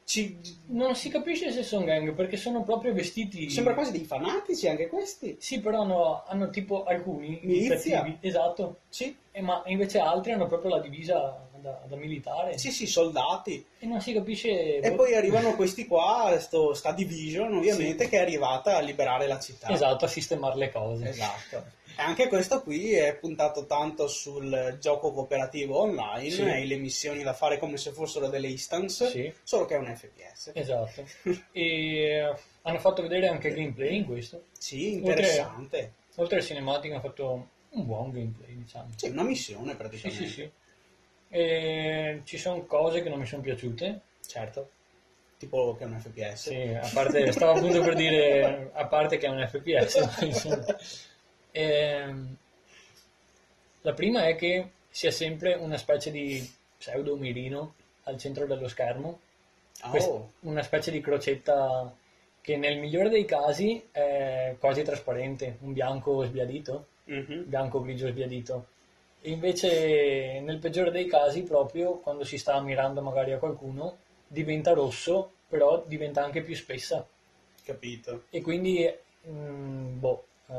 ci- 0.05 0.39
Non 0.67 0.95
si 0.95 1.09
capisce 1.09 1.51
se 1.51 1.63
sono 1.65 1.85
gang 1.85 2.13
perché 2.15 2.37
sono 2.37 2.63
proprio 2.63 2.93
vestiti. 2.93 3.51
sembra 3.51 3.75
quasi 3.75 3.91
dei 3.91 4.05
fanatici 4.05 4.69
anche 4.69 4.87
questi. 4.87 5.37
Sì, 5.41 5.61
però 5.61 5.83
hanno, 5.83 6.23
hanno 6.27 6.51
tipo 6.51 6.85
alcuni 6.85 7.41
Milizia. 7.43 8.17
esatto, 8.21 8.79
Sì, 8.89 9.17
e 9.33 9.41
ma 9.41 9.63
invece 9.67 9.99
altri 9.99 10.33
hanno 10.33 10.47
proprio 10.47 10.71
la 10.71 10.81
divisa 10.81 11.44
da, 11.65 11.81
da 11.87 11.97
militare 11.97 12.59
sì, 12.59 12.71
sì, 12.71 12.87
soldati. 12.87 13.65
e 13.79 13.87
non 13.87 14.01
si 14.03 14.13
capisce. 14.13 14.77
E 14.81 14.91
boh, 14.91 14.97
poi 14.97 15.15
arrivano 15.15 15.55
questi 15.57 15.87
qua, 15.87 16.39
sto, 16.39 16.75
sta 16.75 16.93
Division 16.93 17.55
ovviamente, 17.55 18.07
che 18.07 18.19
è 18.19 18.21
arrivata 18.21 18.77
a 18.77 18.81
liberare 18.81 19.27
la 19.27 19.41
città. 19.41 19.71
Esatto, 19.71 20.05
a 20.05 20.09
sistemare 20.09 20.57
le 20.57 20.71
cose. 20.71 21.09
Esatto. 21.09 21.83
E 21.97 22.03
anche 22.03 22.29
questo 22.29 22.61
qui 22.63 22.93
è 22.93 23.15
puntato 23.17 23.65
tanto 23.67 24.09
sul 24.09 24.77
gioco 24.81 25.13
cooperativo 25.13 25.79
online 25.81 26.31
Sì. 26.31 26.43
e 26.43 26.67
le 26.67 26.77
missioni 26.77 27.23
da 27.23 27.33
fare 27.33 27.59
come 27.59 27.77
se 27.79 27.93
fossero 27.93 28.27
delle 28.29 28.49
instance, 28.49 29.09
Sì. 29.09 29.33
solo 29.43 29.65
che 29.65 29.77
è 29.77 29.79
un 29.79 29.87
FPS. 29.97 30.51
Esatto. 30.55 31.05
e 31.53 31.63
eh, 31.63 32.35
hanno 32.63 32.79
fatto 32.79 33.01
vedere 33.01 33.29
anche 33.29 33.49
il 33.49 33.55
gameplay 33.55 33.97
in 33.97 34.05
questo. 34.05 34.45
Sì, 34.59 34.93
interessante. 34.95 35.95
Oltre 36.17 36.37
al 36.39 36.45
cinematic 36.45 36.91
hanno 36.91 37.01
fatto 37.01 37.49
un 37.71 37.87
buon 37.87 38.11
gameplay, 38.11 38.55
diciamo. 38.57 38.91
Sì, 38.97 39.09
una 39.09 39.23
missione 39.23 39.71
Sì, 39.71 39.77
praticamente. 39.77 40.27
sì, 40.27 40.33
sì. 40.33 40.51
E 41.35 42.21
ci 42.23 42.39
sono 42.39 42.65
cose 42.65 43.03
che 43.03 43.09
non 43.09 43.19
mi 43.19 43.27
sono 43.27 43.43
piaciute. 43.43 44.01
Certo. 44.25 44.71
Tipo 45.37 45.75
che 45.77 45.83
è 45.83 45.87
un 45.89 45.99
FPS. 45.99 46.49
Sì, 46.49 46.73
a 46.81 46.89
parte, 46.95 47.33
stavo 47.33 47.59
appunto 47.59 47.83
per 47.83 47.97
dire, 47.97 48.71
a 48.73 48.87
parte 48.87 49.17
che 49.17 49.27
è 49.27 49.31
un 49.31 49.45
FPS. 49.45 50.21
insomma. 50.23 50.65
Ehm, 51.57 52.37
la 53.83 53.93
prima 53.93 54.27
è 54.27 54.35
che 54.35 54.71
sia 54.91 55.13
sempre 55.13 55.55
una 55.55 55.77
specie 55.77 56.11
di 56.11 56.53
pseudo 56.77 57.15
mirino 57.15 57.75
al 58.05 58.19
centro 58.19 58.45
dello 58.45 58.67
schermo, 58.67 59.21
oh. 59.83 60.33
una 60.41 60.65
specie 60.65 60.91
di 60.91 61.01
crocetta 61.01 61.95
che 62.41 62.57
nel 62.57 62.79
migliore 62.81 63.09
dei 63.09 63.25
casi 63.25 63.87
è 63.93 64.57
quasi 64.59 64.83
trasparente, 64.83 65.59
un 65.61 65.73
bianco 65.73 66.25
sbiadito, 66.25 66.87
Mhm. 67.05 67.45
bianco 67.47 67.81
grigio 67.83 68.09
sbiadito. 68.09 68.67
E 69.27 69.31
invece 69.31 70.41
nel 70.41 70.59
peggiore 70.59 70.91
dei 70.91 71.07
casi, 71.07 71.45
proprio 71.45 71.97
quando 71.97 72.25
si 72.25 72.37
sta 72.37 72.61
mirando 72.61 73.01
magari 73.01 73.33
a 73.33 73.39
qualcuno, 73.39 73.97
diventa 74.27 74.75
rosso, 74.75 75.31
però 75.49 75.83
diventa 75.87 76.23
anche 76.23 76.43
più 76.43 76.55
spessa. 76.55 77.07
Capito. 77.65 78.25
E 78.29 78.43
quindi, 78.43 78.87
mm, 79.27 79.99
boh, 79.99 80.27
eh, 80.49 80.53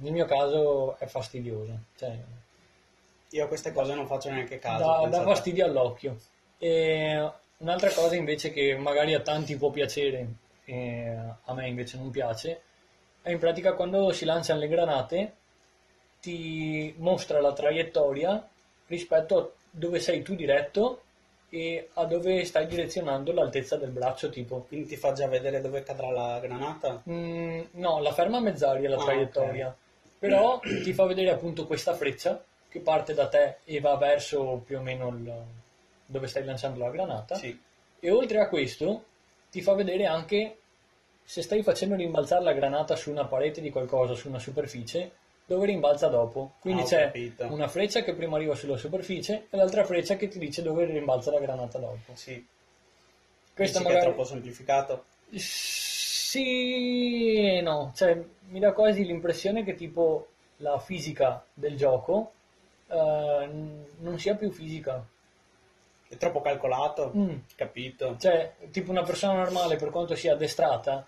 nel 0.00 0.10
mio 0.10 0.24
caso 0.24 0.98
è 0.98 1.06
fastidioso. 1.06 1.78
Cioè, 1.96 2.18
Io 3.30 3.44
a 3.44 3.46
queste 3.46 3.72
cose 3.72 3.94
non 3.94 4.08
faccio 4.08 4.28
neanche 4.28 4.58
caso. 4.58 4.84
dà, 4.84 5.08
dà 5.08 5.22
fastidio 5.22 5.64
all'occhio. 5.64 6.16
E 6.58 7.30
un'altra 7.58 7.90
cosa 7.90 8.16
invece 8.16 8.50
che 8.50 8.76
magari 8.76 9.14
a 9.14 9.20
tanti 9.20 9.56
può 9.56 9.70
piacere, 9.70 10.26
e 10.64 11.16
a 11.44 11.54
me 11.54 11.68
invece 11.68 11.96
non 11.96 12.10
piace, 12.10 12.60
è 13.22 13.30
in 13.30 13.38
pratica 13.38 13.74
quando 13.74 14.10
si 14.10 14.24
lanciano 14.24 14.58
le 14.58 14.66
granate 14.66 15.34
ti 16.24 16.94
mostra 16.96 17.38
la 17.38 17.52
traiettoria 17.52 18.48
rispetto 18.86 19.38
a 19.38 19.48
dove 19.70 19.98
sei 20.00 20.22
tu 20.22 20.34
diretto 20.34 21.02
e 21.50 21.90
a 21.94 22.04
dove 22.06 22.44
stai 22.46 22.66
direzionando 22.66 23.30
l'altezza 23.32 23.76
del 23.76 23.90
braccio 23.90 24.30
tipo. 24.30 24.64
Quindi 24.66 24.86
ti 24.88 24.96
fa 24.96 25.12
già 25.12 25.28
vedere 25.28 25.60
dove 25.60 25.82
cadrà 25.82 26.10
la 26.10 26.38
granata? 26.40 27.02
Mm, 27.08 27.60
no, 27.72 28.00
la 28.00 28.12
ferma 28.12 28.38
a 28.38 28.40
mezz'aria 28.40 28.88
la 28.88 28.96
Ah, 28.96 29.04
traiettoria, 29.04 29.76
però 30.18 30.58
ti 30.60 30.94
fa 30.94 31.04
vedere 31.04 31.30
appunto 31.30 31.66
questa 31.66 31.92
freccia 31.92 32.42
che 32.70 32.80
parte 32.80 33.12
da 33.12 33.28
te 33.28 33.58
e 33.64 33.80
va 33.80 33.94
verso 33.96 34.62
più 34.64 34.78
o 34.78 34.80
meno 34.80 35.08
il- 35.08 35.32
dove 36.06 36.26
stai 36.26 36.44
lanciando 36.44 36.78
la 36.80 36.90
granata. 36.90 37.34
Sì. 37.34 37.56
E 38.00 38.10
oltre 38.10 38.40
a 38.40 38.48
questo 38.48 39.04
ti 39.50 39.60
fa 39.60 39.74
vedere 39.74 40.06
anche 40.06 40.56
se 41.22 41.42
stai 41.42 41.62
facendo 41.62 41.94
rimbalzare 41.96 42.42
la 42.44 42.52
granata 42.52 42.96
su 42.96 43.10
una 43.10 43.26
parete 43.26 43.60
di 43.60 43.70
qualcosa, 43.70 44.14
su 44.14 44.28
una 44.28 44.38
superficie, 44.38 45.12
dove 45.46 45.66
rimbalza 45.66 46.08
dopo. 46.08 46.54
Quindi 46.60 46.82
Ah, 46.82 46.86
c'è 46.86 47.02
capito. 47.04 47.46
una 47.52 47.68
freccia 47.68 48.02
che 48.02 48.14
prima 48.14 48.36
arriva 48.36 48.54
sulla 48.54 48.76
superficie 48.76 49.46
e 49.50 49.56
l'altra 49.56 49.84
freccia 49.84 50.16
che 50.16 50.28
ti 50.28 50.38
dice 50.38 50.62
dove 50.62 50.84
rimbalza 50.84 51.30
la 51.30 51.40
granata 51.40 51.78
dopo. 51.78 52.14
Sì. 52.14 52.44
Questa 53.54 53.78
Dici 53.78 53.90
che 53.90 53.90
è 53.90 53.94
magari... 53.96 54.14
troppo 54.14 54.28
semplificato? 54.28 55.04
Sì 56.34 57.60
no, 57.60 57.92
cioè 57.94 58.20
mi 58.48 58.58
dà 58.58 58.72
quasi 58.72 59.04
l'impressione 59.04 59.62
che 59.64 59.74
tipo 59.74 60.28
la 60.58 60.78
fisica 60.78 61.44
del 61.52 61.76
gioco 61.76 62.32
eh, 62.88 63.48
non 63.98 64.18
sia 64.18 64.34
più 64.34 64.50
fisica. 64.50 65.04
È 66.08 66.16
troppo 66.16 66.40
calcolato? 66.40 67.12
Mm. 67.16 67.36
Capito. 67.56 68.16
Cioè, 68.18 68.52
tipo 68.70 68.90
una 68.90 69.02
persona 69.02 69.34
normale, 69.34 69.76
per 69.76 69.90
quanto 69.90 70.14
sia 70.14 70.34
addestrata, 70.34 71.06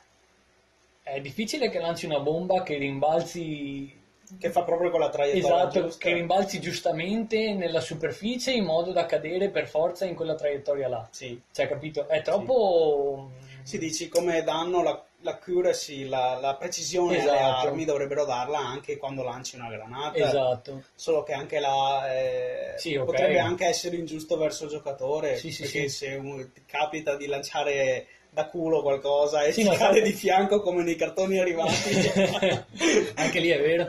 è 1.03 1.21
difficile 1.21 1.71
che 1.71 1.79
lanci 1.79 2.07
una 2.07 2.19
bomba 2.21 2.63
che 2.63 2.77
rimbalzi 2.77 3.95
Che 4.39 4.51
fa 4.51 4.63
proprio 4.63 4.91
con 4.91 5.01
la 5.01 5.09
traiettoria 5.09 5.57
esatto, 5.69 5.83
giusta. 5.83 5.99
che 6.09 6.15
rimbalzi 6.15 6.61
giustamente 6.61 7.53
nella 7.55 7.81
superficie 7.81 8.51
in 8.53 8.65
modo 8.65 8.93
da 8.93 9.07
cadere 9.07 9.51
per 9.51 9.69
forza 9.69 10.05
in 10.05 10.15
quella 10.15 10.35
traiettoria 10.35 10.89
là. 10.89 11.07
Sì. 11.11 11.41
Cioè, 11.53 11.69
capito? 11.69 12.09
È 12.09 12.23
troppo 12.23 13.31
Si 13.63 13.79
dici 13.79 14.09
come 14.09 14.43
danno 14.43 14.83
la, 14.83 15.01
l'accuracy, 15.21 16.07
la, 16.09 16.39
la 16.41 16.55
precisione 16.55 17.21
alle 17.21 17.33
Esatto. 17.33 17.67
armi, 17.69 17.85
dovrebbero 17.85 18.25
darla 18.25 18.59
anche 18.59 18.97
quando 18.97 19.23
lanci 19.23 19.57
una 19.57 19.69
granata. 19.69 20.17
Esatto. 20.19 20.83
Solo 20.95 21.23
che 21.23 21.33
anche 21.33 21.59
là 21.61 22.13
eh, 22.13 22.75
Sì, 22.79 22.97
ok. 22.97 23.05
potrebbe 23.07 23.39
anche 23.39 23.67
essere 23.67 23.97
ingiusto 23.97 24.37
verso 24.37 24.65
il 24.65 24.71
giocatore. 24.71 25.37
Sì, 25.37 25.51
sì, 25.51 25.63
perché 25.63 25.89
sì. 25.89 26.07
se 26.07 26.15
un- 26.15 26.49
capita 26.67 27.17
di 27.17 27.27
lanciare 27.27 28.07
da 28.37 28.49
culo 28.49 28.83
qualcosa 28.83 29.45
e 29.45 29.53
Sì, 29.53 29.63
ti 29.63 29.69
no, 29.71 29.75
cade 29.77 30.01
fa- 30.01 30.05
di 30.05 30.13
fianco 30.13 30.61
come 30.61 30.83
nei 30.83 30.95
cartoni 30.95 31.39
arrivati. 31.39 31.73
anche 33.17 33.41
lì 33.41 33.49
è 33.49 33.59
vero. 33.59 33.89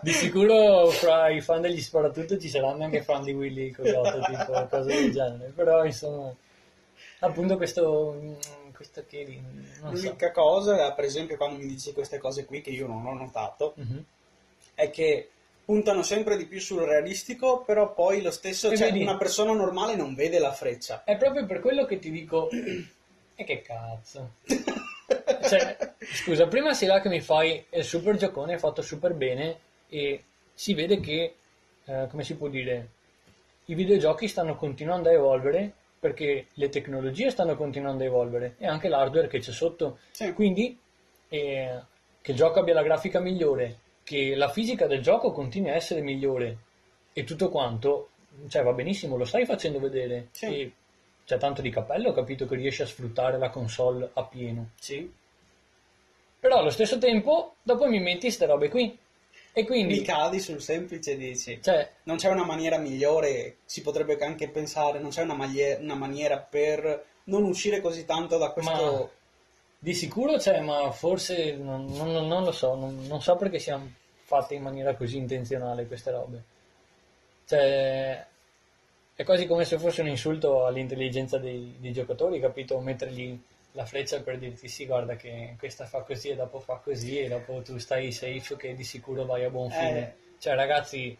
Di 0.00 0.12
sicuro 0.12 0.86
fra 0.90 1.28
i 1.28 1.40
fan 1.40 1.60
degli 1.60 1.80
sparatutto 1.80 2.38
ci 2.38 2.48
saranno 2.48 2.84
anche 2.84 3.02
fan 3.02 3.24
di 3.24 3.32
Willy 3.32 3.72
Coyote, 3.72 4.20
tipo 4.28 4.66
cose 4.70 4.94
del 4.94 5.10
genere. 5.12 5.52
Però 5.52 5.84
insomma, 5.84 6.32
appunto 7.18 7.56
questo, 7.56 8.36
questo 8.72 9.02
che 9.08 9.40
non 9.82 9.96
so. 9.96 10.06
L'unica 10.06 10.30
cosa, 10.30 10.92
per 10.92 11.04
esempio, 11.04 11.36
quando 11.36 11.58
mi 11.58 11.66
dici 11.66 11.92
queste 11.92 12.18
cose 12.18 12.44
qui 12.44 12.60
che 12.60 12.70
io 12.70 12.86
non 12.86 13.04
ho 13.04 13.14
notato, 13.14 13.72
Mhm. 13.76 14.04
è 14.76 14.88
che 14.90 15.30
puntano 15.64 16.04
sempre 16.04 16.36
di 16.36 16.46
più 16.46 16.60
sul 16.60 16.82
realistico, 16.82 17.64
però 17.66 17.92
poi 17.92 18.22
lo 18.22 18.30
stesso, 18.30 18.68
cioè 18.76 18.92
vedi- 18.92 19.02
una 19.02 19.16
persona 19.16 19.52
normale 19.52 19.96
non 19.96 20.14
vede 20.14 20.38
la 20.38 20.52
freccia. 20.52 21.02
È 21.04 21.16
proprio 21.16 21.44
per 21.44 21.58
quello 21.58 21.84
che 21.86 21.98
ti 21.98 22.12
dico, 22.12 22.48
e 23.34 23.44
che 23.44 23.62
cazzo. 23.62 24.34
Cioè, 25.42 25.76
scusa, 25.98 26.46
prima 26.46 26.72
sei 26.72 26.88
là 26.88 27.00
che 27.00 27.08
mi 27.08 27.20
fai 27.20 27.64
il 27.70 27.84
super 27.84 28.16
giocone, 28.16 28.54
è 28.54 28.58
fatto 28.58 28.82
super 28.82 29.12
bene 29.14 29.58
e 29.88 30.24
si 30.52 30.74
vede 30.74 31.00
che, 31.00 31.34
eh, 31.84 32.06
come 32.10 32.24
si 32.24 32.36
può 32.36 32.48
dire, 32.48 32.88
i 33.66 33.74
videogiochi 33.74 34.28
stanno 34.28 34.56
continuando 34.56 35.08
a 35.08 35.12
evolvere 35.12 35.72
perché 35.98 36.48
le 36.52 36.68
tecnologie 36.68 37.30
stanno 37.30 37.56
continuando 37.56 38.02
a 38.02 38.06
evolvere 38.06 38.56
e 38.58 38.66
anche 38.66 38.88
l'hardware 38.88 39.28
che 39.28 39.38
c'è 39.38 39.52
sotto. 39.52 39.98
Sì. 40.10 40.32
Quindi, 40.32 40.78
eh, 41.28 41.80
che 42.20 42.30
il 42.30 42.36
gioco 42.36 42.60
abbia 42.60 42.74
la 42.74 42.82
grafica 42.82 43.20
migliore, 43.20 43.78
che 44.02 44.34
la 44.34 44.48
fisica 44.50 44.86
del 44.86 45.00
gioco 45.00 45.32
continui 45.32 45.70
a 45.70 45.74
essere 45.74 46.02
migliore 46.02 46.58
e 47.12 47.24
tutto 47.24 47.48
quanto, 47.48 48.10
cioè 48.48 48.62
va 48.62 48.72
benissimo, 48.72 49.16
lo 49.16 49.24
stai 49.24 49.46
facendo 49.46 49.78
vedere. 49.78 50.28
Sì. 50.32 50.46
E 50.46 50.72
c'è 51.24 51.38
tanto 51.38 51.62
di 51.62 51.70
cappello, 51.70 52.10
ho 52.10 52.12
capito 52.12 52.46
che 52.46 52.56
riesci 52.56 52.82
a 52.82 52.86
sfruttare 52.86 53.38
la 53.38 53.50
console 53.50 54.10
a 54.12 54.24
pieno. 54.24 54.70
Sì. 54.78 55.10
Però 56.38 56.58
allo 56.58 56.70
stesso 56.70 56.98
tempo, 56.98 57.54
dopo 57.62 57.86
mi 57.88 58.00
metti 58.00 58.20
queste 58.20 58.46
robe 58.46 58.68
qui. 58.68 58.98
E 59.56 59.64
quindi, 59.64 59.98
Mi 59.98 60.02
cadi 60.02 60.40
sul 60.40 60.60
semplice 60.60 61.12
e 61.12 61.16
dici, 61.16 61.60
cioè, 61.62 61.88
non 62.04 62.16
c'è 62.16 62.28
una 62.28 62.44
maniera 62.44 62.76
migliore, 62.76 63.58
si 63.64 63.82
potrebbe 63.82 64.18
anche 64.18 64.48
pensare, 64.48 64.98
non 64.98 65.10
c'è 65.10 65.22
una, 65.22 65.34
maglie- 65.34 65.78
una 65.80 65.94
maniera 65.94 66.38
per 66.38 67.04
non 67.24 67.44
uscire 67.44 67.80
così 67.80 68.04
tanto 68.04 68.36
da 68.36 68.50
questo... 68.50 68.72
Ma- 68.72 69.08
di 69.78 69.92
sicuro 69.92 70.38
c'è, 70.38 70.60
ma 70.60 70.90
forse 70.92 71.52
non, 71.56 71.84
non- 71.84 72.26
non 72.26 72.42
lo 72.42 72.52
so, 72.52 72.74
non, 72.74 73.06
non 73.06 73.20
so 73.20 73.36
perché 73.36 73.58
siano 73.58 73.92
fatte 74.22 74.54
in 74.54 74.62
maniera 74.62 74.94
così 74.94 75.18
intenzionale 75.18 75.86
queste 75.86 76.10
robe. 76.10 76.42
Cioè, 77.46 78.26
è 79.14 79.22
quasi 79.24 79.46
come 79.46 79.64
se 79.64 79.78
fosse 79.78 80.00
un 80.00 80.08
insulto 80.08 80.66
all'intelligenza 80.66 81.38
dei, 81.38 81.76
dei 81.78 81.92
giocatori, 81.92 82.40
capito? 82.40 82.78
Mettergli 82.80 83.38
la 83.72 83.84
freccia 83.84 84.20
per 84.20 84.38
dirti 84.38 84.68
sì, 84.68 84.86
guarda 84.86 85.16
che 85.16 85.54
questa 85.58 85.84
fa 85.86 86.00
così 86.02 86.28
e 86.28 86.36
dopo 86.36 86.60
fa 86.60 86.76
così 86.76 87.18
e 87.18 87.28
dopo 87.28 87.62
tu 87.62 87.78
stai 87.78 88.12
safe 88.12 88.56
che 88.56 88.74
di 88.74 88.84
sicuro 88.84 89.24
vai 89.24 89.44
a 89.44 89.50
buon 89.50 89.70
fine. 89.70 89.98
Eh. 89.98 90.14
Cioè, 90.38 90.54
ragazzi, 90.54 91.16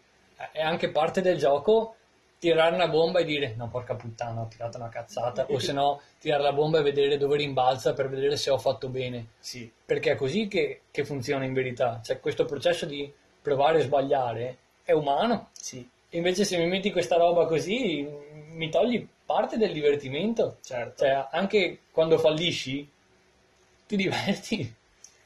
è 0.53 0.61
anche 0.61 0.91
parte 0.91 1.21
del 1.21 1.39
gioco 1.39 1.97
tirare 2.39 2.75
una 2.75 2.89
bomba 2.89 3.21
e 3.21 3.25
dire 3.25 3.55
no, 3.57 3.69
porca 3.69 3.95
puttana, 3.95 4.43
ho 4.43 4.49
tirato 4.49 4.77
una 4.77 4.89
cazzata, 4.89 5.47
o 5.49 5.59
se 5.59 5.73
no 5.73 6.01
tirare 6.19 6.43
la 6.43 6.53
bomba 6.53 6.79
e 6.79 6.83
vedere 6.83 7.17
dove 7.17 7.37
rimbalza 7.37 7.95
per 7.95 8.09
vedere 8.09 8.37
se 8.37 8.51
ho 8.51 8.59
fatto 8.59 8.89
bene. 8.89 9.29
Sì, 9.39 9.71
Perché 9.85 10.13
è 10.13 10.17
così 10.17 10.47
che, 10.47 10.83
che 10.91 11.05
funziona 11.05 11.45
in 11.45 11.55
verità. 11.55 12.01
Cioè, 12.03 12.21
questo 12.21 12.45
processo 12.45 12.87
di 12.87 13.11
provare 13.41 13.79
e 13.79 13.83
sbagliare 13.83 14.59
è 14.83 14.93
umano. 14.93 15.51
sì, 15.53 15.89
Invece 16.15 16.45
se 16.45 16.57
mi 16.57 16.67
metti 16.67 16.93
questa 16.93 17.17
roba 17.17 17.47
così, 17.47 18.07
mi 18.53 18.71
togli 18.71 19.07
parte 19.25 19.57
del 19.57 19.73
divertimento. 19.73 20.59
certo. 20.63 21.05
Cioè, 21.05 21.29
anche 21.31 21.81
quando 21.91 22.19
fallisci, 22.19 22.89
ti 23.87 23.97
diverti. 23.97 24.75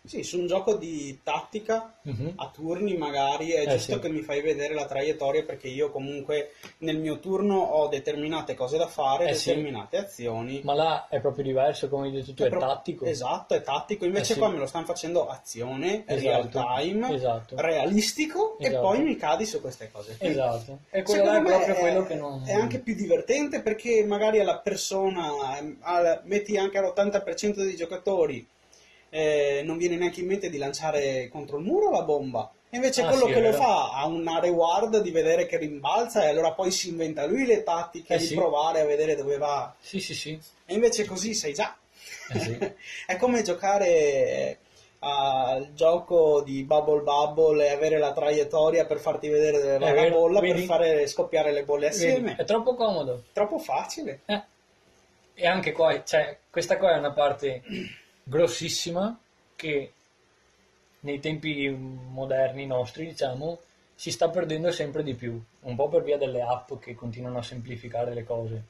Sì, 0.09 0.23
su 0.23 0.39
un 0.39 0.47
gioco 0.47 0.75
di 0.75 1.21
tattica 1.23 1.93
Mhm. 2.03 2.33
a 2.37 2.51
turni 2.53 2.97
magari 2.97 3.51
è 3.51 3.61
Eh, 3.63 3.67
giusto 3.73 3.93
sì. 3.95 3.99
che 4.01 4.09
mi 4.09 4.23
fai 4.23 4.41
vedere 4.41 4.73
la 4.73 4.87
traiettoria 4.87 5.43
perché 5.45 5.69
io 5.69 5.91
comunque 5.91 6.53
nel 6.79 6.97
mio 6.99 7.19
turno 7.19 7.59
ho 7.59 7.89
determinate 7.89 8.55
cose 8.55 8.79
da 8.79 8.87
fare, 8.87 9.29
Eh, 9.29 9.35
sì. 9.35 9.51
determinate 9.51 9.99
azioni. 9.99 10.61
Ma 10.65 10.73
là 10.75 11.09
è 11.09 11.21
proprio 11.21 11.45
diverso, 11.45 11.89
come 11.89 12.07
hai 12.07 12.13
detto 12.13 12.33
tu, 12.33 12.43
è, 12.45 12.49
pro- 12.49 12.61
tattico. 12.61 13.05
Esatto, 13.05 13.55
è 13.55 13.61
tattico. 13.63 14.05
Invece 14.07 14.31
Eh, 14.33 14.35
sì. 14.35 14.39
qua 14.41 14.49
me 14.49 14.59
lo 14.59 14.67
stanno 14.67 14.87
facendo 14.87 15.27
azione, 15.29 16.05
Esatto, 16.07 16.27
real 16.27 16.49
time, 16.49 17.15
esatto. 17.15 17.55
realistico 17.59 18.57
e 18.59 18.67
Esatto. 18.69 18.81
poi 18.87 19.03
mi 19.03 19.17
cadi 19.17 19.45
su 19.45 19.61
queste 19.61 19.91
cose. 19.93 20.17
qui. 20.17 20.29
Esatto. 20.29 20.79
E 20.91 21.03
quello 21.03 21.31
è 21.33 21.43
proprio 21.43 21.75
è, 21.75 21.79
quello 21.79 22.05
che 22.05 22.15
non... 22.15 22.43
è 22.47 22.53
anche 22.55 22.79
più 22.79 22.95
divertente 22.95 23.61
perché 23.61 24.05
magari 24.05 24.41
alla 24.41 24.59
persona, 24.59 25.33
al- 25.81 26.21
metti 26.25 26.57
anche 26.57 26.79
all'80% 26.79 27.63
dei 27.63 27.77
giocatori, 27.77 28.47
eh, 29.11 29.63
non 29.65 29.77
viene 29.79 29.97
neanche 29.97 30.21
in 30.21 30.27
mente 30.27 30.51
di 30.51 30.59
lanciare 30.59 31.29
contro 31.29 31.59
il 31.59 31.65
muro 31.65 31.91
la 31.91 32.03
bomba. 32.03 32.51
E 32.71 32.77
invece 32.77 33.01
Ah, 33.03 33.09
quello 33.09 33.27
sì, 33.27 33.33
che 33.33 33.41
lo 33.41 33.53
fa 33.55 33.93
ha 33.93 34.07
una 34.07 34.39
reward 34.41 35.01
di 35.01 35.11
vedere 35.11 35.47
che 35.47 35.57
rimbalza 35.57 36.25
e 36.25 36.29
allora 36.29 36.53
poi 36.53 36.71
si 36.71 36.91
inventa 36.91 37.25
lui 37.25 37.47
le 37.47 37.63
tattiche 37.63 38.15
Eh, 38.15 38.19
di 38.19 38.27
sì. 38.27 38.35
provare 38.35 38.81
a 38.81 38.85
vedere 38.85 39.15
dove 39.17 39.39
va. 39.39 39.75
Sì, 39.81 40.01
sì, 40.01 40.15
sì. 40.15 40.39
E 40.67 40.75
invece 40.75 41.07
così 41.07 41.33
sai 41.33 41.55
già. 41.55 41.75
Eh, 42.33 42.39
sì. 42.39 42.59
è 43.07 43.17
come 43.17 43.41
giocare 43.43 44.59
al 45.01 45.73
gioco 45.75 46.43
di 46.43 46.63
Bubble 46.65 47.01
Bubble 47.03 47.65
e 47.67 47.71
avere 47.71 47.99
la 47.99 48.13
traiettoria 48.13 48.85
per 48.85 48.99
farti 48.99 49.29
vedere 49.29 49.61
dove 49.61 49.79
va 49.79 49.87
È 49.87 49.95
la 49.95 50.11
bolla 50.11 50.41
vedi? 50.41 50.53
per 50.59 50.63
fare 50.65 51.07
scoppiare 51.07 51.53
le 51.53 51.63
bolle 51.65 51.87
assieme. 51.89 52.31
Vedi, 52.31 52.43
È 52.43 52.45
troppo 52.45 52.75
comodo. 52.75 53.23
Troppo 53.33 53.59
facile. 53.59 54.21
Eh. 54.27 54.43
E 55.35 55.47
anche 55.47 55.73
qua, 55.73 56.03
cioè, 56.05 56.37
questa 56.51 56.77
qua 56.77 56.95
è 56.95 56.99
una 56.99 57.13
parte 57.13 57.63
grossissima 58.29 59.19
che 59.57 59.93
nei 61.01 61.21
tempi 61.21 61.69
moderni 61.71 62.67
nostri, 62.67 63.07
diciamo, 63.07 63.59
si 63.95 64.11
sta 64.11 64.29
perdendo 64.29 64.71
sempre 64.71 65.03
di 65.03 65.15
più. 65.15 65.41
Un 65.61 65.75
po' 65.75 65.89
per 65.89 66.03
via 66.03 66.19
delle 66.19 66.43
app 66.43 66.75
che 66.81 66.95
continuano 66.95 67.39
a 67.39 67.43
semplificare 67.43 68.15
le 68.15 68.25
cose 68.25 68.63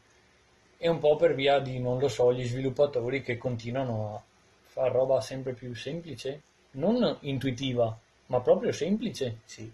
e 0.79 0.89
un 0.89 1.01
po' 1.01 1.17
per 1.17 1.35
via 1.35 1.59
di, 1.59 1.81
non 1.81 1.99
lo 1.99 2.09
so, 2.09 2.33
gli 2.33 2.47
sviluppatori 2.47 3.21
che 3.21 3.37
continuano 3.37 4.15
a 4.15 4.23
fare 4.65 4.91
roba 4.91 5.21
sempre 5.21 5.53
più 5.53 5.75
semplice, 5.75 6.41
non 6.73 7.17
intuitiva, 7.21 7.99
ma 8.27 8.41
proprio 8.41 8.71
semplice. 8.71 9.39
Sì. 9.45 9.71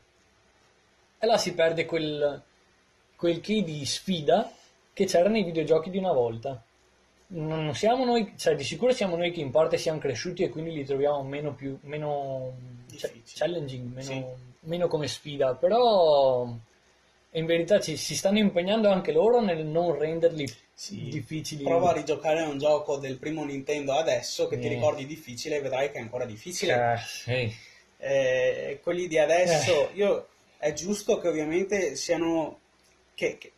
E 1.18 1.26
là 1.26 1.36
si 1.36 1.52
perde 1.54 1.84
quel, 1.84 2.42
quel 3.16 3.40
che 3.40 3.62
di 3.62 3.84
sfida 3.84 4.50
che 4.94 5.04
c'era 5.04 5.28
nei 5.28 5.44
videogiochi 5.44 5.90
di 5.90 5.98
una 5.98 6.12
volta. 6.12 6.62
Non 7.26 7.74
siamo 7.74 8.04
noi, 8.04 8.34
cioè 8.36 8.54
di 8.54 8.62
sicuro 8.64 8.92
siamo 8.92 9.16
noi 9.16 9.32
che 9.32 9.40
in 9.40 9.50
parte 9.50 9.76
siamo 9.78 9.98
cresciuti 9.98 10.42
e 10.42 10.50
quindi 10.50 10.72
li 10.72 10.84
troviamo 10.84 11.22
meno 11.22 11.52
più 11.54 11.76
meno 11.82 12.52
cioè, 12.96 13.10
challenging, 13.24 13.92
meno, 13.92 14.02
Sì. 14.04 14.24
meno 14.68 14.86
come 14.88 15.08
sfida, 15.08 15.54
però 15.54 16.46
in 17.36 17.46
verità 17.46 17.80
ci, 17.80 17.96
si 17.96 18.14
stanno 18.14 18.38
impegnando 18.38 18.88
anche 18.88 19.10
loro 19.10 19.40
nel 19.40 19.64
non 19.64 19.98
renderli 19.98 20.46
Sì. 20.74 21.08
difficili. 21.08 21.64
Prova 21.64 21.90
a 21.90 21.94
rigiocare 21.94 22.42
un 22.42 22.58
gioco 22.58 22.98
del 22.98 23.16
primo 23.16 23.44
Nintendo 23.44 23.94
adesso 23.94 24.46
che 24.46 24.58
ti 24.58 24.66
Eh. 24.66 24.70
ricordi 24.70 25.06
difficile 25.06 25.56
e 25.56 25.60
vedrai 25.60 25.90
che 25.90 25.98
è 25.98 26.00
ancora 26.02 26.26
difficile. 26.26 26.92
Eh, 26.92 26.98
sì. 26.98 27.54
Eh, 27.98 28.80
quelli 28.82 29.08
di 29.08 29.16
Eh. 29.16 29.20
adesso, 29.20 29.90
io, 29.94 30.28
è 30.58 30.72
giusto 30.72 31.18
che 31.18 31.28
ovviamente 31.28 31.96
siano 31.96 32.58
che, 33.14 33.38
che 33.38 33.52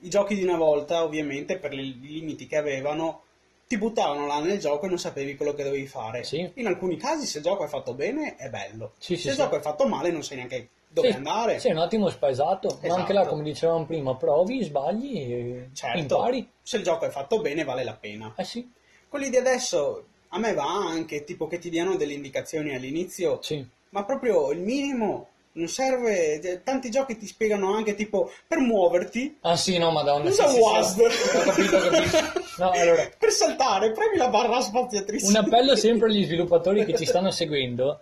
i 0.00 0.08
giochi 0.10 0.34
di 0.34 0.42
una 0.42 0.56
volta, 0.56 1.02
ovviamente, 1.04 1.58
per 1.58 1.72
i 1.72 1.98
limiti 2.00 2.46
che 2.46 2.56
avevano, 2.56 3.22
ti 3.66 3.76
buttavano 3.78 4.26
là 4.26 4.40
nel 4.40 4.58
gioco 4.58 4.86
e 4.86 4.88
non 4.88 4.98
sapevi 4.98 5.36
quello 5.36 5.54
che 5.54 5.64
dovevi 5.64 5.86
fare. 5.86 6.24
Sì. 6.24 6.50
In 6.54 6.66
alcuni 6.66 6.96
casi, 6.96 7.26
se 7.26 7.38
il 7.38 7.44
gioco 7.44 7.64
è 7.64 7.68
fatto 7.68 7.94
bene, 7.94 8.36
è 8.36 8.48
bello. 8.48 8.92
Sì, 8.98 9.16
se 9.16 9.22
sì, 9.22 9.28
il 9.28 9.34
gioco 9.34 9.56
è 9.56 9.60
fatto 9.60 9.86
male, 9.86 10.10
non 10.10 10.22
sai 10.22 10.36
neanche 10.36 10.68
dove 10.88 11.12
andare. 11.12 11.58
Sì, 11.58 11.70
un 11.70 11.78
attimo 11.78 12.08
spaesato, 12.08 12.78
ma 12.82 12.94
anche 12.94 13.12
là, 13.12 13.20
Esatto. 13.20 13.34
come 13.34 13.44
dicevamo 13.44 13.84
prima, 13.84 14.14
provi, 14.16 14.62
sbagli 14.62 15.16
e 15.18 15.68
Certo, 15.74 15.98
impari. 15.98 16.50
se 16.62 16.76
il 16.78 16.82
gioco 16.82 17.04
è 17.04 17.10
fatto 17.10 17.40
bene, 17.40 17.64
vale 17.64 17.84
la 17.84 17.94
pena. 17.94 18.32
Eh 18.36 18.44
sì, 18.44 18.70
Quelli 19.08 19.30
di 19.30 19.36
adesso, 19.36 20.04
a 20.28 20.38
me 20.38 20.52
va 20.54 20.64
anche, 20.66 21.24
tipo 21.24 21.46
che 21.46 21.58
ti 21.58 21.70
diano 21.70 21.96
delle 21.96 22.12
indicazioni 22.12 22.74
all'inizio, 22.74 23.38
sì. 23.42 23.66
ma 23.90 24.04
proprio 24.04 24.50
il 24.52 24.60
minimo 24.60 25.28
non 25.58 25.68
serve. 25.68 26.40
cioè, 26.42 26.62
Tanti 26.62 26.90
giochi 26.90 27.16
ti 27.18 27.26
spiegano 27.26 27.74
anche 27.74 27.94
tipo 27.94 28.30
per 28.46 28.58
muoverti. 28.58 29.38
Ah 29.42 29.56
sì, 29.56 29.76
no, 29.78 29.90
madonna. 29.90 30.28
Usa 30.28 30.46
sì, 30.48 30.54
sì, 30.54 30.60
WASD. 30.60 31.06
sì. 31.08 31.36
Ho 31.36 31.40
capito, 31.42 31.76
ho 31.76 31.80
capito. 31.90 32.18
No, 32.58 32.70
allora, 32.74 33.08
Per 33.18 33.30
saltare, 33.30 33.92
premi 33.92 34.16
la 34.16 34.28
barra 34.28 34.60
spaziatrice. 34.60 35.26
un 35.26 35.36
appello 35.36 35.76
sempre 35.76 36.08
agli 36.08 36.24
sviluppatori 36.24 36.84
che 36.84 36.94
ci 36.96 37.04
stanno 37.04 37.30
seguendo. 37.30 38.00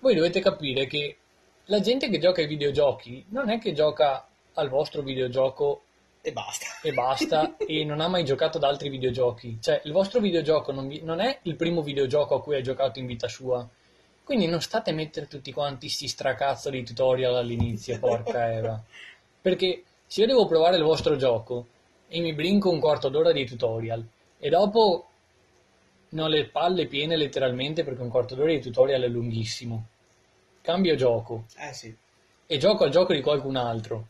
Voi 0.00 0.14
dovete 0.14 0.40
capire 0.40 0.86
che 0.86 1.16
la 1.66 1.80
gente 1.80 2.08
che 2.10 2.18
gioca 2.18 2.40
ai 2.42 2.46
videogiochi 2.46 3.24
non 3.30 3.48
è 3.48 3.58
che 3.58 3.72
gioca 3.72 4.26
al 4.54 4.68
vostro 4.68 5.00
videogioco 5.02 5.82
E 6.20 6.30
basta. 6.32 6.66
e 6.82 6.92
basta 6.92 7.56
e 7.56 7.84
non 7.84 8.00
ha 8.00 8.08
mai 8.08 8.24
giocato 8.24 8.58
ad 8.58 8.64
altri 8.64 8.88
videogiochi. 8.90 9.58
Cioè, 9.62 9.80
il 9.84 9.92
vostro 9.92 10.20
videogioco 10.20 10.72
non, 10.72 10.88
vi- 10.88 11.00
non 11.02 11.20
è 11.20 11.38
il 11.42 11.56
primo 11.56 11.80
videogioco 11.82 12.34
a 12.34 12.42
cui 12.42 12.54
hai 12.56 12.62
giocato 12.62 12.98
in 12.98 13.06
vita 13.06 13.28
sua. 13.28 13.66
Quindi 14.24 14.46
non 14.46 14.60
state 14.62 14.90
a 14.90 14.94
mettere 14.94 15.28
tutti 15.28 15.52
quanti 15.52 15.88
sti 15.88 16.08
stracazzo 16.08 16.70
di 16.70 16.82
tutorial 16.82 17.36
all'inizio, 17.36 17.98
porca 17.98 18.50
Eva. 18.52 18.82
Perché 19.40 19.82
se 20.06 20.22
io 20.22 20.26
devo 20.26 20.46
provare 20.46 20.76
il 20.76 20.82
vostro 20.82 21.16
gioco 21.16 21.66
e 22.08 22.20
mi 22.20 22.32
brinco 22.32 22.70
un 22.70 22.80
quarto 22.80 23.08
d'ora 23.08 23.32
di 23.32 23.44
tutorial 23.44 24.02
e 24.38 24.48
dopo 24.48 25.06
ne 26.08 26.22
ho 26.22 26.26
le 26.28 26.46
palle 26.46 26.86
piene 26.86 27.16
letteralmente 27.16 27.84
perché 27.84 28.00
un 28.02 28.08
quarto 28.08 28.34
d'ora 28.34 28.50
di 28.52 28.60
tutorial 28.60 29.02
è 29.02 29.08
lunghissimo. 29.08 29.86
Cambio 30.62 30.94
gioco 30.94 31.44
Eh 31.58 31.72
sì. 31.74 31.94
e 32.46 32.56
gioco 32.58 32.84
al 32.84 32.90
gioco 32.90 33.12
di 33.12 33.20
qualcun 33.20 33.56
altro 33.56 34.06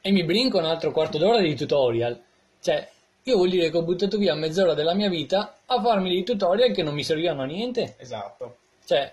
e 0.00 0.10
mi 0.10 0.24
brinco 0.24 0.58
un 0.58 0.64
altro 0.64 0.90
quarto 0.90 1.18
d'ora 1.18 1.40
di 1.40 1.54
tutorial. 1.54 2.20
Cioè, 2.60 2.90
io 3.22 3.36
vuol 3.36 3.50
dire 3.50 3.70
che 3.70 3.76
ho 3.76 3.82
buttato 3.82 4.18
via 4.18 4.34
mezz'ora 4.34 4.74
della 4.74 4.94
mia 4.94 5.08
vita 5.08 5.58
a 5.64 5.80
farmi 5.80 6.08
dei 6.08 6.24
tutorial 6.24 6.72
che 6.72 6.82
non 6.82 6.94
mi 6.94 7.04
servivano 7.04 7.42
a 7.42 7.44
niente. 7.46 7.94
Esatto. 7.98 8.56
Cioè, 8.92 9.10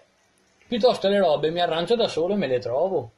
piuttosto 0.68 1.08
le 1.08 1.20
robe 1.20 1.52
mi 1.52 1.62
arrancio 1.62 1.96
da 1.96 2.10
solo 2.10 2.34
e 2.34 2.38
me 2.38 2.48
le 2.48 2.60
trovo. 2.60 3.12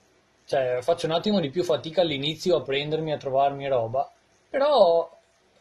Cioè, 0.46 0.78
faccio 0.82 1.08
un 1.08 1.14
attimo 1.14 1.40
di 1.40 1.50
più 1.50 1.64
fatica 1.64 2.02
all'inizio 2.02 2.58
a 2.58 2.62
prendermi, 2.62 3.12
a 3.12 3.18
trovarmi 3.18 3.68
roba, 3.68 4.08
però 4.48 5.10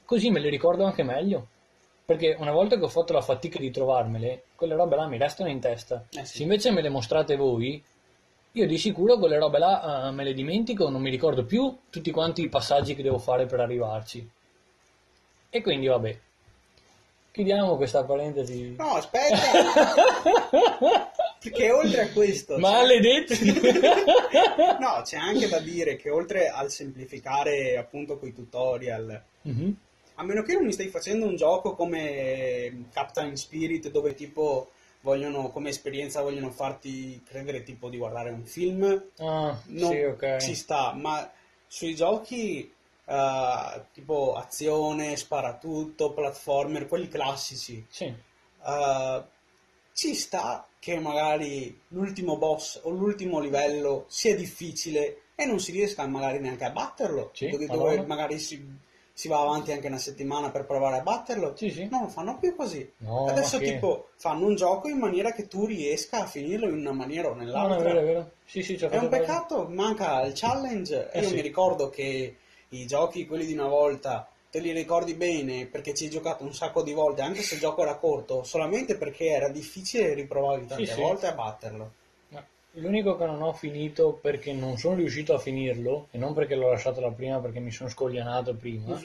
così 0.04 0.30
me 0.30 0.40
le 0.40 0.50
ricordo 0.50 0.84
anche 0.84 1.02
meglio. 1.02 1.46
Perché 2.04 2.36
una 2.38 2.52
volta 2.52 2.76
che 2.76 2.84
ho 2.84 2.88
fatto 2.88 3.14
la 3.14 3.22
fatica 3.22 3.58
di 3.58 3.70
trovarmele, 3.70 4.42
quelle 4.56 4.74
robe 4.74 4.96
là 4.96 5.06
mi 5.06 5.16
restano 5.16 5.48
in 5.48 5.58
testa. 5.60 6.04
Eh 6.10 6.26
sì. 6.26 6.36
Se 6.36 6.42
invece 6.42 6.70
me 6.70 6.82
le 6.82 6.90
mostrate 6.90 7.34
voi, 7.34 7.82
io 8.52 8.66
di 8.66 8.76
sicuro 8.76 9.16
quelle 9.16 9.38
robe 9.38 9.58
là 9.58 10.08
eh, 10.08 10.10
me 10.10 10.24
le 10.24 10.34
dimentico, 10.34 10.90
non 10.90 11.00
mi 11.00 11.08
ricordo 11.08 11.46
più 11.46 11.78
tutti 11.88 12.10
quanti 12.10 12.42
i 12.42 12.50
passaggi 12.50 12.94
che 12.94 13.02
devo 13.02 13.18
fare 13.18 13.46
per 13.46 13.60
arrivarci. 13.60 14.30
E 15.48 15.62
quindi 15.62 15.86
vabbè. 15.86 16.20
Chiudiamo 17.32 17.76
questa 17.76 18.02
parentesi. 18.04 18.74
No, 18.76 18.94
aspetta! 18.96 19.36
Perché 21.40 21.70
oltre 21.70 22.00
a 22.02 22.10
questo... 22.10 22.58
Maledetti! 22.58 23.38
No, 24.80 25.02
c'è 25.04 25.16
anche 25.16 25.48
da 25.48 25.58
dire 25.60 25.96
che 25.96 26.10
oltre 26.10 26.48
al 26.48 26.70
semplificare 26.70 27.76
appunto 27.76 28.18
quei 28.18 28.32
tutorial, 28.34 29.22
Mhm. 29.42 29.76
a 30.16 30.22
meno 30.24 30.42
che 30.42 30.54
non 30.54 30.64
mi 30.64 30.72
stai 30.72 30.88
facendo 30.88 31.26
un 31.26 31.36
gioco 31.36 31.74
come 31.74 32.86
Captain 32.92 33.36
Spirit 33.36 33.90
dove 33.90 34.14
tipo 34.14 34.70
vogliono, 35.02 35.50
come 35.50 35.68
esperienza 35.70 36.20
vogliono 36.22 36.50
farti 36.50 37.22
credere 37.26 37.62
tipo 37.62 37.88
di 37.88 37.96
guardare 37.98 38.30
un 38.30 38.44
film, 38.44 39.02
Ah, 39.18 39.56
non 39.66 39.90
sì, 39.92 40.02
ok. 40.02 40.36
ci 40.38 40.54
sta, 40.54 40.92
ma 40.92 41.30
sui 41.66 41.94
giochi 41.94 42.70
eh, 43.10 43.82
tipo 43.92 44.34
azione, 44.34 45.16
sparatutto, 45.16 46.12
platformer, 46.12 46.86
quelli 46.86 47.08
classici, 47.08 47.84
Sì, 47.88 48.04
eh, 48.64 49.22
ci 49.92 50.14
sta 50.14 50.66
che 50.78 50.98
magari 50.98 51.78
l'ultimo 51.88 52.36
boss 52.38 52.80
o 52.84 52.90
l'ultimo 52.90 53.40
livello 53.40 54.04
sia 54.08 54.34
difficile 54.36 55.22
e 55.34 55.44
non 55.44 55.58
si 55.58 55.72
riesca 55.72 56.06
magari 56.06 56.38
neanche 56.38 56.64
a 56.64 56.70
batterlo, 56.70 57.30
Sì, 57.34 57.48
dove, 57.50 57.66
dove 57.66 58.02
magari 58.06 58.38
si, 58.38 58.64
si 59.12 59.28
va 59.28 59.40
avanti 59.40 59.72
anche 59.72 59.88
una 59.88 59.98
settimana 59.98 60.50
per 60.50 60.64
provare 60.64 60.98
a 60.98 61.02
batterlo. 61.02 61.54
Sì, 61.56 61.70
sì. 61.70 61.88
Non 61.90 62.02
lo 62.02 62.08
fanno 62.08 62.38
più 62.38 62.54
così. 62.54 62.90
No, 62.98 63.26
Adesso 63.26 63.58
che- 63.58 63.64
tipo 63.74 64.08
fanno 64.16 64.46
un 64.46 64.54
gioco 64.54 64.88
in 64.88 64.98
maniera 64.98 65.32
che 65.32 65.48
tu 65.48 65.66
riesca 65.66 66.22
a 66.22 66.26
finirlo 66.26 66.68
in 66.68 66.74
una 66.78 66.92
maniera 66.92 67.28
o 67.28 67.34
No, 67.34 67.36
no, 67.38 67.44
nell'altra. 67.44 67.76
è 67.78 67.82
vero, 67.82 68.00
è 68.00 68.04
vero. 68.04 68.30
È 68.88 68.96
un 68.96 69.08
peccato, 69.08 69.66
manca 69.68 70.22
il 70.22 70.32
challenge. 70.34 71.10
Eh 71.10 71.20
Io 71.20 71.28
sì. 71.28 71.34
mi 71.34 71.40
ricordo 71.40 71.88
che 71.90 72.36
i 72.70 72.86
giochi, 72.86 73.26
quelli 73.26 73.46
di 73.46 73.52
una 73.54 73.68
volta, 73.68 74.28
te 74.50 74.58
li 74.60 74.72
ricordi 74.72 75.14
bene 75.14 75.66
perché 75.66 75.94
ci 75.94 76.04
hai 76.04 76.10
giocato 76.10 76.42
un 76.44 76.54
sacco 76.54 76.82
di 76.82 76.92
volte, 76.92 77.22
anche 77.22 77.42
se 77.42 77.54
il 77.54 77.60
gioco 77.60 77.82
era 77.82 77.96
corto, 77.96 78.42
solamente 78.42 78.96
perché 78.96 79.26
era 79.26 79.48
difficile 79.48 80.14
riprovavi 80.14 80.66
tante 80.66 80.86
Sì, 80.86 80.92
sì. 80.92 81.00
volte 81.00 81.26
a 81.26 81.32
batterlo. 81.34 81.92
L'unico 82.74 83.16
che 83.16 83.24
non 83.26 83.42
ho 83.42 83.52
finito 83.52 84.12
perché 84.12 84.52
non 84.52 84.76
sono 84.78 84.94
riuscito 84.94 85.34
a 85.34 85.38
finirlo, 85.38 86.06
e 86.12 86.18
non 86.18 86.34
perché 86.34 86.54
l'ho 86.54 86.70
lasciato 86.70 87.00
la 87.00 87.10
prima 87.10 87.40
perché 87.40 87.58
mi 87.58 87.72
sono 87.72 87.88
scoglianato 87.90 88.54
prima, 88.54 89.00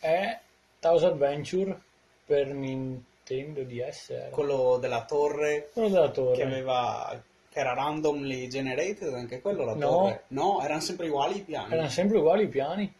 è 0.00 0.38
Taos 0.80 1.04
Adventure 1.04 1.80
per 2.26 2.48
Nintendo 2.48 3.62
DS. 3.62 4.10
Era. 4.10 4.28
Quello 4.30 4.78
della 4.80 5.04
torre 5.04 5.70
Quello 5.72 5.88
della 5.88 6.06
che 6.08 6.12
torre. 6.12 6.42
aveva 6.42 7.22
che 7.54 7.60
era 7.60 7.72
randomly 7.72 8.48
generated, 8.48 9.14
anche 9.14 9.40
quello 9.40 9.64
la 9.64 9.74
No. 9.74 9.88
torre. 9.88 10.24
No, 10.28 10.60
erano 10.60 10.80
sempre 10.80 11.06
uguali 11.06 11.36
i 11.38 11.42
piani. 11.42 11.72
Erano 11.72 11.88
sempre 11.88 12.18
uguali 12.18 12.42
i 12.42 12.48
piani. 12.48 12.92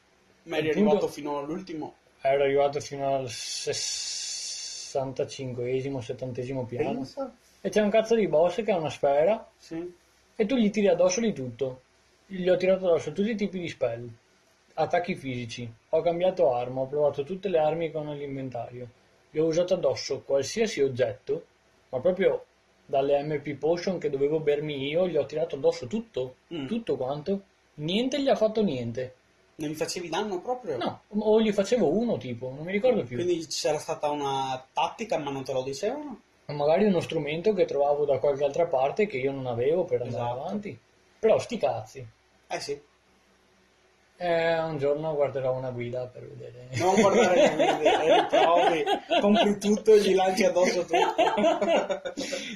Ma 0.44 0.58
eri 0.58 0.68
il 0.68 0.74
punto- 0.74 0.90
arrivato 0.90 1.08
fino 1.12 1.38
all'ultimo. 1.38 1.94
Ero 2.20 2.44
arrivato 2.44 2.78
fino 2.80 3.16
al 3.16 3.26
65esimo, 3.28 5.98
70esimo 6.00 6.64
piano. 6.66 6.92
Pensa? 6.98 7.34
E 7.60 7.68
c'è 7.68 7.80
un 7.82 7.90
cazzo 7.90 8.14
di 8.14 8.28
boss 8.28 8.62
che 8.62 8.70
ha 8.70 8.76
una 8.76 8.90
sfera 8.90 9.44
Sì. 9.56 9.92
e 10.36 10.46
tu 10.46 10.54
gli 10.54 10.70
tiri 10.70 10.86
addosso 10.86 11.18
di 11.20 11.32
tutto. 11.32 11.80
Gli 12.26 12.48
ho 12.48 12.56
tirato 12.56 12.86
addosso 12.86 13.10
tutti 13.12 13.30
i 13.30 13.34
tipi 13.36 13.58
di 13.58 13.68
spell, 13.68 14.08
attacchi 14.74 15.16
fisici, 15.16 15.68
ho 15.90 16.00
cambiato 16.00 16.54
arma, 16.54 16.80
ho 16.82 16.86
provato 16.86 17.24
tutte 17.24 17.48
le 17.48 17.58
armi 17.58 17.90
con 17.90 18.06
l'inventario, 18.16 18.86
gli 19.30 19.38
ho 19.38 19.46
usato 19.46 19.74
addosso 19.74 20.20
qualsiasi 20.22 20.80
oggetto, 20.80 21.44
ma 21.90 21.98
proprio 22.00 22.44
dalle 22.86 23.22
MP 23.22 23.54
Potion 23.56 23.98
che 23.98 24.10
dovevo 24.10 24.40
bermi 24.40 24.88
io, 24.88 25.08
gli 25.08 25.16
ho 25.16 25.26
tirato 25.26 25.56
addosso 25.56 25.86
tutto, 25.86 26.36
Mm. 26.52 26.66
tutto 26.66 26.96
quanto, 26.96 27.42
niente 27.74 28.20
gli 28.20 28.28
ha 28.28 28.36
fatto 28.36 28.62
niente. 28.62 29.14
Non 29.56 29.70
gli 29.70 29.74
facevi 29.74 30.08
danno 30.08 30.40
proprio? 30.40 30.76
No, 30.76 31.02
o 31.08 31.40
gli 31.40 31.52
facevo 31.52 31.88
uno 31.88 32.16
tipo, 32.18 32.50
non 32.54 32.64
mi 32.64 32.72
ricordo 32.72 33.04
più. 33.04 33.16
Quindi 33.16 33.46
c'era 33.46 33.78
stata 33.78 34.10
una 34.10 34.64
tattica 34.72 35.16
ma 35.18 35.30
non 35.30 35.44
te 35.44 35.52
lo 35.52 35.62
dicevano? 35.62 36.20
Ma 36.46 36.54
magari 36.54 36.84
uno 36.84 37.00
strumento 37.00 37.52
che 37.54 37.64
trovavo 37.64 38.04
da 38.04 38.18
qualche 38.18 38.44
altra 38.44 38.66
parte 38.66 39.06
che 39.06 39.16
io 39.18 39.32
non 39.32 39.46
avevo 39.46 39.84
per 39.84 40.02
andare 40.02 40.24
Esatto. 40.24 40.40
avanti. 40.40 40.78
Però 41.20 41.38
sti 41.38 41.56
cazzi. 41.56 42.06
Eh 42.48 42.60
sì. 42.60 42.78
Eh, 44.16 44.58
un 44.60 44.78
giorno 44.78 45.12
guarderò 45.14 45.54
una 45.56 45.70
guida 45.70 46.06
per 46.06 46.26
vedere. 46.28 46.68
Non 46.76 46.94
guardare 46.94 47.34
le 47.56 47.74
video, 47.76 48.04
le 48.06 48.14
riprovi, 48.22 48.84
compri 49.20 49.58
tutto 49.58 49.92
e 49.94 50.00
gli 50.00 50.14
lanci 50.14 50.44
addosso 50.44 50.82
tutto. 50.84 51.14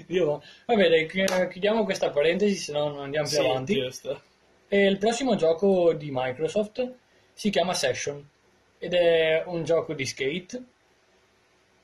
Io, 0.06 0.42
vabbè, 0.66 0.88
dai, 0.88 1.06
chi- 1.06 1.24
chiudiamo 1.50 1.84
questa 1.84 2.11
parentesi, 2.11 2.54
se 2.54 2.72
no 2.72 2.88
non 2.88 3.02
andiamo 3.02 3.26
più 3.28 3.36
Sì, 3.38 3.44
avanti. 3.44 3.74
giusto. 3.74 4.22
E 4.68 4.86
il 4.86 4.98
prossimo 4.98 5.34
gioco 5.34 5.92
di 5.94 6.11
Microsoft 6.12 6.92
si 7.32 7.50
chiama 7.50 7.74
Session 7.74 8.26
ed 8.78 8.94
è 8.94 9.42
un 9.46 9.64
gioco 9.64 9.94
di 9.94 10.06
skate 10.06 10.62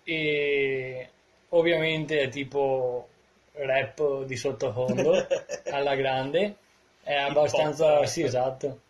e 0.04 1.08
ovviamente 1.50 2.20
è 2.20 2.28
tipo 2.28 3.08
rap 3.52 4.24
di 4.24 4.36
sottofondo 4.36 5.26
alla 5.70 5.94
grande. 5.94 6.56
È 7.02 7.14
abbastanza... 7.14 8.04
Sì, 8.06 8.22
esatto. 8.22 8.80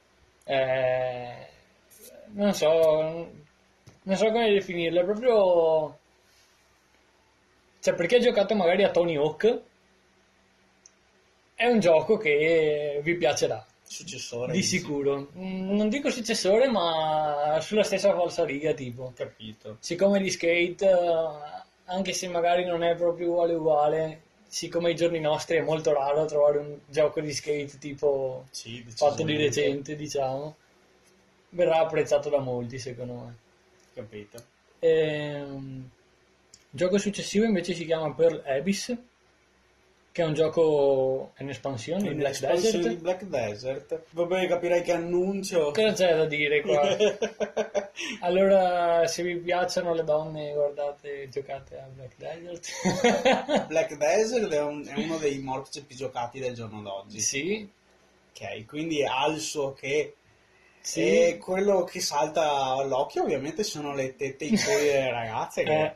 Eh, 0.45 1.47
non 2.33 2.53
so, 2.53 3.31
non 4.03 4.17
so 4.17 4.31
come 4.31 4.53
definirlo, 4.53 5.01
è 5.01 5.05
proprio... 5.05 5.99
Cioè, 7.81 7.95
perché 7.95 8.17
hai 8.17 8.23
giocato 8.23 8.55
magari 8.55 8.83
a 8.83 8.91
Tony 8.91 9.17
Hawk, 9.17 9.61
è 11.55 11.67
un 11.67 11.81
gioco 11.81 12.17
che 12.17 13.01
vi 13.03 13.15
piacerà. 13.17 13.65
Successore. 13.83 14.53
Di 14.53 14.63
sicuro. 14.63 15.29
Mm, 15.37 15.77
Non 15.77 15.89
dico 15.89 16.11
successore, 16.11 16.69
ma 16.69 17.59
sulla 17.61 17.85
stessa 17.85 18.15
falsariga, 18.15 18.73
tipo. 18.73 19.13
Capito. 19.15 19.77
Siccome 19.81 20.21
di 20.21 20.31
skate, 20.31 20.89
eh, 20.89 21.63
anche 21.85 22.13
se 22.13 22.29
magari 22.29 22.65
non 22.65 22.83
è 22.83 22.95
proprio 22.97 23.29
uguale 23.29 23.55
uguale, 23.55 24.23
siccome 24.55 24.91
ai 24.91 24.95
giorni 24.95 25.19
nostri 25.19 25.57
è 25.57 25.63
molto 25.63 25.93
raro 25.93 26.27
trovare 26.27 26.59
un 26.59 26.79
gioco 26.87 27.21
di 27.21 27.33
skate 27.33 27.77
tipo 27.81 28.47
Sì, 28.53 28.85
fatto 28.87 29.25
di 29.25 29.37
recente, 29.37 29.97
diciamo, 29.97 30.55
verrà 31.51 31.81
apprezzato 31.81 32.29
da 32.29 32.39
molti, 32.39 32.79
secondo 32.79 33.15
me. 33.15 33.37
Capito. 33.93 34.45
Ehm, 34.79 35.91
il 36.71 36.79
gioco 36.79 36.99
successivo 36.99 37.45
invece 37.45 37.75
si 37.75 37.85
chiama 37.85 38.15
Pearl 38.15 38.45
Abyss, 38.47 38.97
che 40.15 40.23
è 40.23 40.27
un 40.27 40.35
gioco 40.35 41.33
in 41.39 41.49
espansione, 41.49 42.09
in 42.11 42.17
Black 42.19 42.39
Desert. 42.39 42.87
di 42.87 42.95
Black 42.95 43.25
Desert. 43.25 44.03
Vabbè, 44.11 44.47
capirai 44.47 44.83
che 44.83 44.93
annuncio. 44.93 45.73
Cosa 45.73 45.93
c'è 45.93 46.17
da 46.17 46.25
dire 46.27 46.61
qua? 46.61 46.87
Allora, 48.21 49.07
se 49.09 49.23
vi 49.25 49.37
piacciono 49.37 49.93
le 49.93 50.05
donne, 50.05 50.53
guardate, 50.53 51.29
giocate 51.29 51.79
a 51.79 51.89
Black 51.93 52.15
Desert. 52.17 53.67
Black 53.67 53.97
Desert 53.97 54.53
è, 54.53 54.61
un- 54.63 54.87
è 54.87 54.97
uno 55.01 55.17
dei 55.19 55.39
morph 55.41 55.83
più 55.85 55.97
giocati 55.97 56.39
del 56.39 56.55
giorno 56.55 56.81
d'oggi. 56.81 57.19
sì, 57.21 57.69
Ok, 58.31 58.67
quindi 58.67 59.05
ha 59.05 59.27
il 59.27 59.41
suo 59.41 59.73
che. 59.73 60.15
sì. 60.81 61.01
E 61.29 61.39
quello 61.39 61.83
che 61.85 62.01
salta 62.01 62.51
all'occhio 62.77 63.23
ovviamente 63.23 63.63
sono 63.65 63.95
le 63.95 64.15
tette 64.17 64.45
e 64.45 64.49
i 64.49 64.59
cuori 64.59 64.85
delle 64.87 65.11
ragazze 65.11 65.63
che 65.65 65.73
Eh, 65.85 65.95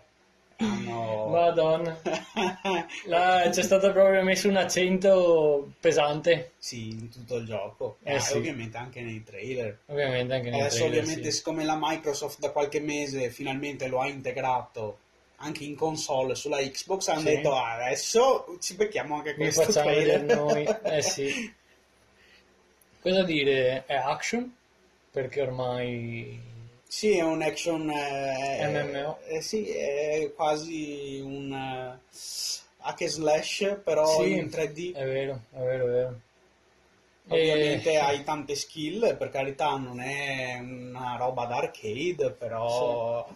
hanno... 0.59 1.27
Madonna. 1.29 2.01
Là 3.07 3.49
c'è 3.51 3.63
stato 3.63 3.93
proprio 3.93 4.23
messo 4.23 4.49
un 4.49 4.57
accento 4.57 5.73
pesante, 5.81 6.53
sì, 6.59 6.89
in 6.91 7.11
tutto 7.11 7.37
il 7.37 7.47
gioco. 7.47 7.99
Eh, 8.03 8.13
Ah, 8.13 8.17
e 8.17 8.21
sì. 8.21 8.37
ovviamente 8.37 8.77
anche 8.77 9.01
nei 9.03 9.23
trailer. 9.23 9.79
ovviamente 9.87 10.35
anche 10.35 10.51
nei 10.51 10.61
Adesso 10.61 10.77
trailer, 10.79 10.99
ovviamente 11.01 11.31
sì. 11.31 11.37
siccome 11.37 11.65
la 11.65 11.79
Microsoft 11.81 12.39
da 12.41 12.51
qualche 12.51 12.81
mese 12.81 13.31
finalmente 13.31 13.87
lo 13.89 14.01
ha 14.01 14.09
integrato 14.09 14.99
anche 15.41 15.63
in 15.65 15.77
console 15.77 16.35
sulla 16.35 16.59
Xbox 16.59 17.07
hanno 17.09 17.21
Sì. 17.21 17.27
detto 17.27 17.55
"Ah, 17.55 17.75
adesso 17.75 18.57
ci 18.61 18.75
becchiamo 18.75 19.15
anche 19.17 19.35
questo 19.37 19.63
facciamo 19.63 19.87
trailer." 19.91 20.21
vedere 20.23 20.41
noi. 20.41 20.67
Eh 20.97 21.03
sì. 21.03 21.55
Cosa 23.01 23.23
dire? 23.23 23.85
È 23.87 23.95
action, 23.95 24.53
perché 25.13 25.41
ormai 25.43 26.41
Sì, 26.89 27.17
è 27.17 27.23
un 27.23 27.43
action... 27.43 27.89
eh, 27.91 28.67
MMO. 28.67 29.19
eh, 29.29 29.41
sì, 29.43 29.69
è 29.69 30.33
quasi 30.35 31.21
un 31.23 31.53
eh, 31.53 31.99
hack 32.81 33.01
and 33.03 33.11
slash, 33.11 33.81
però 33.85 34.23
Sì, 34.25 34.33
in 34.33 34.49
3D. 34.49 34.93
È 34.95 35.05
vero, 35.05 35.41
è 35.53 35.59
vero, 35.59 35.85
è 35.85 35.91
vero. 35.91 36.21
Ovviamente 37.31 37.91
E- 37.91 37.99
hai 37.99 38.25
tante 38.25 38.55
skill, 38.55 39.17
per 39.19 39.29
carità 39.29 39.77
non 39.77 40.01
è 40.01 40.59
una 40.61 41.17
roba 41.17 41.45
da 41.45 41.57
arcade, 41.57 42.31
però 42.33 43.29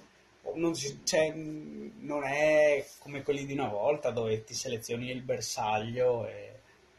non, 0.54 0.74
si- 0.74 1.00
cioè, 1.04 1.30
non 1.34 2.24
è 2.24 2.86
come 3.00 3.22
quelli 3.22 3.44
di 3.44 3.52
una 3.52 3.68
volta 3.68 4.10
dove 4.10 4.44
ti 4.44 4.54
selezioni 4.54 5.10
il 5.10 5.20
bersaglio 5.20 6.26
e 6.26 6.50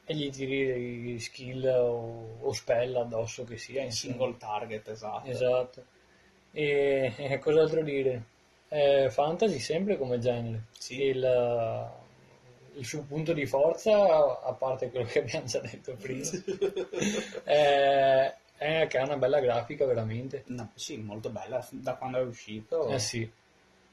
E 0.05 0.13
gli 0.15 0.29
tiri 0.29 1.19
skill 1.19 1.65
o, 1.65 2.37
o 2.41 2.53
spell 2.53 2.95
addosso 2.95 3.43
che 3.43 3.57
sia. 3.57 3.81
insomma. 3.81 4.13
single 4.13 4.37
target, 4.37 4.87
esatto. 4.89 5.29
Esatto. 5.31 5.85
E, 6.55 7.13
e 7.17 7.39
cos'altro 7.39 7.81
dire? 7.81 8.23
È 8.67 9.07
fantasy 9.09 9.59
sempre 9.59 9.97
come 9.97 10.19
genere. 10.19 10.63
Sì. 10.77 11.01
Il, 11.03 11.91
il 12.75 12.85
suo 12.85 13.01
punto 13.03 13.33
di 13.33 13.45
forza, 13.45 14.41
a 14.41 14.53
parte 14.53 14.89
quello 14.89 15.05
che 15.05 15.19
abbiamo 15.19 15.45
già 15.45 15.59
detto 15.59 15.95
prima, 15.95 16.27
è, 17.43 18.33
è 18.57 18.87
che 18.87 18.97
ha 18.97 19.03
una 19.03 19.17
bella 19.17 19.39
grafica 19.39 19.85
veramente. 19.85 20.43
No, 20.47 20.71
sì, 20.75 20.97
molto 20.97 21.29
bella, 21.29 21.65
da 21.71 21.93
quando 21.95 22.19
è 22.19 22.23
uscito, 22.23 22.87
Eh 22.87 22.99
sì, 22.99 23.29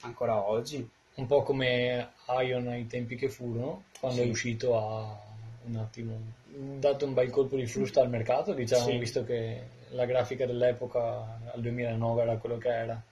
ancora 0.00 0.42
oggi. 0.48 0.88
un 1.14 1.26
po' 1.26 1.42
come 1.42 2.12
Ion 2.42 2.68
ai 2.68 2.86
tempi 2.86 3.16
che 3.16 3.28
furono, 3.28 3.84
quando 4.00 4.22
Sì. 4.22 4.26
è 4.26 4.30
uscito 4.30 4.78
ha 4.78 5.18
un 5.66 5.76
attimo 5.76 6.38
dato 6.52 7.04
un 7.06 7.12
bel 7.14 7.30
colpo 7.30 7.56
di 7.56 7.66
frusta 7.66 8.00
al 8.00 8.08
mercato, 8.08 8.54
diciamo, 8.54 8.84
Sì. 8.86 8.96
visto 8.98 9.24
che 9.24 9.60
la 9.90 10.04
grafica 10.04 10.46
dell'epoca 10.46 11.40
al 11.52 11.60
2009 11.60 12.22
era 12.22 12.36
quello 12.36 12.58
che 12.58 12.68
era. 12.68 13.02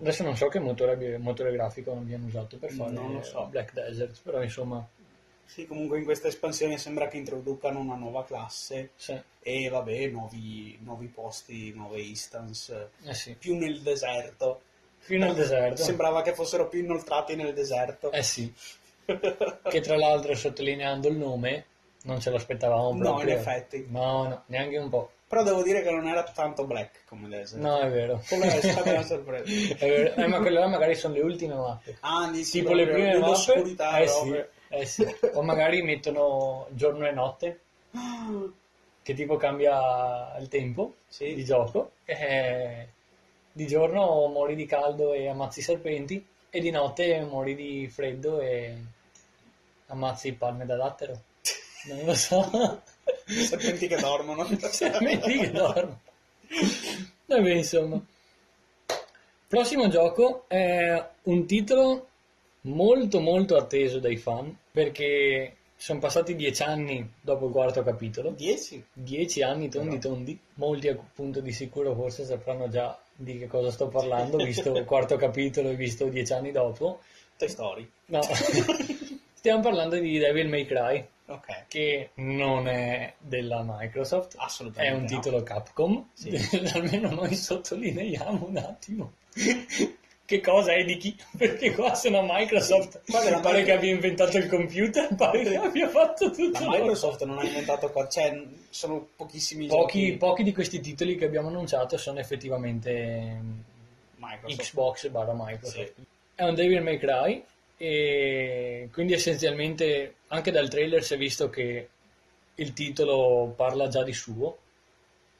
Adesso 0.00 0.22
non 0.22 0.36
so 0.36 0.46
che 0.48 0.60
motore, 0.60 1.18
motore 1.18 1.52
grafico 1.52 1.92
abbiano 1.92 2.26
usato 2.26 2.56
per 2.58 2.70
fare 2.70 2.92
Non 2.92 3.14
lo 3.14 3.22
so. 3.22 3.46
Black 3.46 3.72
Desert, 3.72 4.20
però 4.22 4.40
insomma, 4.42 4.86
Sì, 5.44 5.66
comunque 5.66 5.98
in 5.98 6.04
questa 6.04 6.28
espansione 6.28 6.78
sembra 6.78 7.08
che 7.08 7.16
introducano 7.16 7.80
una 7.80 7.96
nuova 7.96 8.24
classe 8.24 8.90
sì, 8.94 9.20
e 9.40 9.68
vabbè, 9.68 10.06
nuovi, 10.08 10.78
nuovi 10.82 11.06
posti, 11.08 11.72
nuove 11.74 12.00
instance, 12.02 12.90
eh 13.04 13.14
sì. 13.14 13.34
più 13.34 13.56
nel 13.56 13.80
deserto. 13.80 14.62
Fino 14.98 15.28
al 15.28 15.34
deserto. 15.34 15.82
Sembrava 15.82 16.22
che 16.22 16.34
fossero 16.34 16.68
più 16.68 16.80
inoltrati 16.80 17.34
nel 17.34 17.52
deserto. 17.52 18.12
Eh 18.12 18.22
sì, 18.22 18.52
che 19.04 19.80
tra 19.80 19.96
l'altro 19.96 20.34
sottolineando 20.34 21.08
il 21.08 21.16
nome 21.16 21.64
non 22.02 22.20
ce 22.20 22.30
l'aspettavamo 22.30 22.92
No, 22.92 22.98
proprio. 22.98 23.32
in 23.32 23.38
effetti. 23.38 23.86
No, 23.88 24.28
no, 24.28 24.42
neanche 24.46 24.78
un 24.78 24.88
po'. 24.88 25.10
Però 25.30 25.44
devo 25.44 25.62
dire 25.62 25.80
che 25.82 25.92
non 25.92 26.08
era 26.08 26.24
tanto 26.24 26.64
black 26.64 27.04
come 27.06 27.28
desert. 27.28 27.62
No, 27.62 27.78
è 27.78 27.88
vero. 27.88 28.20
Quello 28.26 28.46
è 28.46 28.60
stata 28.60 28.90
una 28.90 29.02
sorpresa. 29.04 29.44
È 29.76 29.88
vero. 29.88 30.14
Eh, 30.16 30.26
ma 30.26 30.40
quelle 30.40 30.58
là 30.58 30.66
magari 30.66 30.96
sono 30.96 31.14
le 31.14 31.20
ultime 31.20 31.54
mappe. 31.54 31.98
Ah, 32.00 32.28
di 32.32 32.42
sì, 32.42 32.58
tipo 32.58 32.72
le 32.72 32.88
prime 32.88 33.16
mappe 33.16 33.62
eh, 33.62 34.06
sì, 34.08 34.44
eh 34.70 34.86
sì. 34.86 35.06
o 35.34 35.42
magari 35.42 35.82
mettono 35.82 36.66
giorno 36.70 37.06
e 37.06 37.12
notte 37.12 37.60
che 39.02 39.14
tipo 39.14 39.36
cambia 39.36 40.36
il 40.38 40.48
tempo 40.48 40.94
Sì. 41.06 41.32
di 41.34 41.44
gioco 41.44 41.92
e 42.04 42.88
di 43.52 43.66
giorno 43.68 44.26
muori 44.26 44.56
di 44.56 44.66
caldo 44.66 45.12
e 45.12 45.28
ammazzi 45.28 45.60
i 45.60 45.62
serpenti 45.62 46.26
e 46.50 46.60
di 46.60 46.70
notte 46.70 47.20
muori 47.20 47.54
di 47.54 47.88
freddo 47.88 48.40
e 48.40 48.76
ammazzi 49.86 50.32
palme 50.32 50.66
da 50.66 50.76
dattero 50.76 51.20
non 51.86 52.04
lo 52.04 52.14
so 52.14 52.82
Serpenti 53.30 53.86
che 53.86 53.96
dormono. 53.96 54.46
serpenti 54.70 55.38
che 55.38 55.50
dormono. 55.50 56.00
Vabbè 57.26 57.52
insomma. 57.52 58.00
Prossimo 59.46 59.88
gioco 59.88 60.44
è 60.48 61.08
un 61.22 61.46
titolo 61.46 62.08
molto 62.62 63.20
molto 63.20 63.56
atteso 63.56 63.98
dai 63.98 64.16
fan 64.16 64.56
perché 64.70 65.56
sono 65.76 65.98
passati 65.98 66.36
dieci 66.36 66.62
anni 66.62 67.10
dopo 67.20 67.46
il 67.46 67.52
quarto 67.52 67.82
capitolo. 67.82 68.30
10? 68.30 68.84
dieci 68.92 69.42
anni 69.42 69.70
tondi 69.70 69.98
tondi. 69.98 70.38
Molti 70.54 70.88
appunto 70.88 71.40
di 71.40 71.52
sicuro 71.52 71.94
forse 71.94 72.24
sapranno 72.24 72.68
già 72.68 72.98
di 73.14 73.38
che 73.38 73.46
cosa 73.46 73.70
sto 73.70 73.88
parlando 73.88 74.36
visto 74.36 74.76
il 74.76 74.84
quarto 74.84 75.16
capitolo 75.16 75.70
e 75.70 75.74
visto 75.74 76.04
dieci 76.06 76.32
anni 76.32 76.52
dopo. 76.52 77.00
Toy 77.36 77.48
Story. 77.48 77.90
no. 78.06 78.20
Stiamo 79.32 79.62
parlando 79.62 79.98
di 79.98 80.18
Devil 80.18 80.48
May 80.48 80.66
Cry 80.66 81.02
Ok. 81.30 81.64
che 81.68 82.10
non 82.14 82.66
è 82.68 83.14
della 83.18 83.62
Microsoft 83.64 84.34
è 84.36 84.38
Assolutamente 84.40 84.94
un 84.96 85.02
no. 85.02 85.06
titolo 85.08 85.42
Capcom 85.42 86.08
Sì. 86.12 86.30
almeno 86.74 87.10
noi 87.10 87.34
sottolineiamo 87.34 88.46
un 88.46 88.56
attimo 88.56 89.12
che 90.30 90.40
cosa 90.40 90.72
è 90.74 90.84
di 90.84 90.96
chi 90.96 91.16
perché 91.36 91.72
qua 91.74 91.94
se 91.94 92.08
no 92.10 92.22
Microsoft 92.28 93.00
pare 93.10 93.36
Mic- 93.56 93.64
che 93.64 93.72
abbia 93.72 93.90
inventato 93.90 94.38
il 94.38 94.48
computer 94.48 95.14
pare 95.14 95.42
che 95.42 95.56
abbia 95.56 95.88
fatto 95.88 96.30
tutto 96.30 96.58
La 96.60 96.66
loro. 96.66 96.78
Microsoft 96.78 97.24
non 97.24 97.38
ha 97.38 97.44
inventato 97.44 97.90
qua, 97.90 98.08
cioè 98.08 98.40
sono 98.68 99.08
pochissimi 99.16 99.66
Pochi, 99.66 100.16
pochi 100.16 100.42
di 100.44 100.52
questi 100.52 100.80
titoli 100.80 101.16
che 101.16 101.24
abbiamo 101.24 101.48
annunciato 101.48 101.96
sono 101.96 102.18
effettivamente 102.20 103.40
Microsoft. 104.16 104.60
Xbox 104.62 105.08
barra 105.08 105.32
Microsoft. 105.34 105.92
Sì. 105.96 106.02
È 106.34 106.44
un 106.44 106.54
Devil 106.54 106.82
May 106.82 106.98
Cry 106.98 107.44
e 107.82 108.90
quindi 108.92 109.14
essenzialmente 109.14 110.16
anche 110.28 110.50
dal 110.50 110.68
trailer 110.68 111.02
si 111.02 111.14
è 111.14 111.16
visto 111.16 111.48
che 111.48 111.88
il 112.56 112.74
titolo 112.74 113.54
parla 113.56 113.88
già 113.88 114.04
di 114.04 114.12
suo. 114.12 114.58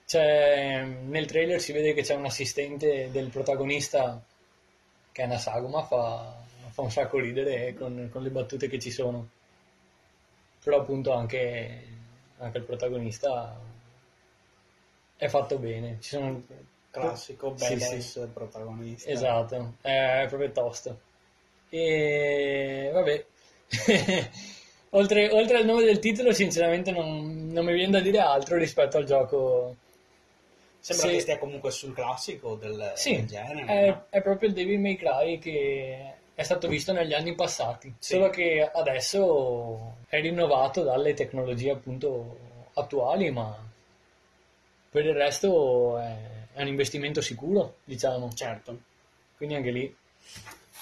C'è, 0.07 0.82
nel 0.82 1.26
trailer 1.26 1.61
si 1.61 1.72
vede 1.72 1.93
che 1.93 2.01
c'è 2.01 2.14
un 2.14 2.24
assistente 2.24 3.11
del 3.11 3.28
protagonista 3.28 4.24
che 5.12 5.22
è 5.22 5.26
una 5.26 5.36
sagoma, 5.36 5.82
fa, 5.82 6.34
fa 6.70 6.80
un 6.80 6.91
sacco 6.91 7.18
ridere 7.18 7.74
con, 7.74 8.09
con 8.11 8.22
le 8.22 8.30
battute 8.30 8.68
che 8.68 8.78
ci 8.78 8.91
sono. 8.91 9.28
Però 10.64 10.80
appunto 10.80 11.12
anche, 11.12 11.84
anche 12.38 12.57
il 12.57 12.64
protagonista 12.64 13.55
è 15.14 15.28
fatto 15.28 15.59
bene. 15.59 15.99
Ci 16.01 16.09
sono 16.09 16.43
Classico, 16.91 17.55
Sì, 17.57 17.76
badass 17.76 18.28
protagonista. 18.32 19.11
Esatto, 19.11 19.74
è 19.82 20.24
proprio 20.26 20.51
tosto. 20.53 21.09
E 21.72 22.90
vabbè, 22.92 23.24
oltre, 24.90 25.30
oltre 25.30 25.56
al 25.58 25.64
nome 25.64 25.84
del 25.84 25.98
titolo, 26.00 26.32
sinceramente 26.32 26.90
non, 26.90 27.46
non 27.48 27.64
mi 27.64 27.72
viene 27.72 27.92
da 27.92 28.00
dire 28.00 28.18
altro 28.18 28.56
rispetto 28.56 28.96
al 28.98 29.04
gioco. 29.04 29.76
Sembra 30.80 31.08
Sì. 31.08 31.12
che 31.14 31.20
stia 31.20 31.38
comunque 31.38 31.70
sul 31.70 31.94
classico 31.94 32.54
del, 32.56 32.92
Sì, 32.96 33.16
del 33.16 33.26
genere. 33.26 33.64
è, 33.66 33.86
no? 33.88 34.04
è 34.08 34.22
proprio 34.22 34.48
il 34.48 34.54
Devil 34.54 34.80
May 34.80 34.96
Cry 34.96 35.38
che 35.38 36.14
è 36.34 36.42
stato 36.42 36.68
visto 36.68 36.92
negli 36.92 37.12
anni 37.12 37.34
passati, 37.34 37.94
Sì. 37.98 38.14
solo 38.14 38.30
che 38.30 38.68
adesso 38.72 39.96
è 40.08 40.20
rinnovato 40.20 40.82
dalle 40.82 41.12
tecnologie 41.14 41.70
appunto 41.70 42.38
attuali, 42.74 43.30
ma 43.30 43.54
per 44.90 45.04
il 45.04 45.12
resto 45.14 45.98
è, 45.98 46.16
è 46.54 46.62
un 46.62 46.68
investimento 46.68 47.20
sicuro, 47.20 47.76
diciamo. 47.84 48.32
Certo. 48.32 48.78
Quindi 49.36 49.54
anche 49.56 49.70
lì 49.70 49.96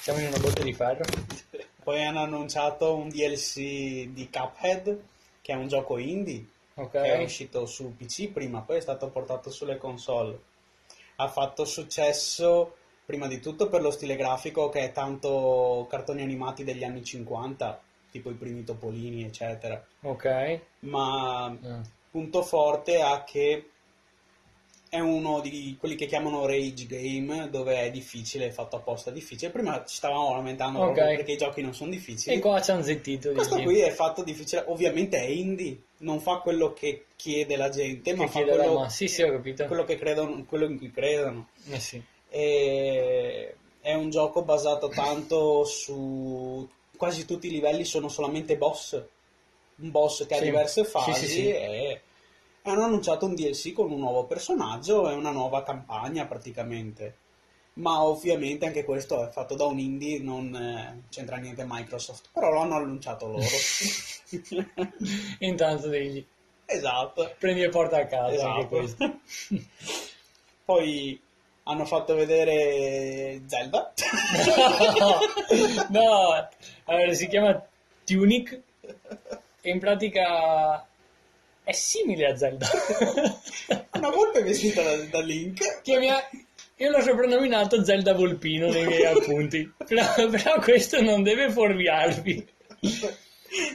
siamo 0.08 0.20
in 0.20 0.28
una 0.28 0.38
botte 0.38 0.62
di 0.62 0.72
ferro. 0.72 1.04
Poi 1.84 2.02
hanno 2.02 2.22
annunciato 2.22 2.94
un 2.94 3.10
DLC 3.10 4.08
di 4.08 4.30
Cuphead, 4.32 4.98
che 5.42 5.52
è 5.52 5.54
un 5.54 5.68
gioco 5.68 5.98
indie, 5.98 6.46
Ok, 6.74 6.92
che 6.92 7.12
è 7.14 7.22
uscito 7.22 7.66
su 7.66 7.94
PC 7.94 8.28
prima, 8.30 8.60
poi 8.62 8.78
è 8.78 8.80
stato 8.80 9.08
portato 9.08 9.50
sulle 9.50 9.76
console. 9.76 10.38
Ha 11.16 11.28
fatto 11.28 11.66
successo 11.66 12.76
prima 13.04 13.26
di 13.26 13.38
tutto 13.40 13.68
per 13.68 13.82
lo 13.82 13.90
stile 13.90 14.16
grafico 14.16 14.70
che 14.70 14.80
è 14.80 14.92
tanto 14.92 15.86
cartoni 15.90 16.22
animati 16.22 16.64
degli 16.64 16.84
anni 16.84 17.04
50, 17.04 17.80
tipo 18.10 18.30
i 18.30 18.34
primi 18.34 18.64
Topolini, 18.64 19.24
eccetera. 19.24 19.82
ok. 20.02 20.60
Ma 20.80 21.44
Ah, 21.46 21.82
punto 22.10 22.42
forte 22.42 23.00
ha 23.02 23.24
che 23.24 23.70
è 24.90 24.98
uno 25.00 25.40
di 25.40 25.76
quelli 25.78 25.96
che 25.96 26.06
chiamano 26.06 26.46
rage 26.46 26.86
game 26.86 27.50
dove 27.50 27.82
è 27.82 27.90
difficile, 27.90 28.46
è 28.46 28.50
fatto 28.50 28.76
apposta 28.76 29.10
difficile. 29.10 29.50
Prima 29.50 29.84
ci 29.86 29.96
stavamo 29.96 30.34
lamentando 30.34 30.78
Ok. 30.80 30.92
proprio 30.94 31.16
perché 31.16 31.32
i 31.32 31.36
giochi 31.36 31.60
non 31.60 31.74
sono 31.74 31.90
difficili. 31.90 32.36
E 32.36 32.38
qua 32.38 32.60
ci 32.62 32.70
hanno 32.70 32.82
zittito. 32.82 33.32
Questo 33.32 33.56
dici? 33.56 33.66
qui 33.66 33.80
è 33.80 33.90
fatto 33.90 34.22
difficile, 34.22 34.64
ovviamente 34.66 35.18
è 35.18 35.26
indie, 35.26 35.78
non 35.98 36.20
fa 36.20 36.38
quello 36.38 36.72
che 36.72 37.04
chiede 37.16 37.56
la 37.56 37.68
gente, 37.68 38.14
ma 38.14 38.24
Che 38.24 38.30
fa 38.30 38.38
chiede 38.38 38.56
la 38.56 38.62
quello, 38.64 38.78
ma- 38.80 38.88
Sì, 38.88 39.08
sì, 39.08 39.22
ho 39.22 39.30
capito. 39.30 39.66
quello 39.66 39.84
che 39.84 39.96
credono, 39.96 40.44
quello 40.46 40.64
in 40.64 40.78
cui 40.78 40.90
credono. 40.90 41.48
Eh 41.70 41.80
sì. 41.80 42.02
E 42.30 43.54
è 43.80 43.94
un 43.94 44.10
gioco 44.10 44.42
basato 44.42 44.88
tanto 44.88 45.64
su 45.64 46.68
quasi 46.96 47.24
tutti 47.26 47.46
i 47.46 47.50
livelli 47.50 47.84
sono 47.84 48.08
solamente 48.08 48.56
boss. 48.56 49.00
Un 49.80 49.90
boss 49.92 50.26
che 50.26 50.34
ha 50.34 50.40
diverse 50.40 50.82
fasi 50.84 51.48
e 51.50 52.00
hanno 52.68 52.84
annunciato 52.84 53.26
un 53.26 53.34
DLC 53.34 53.72
con 53.72 53.90
un 53.90 54.00
nuovo 54.00 54.24
personaggio 54.24 55.08
e 55.08 55.14
una 55.14 55.30
nuova 55.30 55.62
campagna 55.62 56.26
praticamente. 56.26 57.16
Ma 57.74 58.02
ovviamente 58.02 58.66
anche 58.66 58.84
questo 58.84 59.24
è 59.26 59.30
fatto 59.30 59.54
da 59.54 59.64
un 59.66 59.78
indie, 59.78 60.18
non 60.18 60.54
eh, 60.54 61.02
c'entra 61.10 61.36
niente 61.36 61.64
Microsoft, 61.66 62.30
però 62.32 62.50
lo 62.50 62.60
hanno 62.60 62.74
annunciato 62.74 63.28
loro. 63.28 63.44
Intanto 65.40 65.88
degli 65.88 66.24
esatto. 66.64 67.34
prendi 67.38 67.62
e 67.62 67.68
porta 67.68 67.98
a 67.98 68.06
casa 68.06 68.34
Esatto. 68.34 68.48
anche 68.48 68.66
questo. 68.66 69.18
Poi 70.64 71.20
hanno 71.64 71.84
fatto 71.84 72.14
vedere 72.14 73.42
Zelda. 73.46 73.92
no, 75.88 76.48
allora, 76.84 77.12
si 77.12 77.28
chiama 77.28 77.62
Tunic 78.04 78.60
e 79.60 79.70
in 79.70 79.78
pratica 79.78 80.87
è 81.68 81.72
simile 81.72 82.30
a 82.30 82.34
Zelda. 82.34 82.66
Una 83.92 84.08
volpe 84.08 84.42
vestita 84.42 84.82
da, 84.82 84.96
da 85.04 85.20
Link. 85.20 85.82
Che 85.82 85.98
mi 85.98 86.08
ha- 86.08 86.30
Io 86.76 86.90
l'ho 86.90 87.02
soprannominato 87.02 87.84
Zelda 87.84 88.14
Volpino 88.14 88.70
nei 88.70 88.86
miei 88.86 89.04
appunti, 89.12 89.70
però, 89.76 90.30
però 90.30 90.58
questo 90.60 91.02
non 91.02 91.22
deve 91.22 91.50
fuorviarvi. 91.50 92.48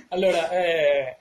Allora, 0.07 0.49
eh, 0.49 1.17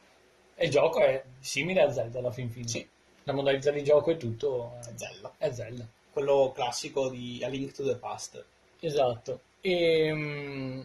il 0.60 0.70
gioco 0.70 1.00
è 1.00 1.22
simile 1.40 1.82
a 1.82 1.92
Zelda 1.92 2.20
alla 2.20 2.30
fin 2.30 2.50
fine. 2.50 2.68
Sì. 2.68 2.88
La 3.24 3.34
modalità 3.34 3.70
di 3.70 3.84
gioco 3.84 4.10
è 4.10 4.16
tutto... 4.16 4.78
È 4.80 4.92
Zelda. 4.96 5.34
È 5.36 5.50
Zelda. 5.52 5.86
Quello 6.10 6.52
classico 6.54 7.10
di 7.10 7.42
A 7.44 7.48
Link 7.48 7.72
to 7.72 7.84
the 7.84 7.96
Past. 7.96 8.42
Esatto. 8.80 9.40
E, 9.60 10.10
mm, 10.10 10.80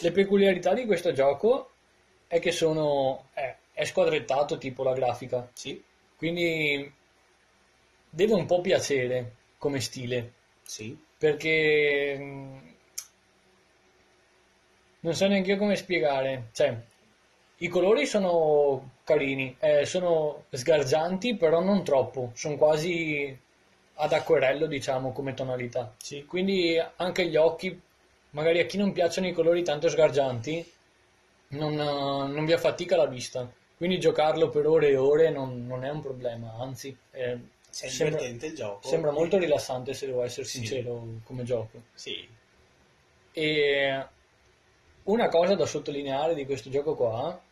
le 0.00 0.10
peculiarità 0.10 0.74
di 0.74 0.84
questo 0.84 1.12
gioco 1.12 1.70
è 2.26 2.40
che 2.40 2.50
sono... 2.50 3.28
è, 3.34 3.54
è 3.82 3.84
squadrettato 3.84 4.58
tipo 4.58 4.82
la 4.82 4.92
grafica, 4.92 5.48
Sì, 5.52 5.82
quindi 6.16 6.90
deve 8.08 8.32
un 8.34 8.46
po' 8.46 8.60
piacere 8.60 9.34
come 9.58 9.80
stile, 9.80 10.32
sì. 10.62 10.96
perché 11.18 12.16
mm, 12.18 12.58
non 15.00 15.14
so 15.14 15.26
neanche 15.26 15.50
io 15.52 15.56
come 15.58 15.76
spiegare. 15.76 16.48
Cioè, 16.52 16.76
i 17.58 17.68
colori 17.68 18.06
sono 18.06 18.92
carini, 19.04 19.56
eh, 19.58 19.84
sono 19.84 20.44
sgargianti, 20.50 21.36
però 21.36 21.60
non 21.60 21.84
troppo, 21.84 22.30
sono 22.34 22.56
quasi 22.56 23.36
ad 23.94 24.12
acquerello, 24.12 24.66
diciamo, 24.66 25.12
come 25.12 25.34
tonalità. 25.34 25.94
Sì. 25.98 26.24
Quindi 26.24 26.80
anche 26.96 27.26
gli 27.26 27.36
occhi, 27.36 27.80
magari 28.30 28.60
a 28.60 28.66
chi 28.66 28.78
non 28.78 28.92
piacciono 28.92 29.26
i 29.26 29.32
colori 29.32 29.62
tanto 29.62 29.88
sgargianti, 29.88 30.72
non, 31.48 31.74
non 31.74 32.44
vi 32.44 32.52
affatica 32.52 32.96
la 32.96 33.06
vista. 33.06 33.48
Quindi 33.82 33.98
giocarlo 33.98 34.48
per 34.48 34.68
ore 34.68 34.90
e 34.90 34.96
ore 34.96 35.30
non, 35.30 35.66
non 35.66 35.84
è 35.84 35.90
un 35.90 36.00
problema, 36.00 36.54
anzi, 36.56 36.96
eh, 37.10 37.32
È 37.32 37.38
sembra, 37.68 38.04
divertente 38.10 38.46
il 38.46 38.54
gioco. 38.54 38.86
sembra 38.86 39.10
molto 39.10 39.38
rilassante 39.38 39.92
se 39.92 40.06
devo 40.06 40.22
essere 40.22 40.46
Sì. 40.46 40.58
sincero 40.58 41.04
come 41.24 41.42
gioco. 41.42 41.82
Sì. 41.92 42.24
E 43.32 44.06
una 45.02 45.28
cosa 45.28 45.56
da 45.56 45.66
sottolineare 45.66 46.36
di 46.36 46.44
questo 46.46 46.70
gioco 46.70 46.94
qua 46.94 47.42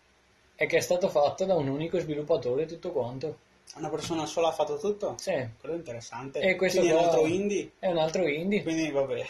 è 0.54 0.66
che 0.66 0.76
è 0.76 0.80
stato 0.80 1.08
fatto 1.08 1.44
da 1.46 1.56
un 1.56 1.66
unico 1.66 1.98
sviluppatore 1.98 2.64
tutto 2.64 2.92
quanto. 2.92 3.38
Una 3.74 3.88
persona 3.90 4.24
sola 4.24 4.50
ha 4.50 4.52
fatto 4.52 4.78
tutto? 4.78 5.16
Sì. 5.18 5.32
Quello 5.58 5.74
è 5.74 5.78
interessante. 5.78 6.38
E 6.38 6.54
questo 6.54 6.78
Quindi 6.78 6.96
è 6.96 7.00
un 7.00 7.04
altro 7.08 7.26
indie. 7.26 7.70
È 7.76 7.86
un 7.88 7.98
altro 7.98 8.28
indie. 8.28 8.62
Quindi 8.62 8.88
vabbè. 8.92 9.26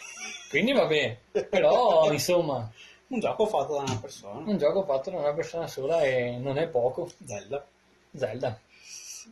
Quindi 0.50 0.72
vabbè. 0.72 1.16
Però 1.48 2.12
insomma, 2.12 2.70
Un 3.10 3.18
gioco 3.18 3.46
fatto 3.46 3.74
da 3.74 3.80
una 3.80 3.98
persona. 3.98 4.48
un 4.48 4.56
gioco 4.56 4.84
fatto 4.84 5.10
da 5.10 5.18
una 5.18 5.32
persona 5.32 5.66
sola 5.66 6.02
e 6.02 6.36
non 6.36 6.58
è 6.58 6.68
poco. 6.68 7.10
Zelda. 7.24 7.64
Zelda. 8.16 8.60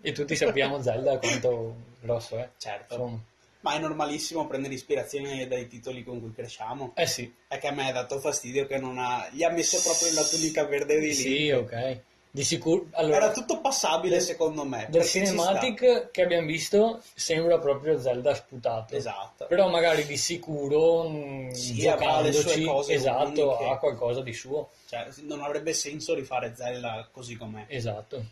E 0.01 0.13
tutti 0.13 0.35
sappiamo 0.35 0.83
Zelda 0.83 1.19
quanto 1.19 1.75
grosso 2.01 2.39
è. 2.39 2.49
Certo. 2.57 2.95
Insomma. 2.95 3.21
Ma 3.61 3.75
è 3.75 3.79
normalissimo 3.79 4.47
prendere 4.47 4.75
ispirazione 4.75 5.47
dai 5.47 5.69
titoli 5.69 6.03
con 6.05 6.21
cui 6.21 6.33
cresciamo. 6.33 6.93
Eh 6.95 7.07
sì, 7.07 7.33
È 7.47 7.59
che 7.59 7.69
a 7.69 7.73
me 7.73 7.89
ha 7.89 7.93
dato 7.93 8.19
fastidio 8.19 8.67
che 8.67 8.79
non 8.79 8.99
ha... 8.99 9.29
Gli 9.33 9.43
ha 9.43 9.51
messo 9.51 9.81
proprio 9.81 10.13
la 10.13 10.27
tunica 10.27 10.65
verde 10.65 10.99
di 10.99 11.13
sì, 11.15 11.29
Link. 11.29 11.57
ok. 11.59 12.01
Di 12.31 12.45
sicuro. 12.45 12.87
Allora, 12.93 13.17
Era 13.17 13.31
tutto 13.33 13.61
passabile 13.61 14.21
secondo 14.21 14.65
me. 14.65 14.87
del 14.91 15.03
cinematic 15.05 16.11
che 16.11 16.23
abbiamo 16.23 16.47
visto 16.47 17.03
sembra 17.15 17.59
proprio 17.59 17.99
Zelda 17.99 18.35
sputato. 18.35 18.95
Esatto. 18.95 19.47
Però 19.47 19.69
magari 19.71 20.05
di 20.05 20.17
sicuro 20.17 21.09
mh, 21.09 21.51
Sì, 21.53 21.75
giocandoci, 21.79 22.69
esatto, 22.93 23.49
uniche. 23.49 23.65
ha 23.71 23.79
qualcosa 23.79 24.21
di 24.21 24.35
suo. 24.35 24.71
Cioè, 24.89 25.09
non 25.23 25.41
avrebbe 25.43 25.73
senso 25.73 26.15
rifare 26.15 26.55
Zelda 26.55 27.09
così 27.11 27.35
com'è. 27.37 27.65
Esatto. 27.69 28.23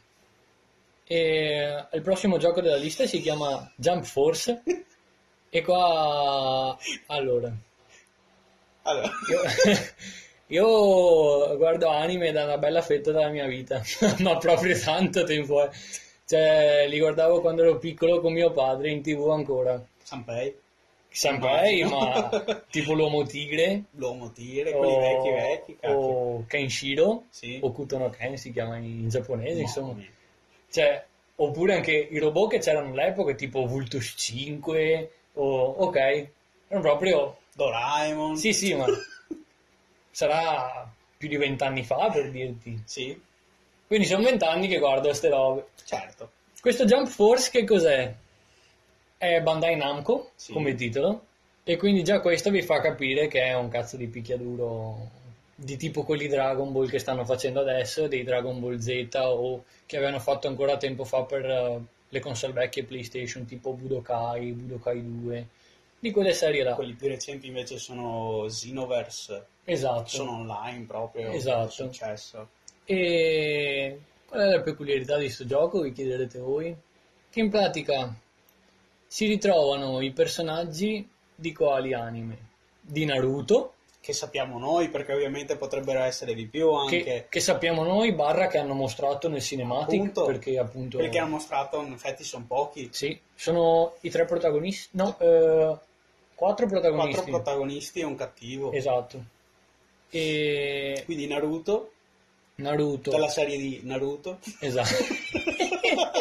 E 1.08 1.86
il 1.92 2.02
prossimo 2.02 2.36
gioco 2.36 2.60
della 2.60 2.76
lista 2.76 3.06
si 3.06 3.20
chiama 3.20 3.70
Jump 3.76 4.04
Force. 4.04 4.62
e 5.48 5.62
qua 5.62 6.76
allora, 7.06 7.50
Allora, 8.82 9.10
io, 9.30 9.40
io 10.48 11.56
guardo 11.56 11.88
anime 11.88 12.32
da 12.32 12.44
una 12.44 12.58
bella 12.58 12.82
fetta 12.82 13.12
della 13.12 13.28
mia 13.28 13.46
vita, 13.46 13.82
ma 14.20 14.36
proprio 14.38 14.78
tanto 14.78 15.24
tempo. 15.24 15.64
eh. 15.64 15.70
Cioè, 16.24 16.86
li 16.88 16.98
guardavo 16.98 17.40
quando 17.40 17.62
ero 17.62 17.78
piccolo 17.78 18.20
con 18.20 18.32
mio 18.32 18.50
padre 18.50 18.90
in 18.90 19.02
tv 19.02 19.28
ancora. 19.30 19.80
Sanpei, 20.02 20.54
Sanpei, 21.08 21.82
ma 21.84 22.28
tipo 22.70 22.92
l'uomo 22.94 23.24
tigre 23.24 23.84
l'uomo 23.92 24.30
tigre, 24.32 24.72
quelli 24.72 24.96
vecchi 24.98 25.30
vecchi, 25.30 25.76
cacchio. 25.80 25.96
o 25.98 26.44
Kenshiro 26.46 27.24
Sì. 27.30 27.58
o 27.62 27.72
Kutono 27.72 28.10
Ken 28.10 28.36
si 28.36 28.52
chiama 28.52 28.76
in 28.76 29.08
giapponese, 29.08 29.50
Mamma 29.54 29.60
insomma. 29.62 30.04
Cioè, 30.70 31.04
oppure 31.36 31.74
anche 31.74 31.92
i 31.92 32.18
robot 32.18 32.50
che 32.50 32.58
c'erano 32.58 32.90
all'epoca, 32.90 33.34
tipo 33.34 33.64
Vultus 33.66 34.14
5, 34.16 35.10
o 35.34 35.64
ok, 35.78 35.96
erano 35.96 36.80
proprio... 36.80 37.36
Doraemon. 37.54 38.36
Sì, 38.36 38.52
sì, 38.52 38.74
ma 38.74 38.84
sarà 40.16 40.90
più 41.18 41.28
di 41.28 41.36
vent'anni 41.36 41.84
fa 41.84 42.08
per 42.10 42.30
dirti. 42.30 42.80
Sì, 42.86 43.20
Quindi 43.86 44.06
sono 44.06 44.22
vent'anni 44.24 44.66
che 44.66 44.78
guardo 44.78 45.08
queste 45.08 45.28
robe. 45.28 45.66
certo. 45.84 46.30
Questo 46.58 46.86
Jump 46.86 47.06
Force 47.08 47.50
che 47.50 47.64
cos'è? 47.64 48.14
È 49.18 49.40
Bandai 49.42 49.76
Namco 49.76 50.30
Sì. 50.34 50.52
come 50.54 50.74
titolo 50.74 51.24
e 51.64 51.76
quindi 51.76 52.02
già 52.02 52.20
questo 52.20 52.50
vi 52.50 52.62
fa 52.62 52.80
capire 52.80 53.28
che 53.28 53.42
è 53.42 53.54
un 53.54 53.68
cazzo 53.68 53.96
di 53.98 54.06
picchiaduro 54.06 55.10
di 55.54 55.76
tipo 55.76 56.02
quelli 56.02 56.28
Dragon 56.28 56.72
Ball 56.72 56.88
che 56.88 56.98
stanno 56.98 57.24
facendo 57.26 57.60
adesso, 57.60 58.08
dei 58.08 58.24
Dragon 58.24 58.58
Ball 58.58 58.78
Z 58.78 59.08
o 59.22 59.64
che 59.84 59.96
avevano 59.96 60.18
fatto 60.18 60.48
ancora 60.48 60.78
tempo 60.78 61.04
fa 61.04 61.24
per 61.24 61.44
eh, 61.44 61.80
le 62.08 62.20
console 62.20 62.52
vecchie 62.54 62.84
PlayStation 62.84 63.44
tipo 63.44 63.72
Budokai, 63.72 64.50
Budokai 64.52 65.20
2, 65.22 65.46
di 65.98 66.10
quelle 66.10 66.32
serie 66.32 66.62
là. 66.62 66.74
Quelli 66.74 66.94
più 66.94 67.08
recenti 67.08 67.46
invece 67.46 67.78
sono 67.78 68.44
Xenoverse, 68.46 69.46
Esatto. 69.64 70.08
sono 70.08 70.32
online 70.32 70.84
proprio. 70.86 71.30
Esatto. 71.32 71.70
successo. 71.70 72.48
E 72.84 74.00
qual 74.28 74.40
è 74.42 74.50
la 74.50 74.60
peculiarità 74.62 75.16
di 75.16 75.24
questo 75.24 75.46
gioco? 75.46 75.80
Vi 75.80 75.92
chiederete 75.92 76.38
voi. 76.38 76.76
Che 77.30 77.40
in 77.40 77.50
pratica 77.50 78.14
si 79.06 79.26
ritrovano 79.26 80.00
i 80.00 80.12
personaggi 80.12 81.08
di 81.34 81.52
quali 81.52 81.92
anime? 81.94 82.38
Di 82.80 83.04
Naruto, 83.04 83.74
Che 84.06 84.12
sappiamo 84.12 84.56
noi, 84.60 84.88
perché 84.88 85.14
ovviamente 85.14 85.56
potrebbero 85.56 85.98
essere 86.04 86.32
di 86.32 86.46
più 86.46 86.70
anche. 86.70 87.02
che, 87.02 87.26
che 87.28 87.40
sappiamo 87.40 87.82
noi, 87.82 88.12
barra 88.12 88.46
che 88.46 88.56
hanno 88.56 88.74
mostrato 88.74 89.28
nel 89.28 89.42
cinematic, 89.42 89.98
Appunto. 89.98 90.24
perché 90.26 90.58
appunto... 90.60 90.98
Perché 90.98 91.18
hanno 91.18 91.30
mostrato, 91.30 91.82
in 91.82 91.90
effetti, 91.90 92.22
sono 92.22 92.44
pochi. 92.46 92.88
Sì, 92.92 93.18
sono 93.34 93.96
i 94.02 94.10
tre 94.10 94.24
protagonisti, 94.24 94.90
no, 94.92 95.18
eh, 95.18 95.76
quattro 96.36 96.66
protagonisti. 96.68 97.14
Quattro 97.14 97.32
protagonisti 97.32 97.98
e 97.98 98.04
un 98.04 98.14
cattivo. 98.14 98.70
Esatto. 98.70 99.20
E 100.08 101.02
Quindi 101.04 101.26
Naruto, 101.26 101.90
Naruto. 102.54 103.10
della 103.10 103.28
serie 103.28 103.58
di 103.58 103.80
Naruto. 103.82 104.38
Esatto. 104.60 105.02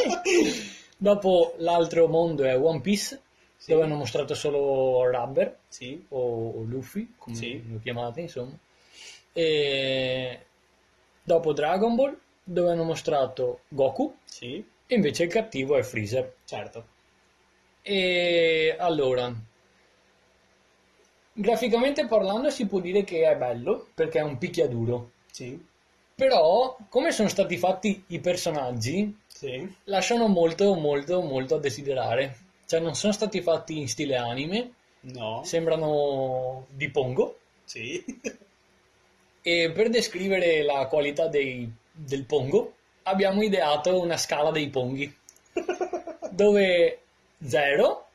Dopo 0.97 1.53
l'altro 1.57 2.07
mondo 2.07 2.43
è 2.45 2.57
One 2.57 2.81
Piece, 2.81 3.21
Sì. 3.65 3.71
dove 3.71 3.83
hanno 3.83 3.95
mostrato 3.95 4.35
solo 4.35 5.09
Rubber 5.09 5.57
Sì, 5.67 6.05
o, 6.09 6.49
o 6.51 6.61
Luffy, 6.61 7.15
come 7.17 7.35
Sì. 7.35 7.63
lo 7.71 7.79
chiamate, 7.81 8.21
insomma. 8.21 8.55
E 9.33 10.45
dopo 11.23 11.51
Dragon 11.51 11.95
Ball, 11.95 12.15
dove 12.43 12.69
hanno 12.69 12.83
mostrato 12.83 13.61
Goku, 13.69 14.17
sì, 14.23 14.63
e 14.85 14.95
invece 14.95 15.23
il 15.23 15.31
cattivo 15.31 15.75
è 15.77 15.81
Freezer. 15.81 16.35
certo. 16.45 16.85
E 17.81 18.75
allora, 18.77 19.33
graficamente 21.33 22.05
parlando 22.07 22.49
si 22.51 22.67
può 22.67 22.79
dire 22.79 23.03
che 23.03 23.27
è 23.27 23.35
bello, 23.35 23.87
perché 23.95 24.19
è 24.19 24.23
un 24.23 24.37
picchiaduro. 24.37 25.11
Sì, 25.31 25.59
Però, 26.15 26.77
come 26.87 27.11
sono 27.11 27.27
stati 27.27 27.57
fatti 27.57 28.03
i 28.07 28.19
personaggi, 28.19 29.19
sì, 29.27 29.75
lasciano 29.85 30.27
molto, 30.27 30.73
molto, 30.75 31.21
molto 31.21 31.55
a 31.55 31.59
desiderare. 31.59 32.37
Cioè, 32.65 32.79
non 32.79 32.95
sono 32.95 33.13
stati 33.13 33.41
fatti 33.41 33.77
in 33.79 33.87
stile 33.87 34.15
anime, 34.17 34.73
no, 35.01 35.43
sembrano 35.43 36.65
di 36.69 36.89
Pongo. 36.89 37.39
sì, 37.65 38.03
E 39.41 39.71
per 39.71 39.89
descrivere 39.89 40.63
la 40.63 40.87
qualità 40.87 41.27
dei- 41.27 41.71
del 41.91 42.25
Pongo, 42.25 42.73
abbiamo 43.03 43.43
ideato 43.43 43.99
una 44.01 44.17
scala 44.17 44.49
dei 44.51 44.69
Ponghi, 44.69 45.15
dove 46.29 46.99
0 47.45 48.07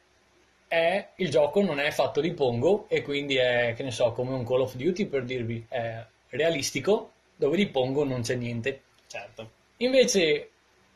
è 0.66 1.08
il 1.16 1.30
gioco 1.30 1.62
non 1.62 1.78
è 1.80 1.90
fatto 1.90 2.20
di 2.20 2.32
Pongo 2.32 2.86
e 2.88 3.02
quindi 3.02 3.36
è, 3.36 3.74
che 3.76 3.82
ne 3.82 3.90
so, 3.92 4.12
come 4.12 4.32
un 4.32 4.44
Call 4.44 4.60
of 4.62 4.74
Duty 4.74 5.06
per 5.06 5.24
dirvi, 5.24 5.64
è 5.68 6.04
realistico, 6.30 7.12
dove 7.36 7.56
di 7.56 7.66
Pongo 7.68 8.04
non 8.04 8.22
c'è 8.22 8.34
niente. 8.34 8.82
certo. 9.06 9.50
Invece 9.78 10.50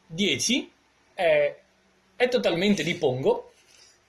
10 0.06 0.70
è, 1.14 1.56
è 2.16 2.28
totalmente 2.28 2.82
di 2.82 2.94
Pongo, 2.94 3.52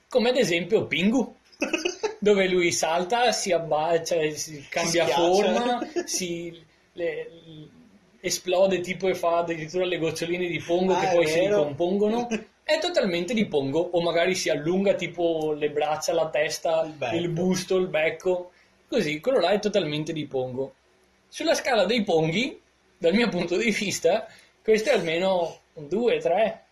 come 0.08 0.30
ad 0.30 0.38
esempio 0.38 0.86
Pingu, 0.86 1.36
dove 2.20 2.48
lui 2.48 2.72
salta, 2.72 3.32
si 3.32 3.52
abba- 3.52 4.02
cioè, 4.04 4.32
si 4.32 4.66
cambia 4.70 5.06
schiaccia. 5.06 5.16
forma, 5.16 5.88
si 6.06 6.64
le- 6.94 7.30
esplode 8.20 8.80
tipo 8.80 9.08
e 9.08 9.16
fa 9.16 9.40
addirittura 9.40 9.86
le 9.86 9.98
goccioline 10.00 10.48
di 10.48 10.60
pongo 10.60 10.94
Ah, 10.96 11.00
che 11.00 11.16
poi 11.16 11.28
si 11.28 11.40
ricompongono. 11.40 12.28
È 12.66 12.80
totalmente 12.80 13.36
di 13.36 13.46
pongo, 13.46 13.80
o 13.80 14.02
magari 14.02 14.34
si 14.34 14.50
allunga 14.50 14.96
tipo 14.96 15.54
le 15.54 15.70
braccia, 15.70 16.14
la 16.14 16.30
testa, 16.30 16.82
Il 17.14 17.22
il 17.22 17.30
busto, 17.30 17.78
il 17.78 17.86
becco. 17.86 18.50
Così, 18.88 19.20
quello 19.20 19.40
là 19.40 19.50
è 19.52 19.60
totalmente 19.60 20.12
di 20.12 20.26
pongo. 20.26 20.74
Sulla 21.28 21.54
scala 21.54 21.86
dei 21.86 22.04
ponghi, 22.04 22.60
dal 22.98 23.14
mio 23.14 23.30
punto 23.30 23.56
di 23.56 23.70
vista, 23.70 24.28
questo 24.64 24.90
è 24.90 24.94
almeno 24.94 25.60
un 25.74 25.88
2, 25.88 26.18
3. 26.18 26.65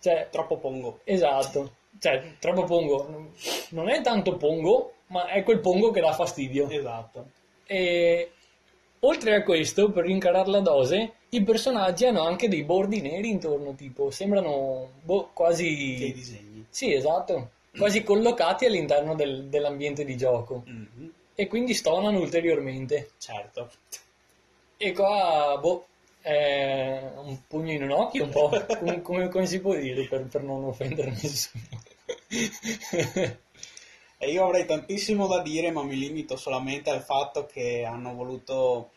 Cioè, 0.00 0.28
Troppo 0.30 0.56
pongo. 0.58 1.00
esatto. 1.04 1.72
Cioè, 1.98 2.34
troppo 2.38 2.64
pongo. 2.64 3.30
Non 3.70 3.88
è 3.88 4.00
tanto 4.02 4.36
pongo, 4.36 4.92
ma 5.08 5.26
è 5.26 5.42
quel 5.42 5.58
pongo 5.60 5.90
che 5.90 6.00
dà 6.00 6.12
fastidio. 6.12 6.68
Esatto. 6.70 7.30
E 7.66 8.30
oltre 9.00 9.34
a 9.34 9.42
questo, 9.42 9.90
per 9.90 10.04
rincarare 10.04 10.48
la 10.50 10.60
dose, 10.60 11.12
i 11.30 11.42
personaggi 11.42 12.06
hanno 12.06 12.22
anche 12.22 12.48
dei 12.48 12.62
bordi 12.62 13.00
neri 13.00 13.30
intorno, 13.30 13.74
tipo, 13.74 14.10
sembrano 14.10 14.90
boh, 15.02 15.20
Dei 15.22 15.28
quasi... 15.34 16.12
disegni. 16.14 16.66
Sì, 16.70 16.92
esatto. 16.94 17.50
Quasi 17.76 18.02
collocati 18.04 18.64
all'interno 18.66 19.14
del- 19.14 19.44
dell'ambiente 19.46 20.04
di 20.04 20.16
gioco. 20.16 20.62
Mhm, 20.66 21.12
E 21.34 21.46
quindi 21.48 21.74
stonano 21.74 22.18
ulteriormente. 22.18 23.10
Certo. 23.18 23.70
E 24.76 24.92
qua, 24.92 25.58
boh, 25.60 25.86
è 26.28 27.12
un 27.16 27.38
pugno 27.46 27.72
in 27.72 27.82
un 27.84 27.90
occhio, 27.92 28.24
un 28.24 28.30
po', 28.30 28.50
come, 28.78 29.00
come- 29.00 29.28
come 29.28 29.46
si 29.46 29.60
può 29.60 29.74
dire 29.74 30.06
per, 30.06 30.26
per 30.26 30.42
non 30.42 30.64
offendere 30.64 31.10
nessuno. 31.10 31.64
E 34.20 34.32
io 34.32 34.44
avrei 34.44 34.66
tantissimo 34.66 35.28
da 35.28 35.40
dire, 35.42 35.70
ma 35.70 35.84
mi 35.84 35.96
limito 35.96 36.36
solamente 36.36 36.90
al 36.90 37.02
fatto 37.02 37.46
che 37.46 37.84
hanno 37.84 38.14
voluto 38.14 38.90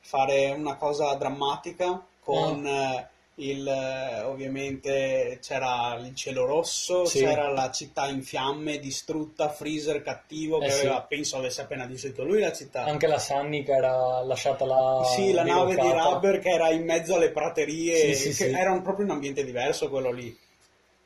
fare 0.00 0.50
una 0.50 0.76
cosa 0.76 1.14
drammatica 1.14 2.04
con 2.20 2.66
eh, 2.66 3.08
il 3.40 3.66
eh, 3.68 4.22
ovviamente 4.22 5.38
c'era 5.40 5.94
il 6.00 6.14
cielo 6.14 6.44
rosso, 6.44 7.04
Sì. 7.04 7.20
c'era 7.20 7.48
la 7.52 7.70
città 7.70 8.08
in 8.08 8.22
fiamme, 8.22 8.78
distrutta, 8.78 9.48
Freezer 9.48 10.02
cattivo 10.02 10.58
che 10.58 10.66
Eh 10.66 10.70
sì. 10.70 10.80
aveva, 10.86 11.02
penso 11.02 11.36
avesse 11.36 11.60
appena 11.60 11.86
distrutto 11.86 12.24
lui 12.24 12.40
la 12.40 12.52
città. 12.52 12.84
Anche 12.84 13.06
la 13.06 13.18
Sunny 13.18 13.62
che 13.62 13.72
era 13.72 14.22
lasciata 14.24 14.64
là. 14.64 15.02
Sì, 15.14 15.32
la 15.32 15.44
nave 15.44 15.74
di. 15.74 15.80
Rubber 15.88 16.38
che 16.40 16.48
era 16.50 16.70
in 16.70 16.84
mezzo 16.84 17.14
alle 17.14 17.30
praterie, 17.30 17.96
Sì, 17.96 18.14
sì, 18.14 18.28
che 18.44 18.50
sì. 18.50 18.56
era 18.56 18.72
un- 18.72 18.82
proprio 18.82 19.04
un 19.04 19.12
ambiente 19.12 19.44
diverso 19.44 19.88
quello 19.88 20.10
lì. 20.10 20.36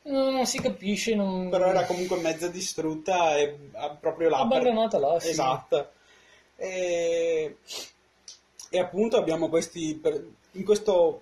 No, 0.05 0.31
non 0.31 0.45
si 0.45 0.59
capisce, 0.59 1.15
non... 1.15 1.49
Però 1.49 1.67
era 1.67 1.85
comunque 1.85 2.17
mezza 2.17 2.47
distrutta 2.47 3.37
e 3.37 3.55
ah, 3.73 3.91
proprio 3.91 4.29
là. 4.29 4.37
per- 4.47 4.57
abbandonata 4.57 4.97
là, 4.99 5.19
sì. 5.19 5.29
Esatto. 5.29 5.91
E, 6.57 7.57
e 8.69 8.79
appunto 8.79 9.17
abbiamo 9.17 9.49
questi, 9.49 9.95
per- 9.95 10.25
in 10.53 10.65
questo, 10.65 11.21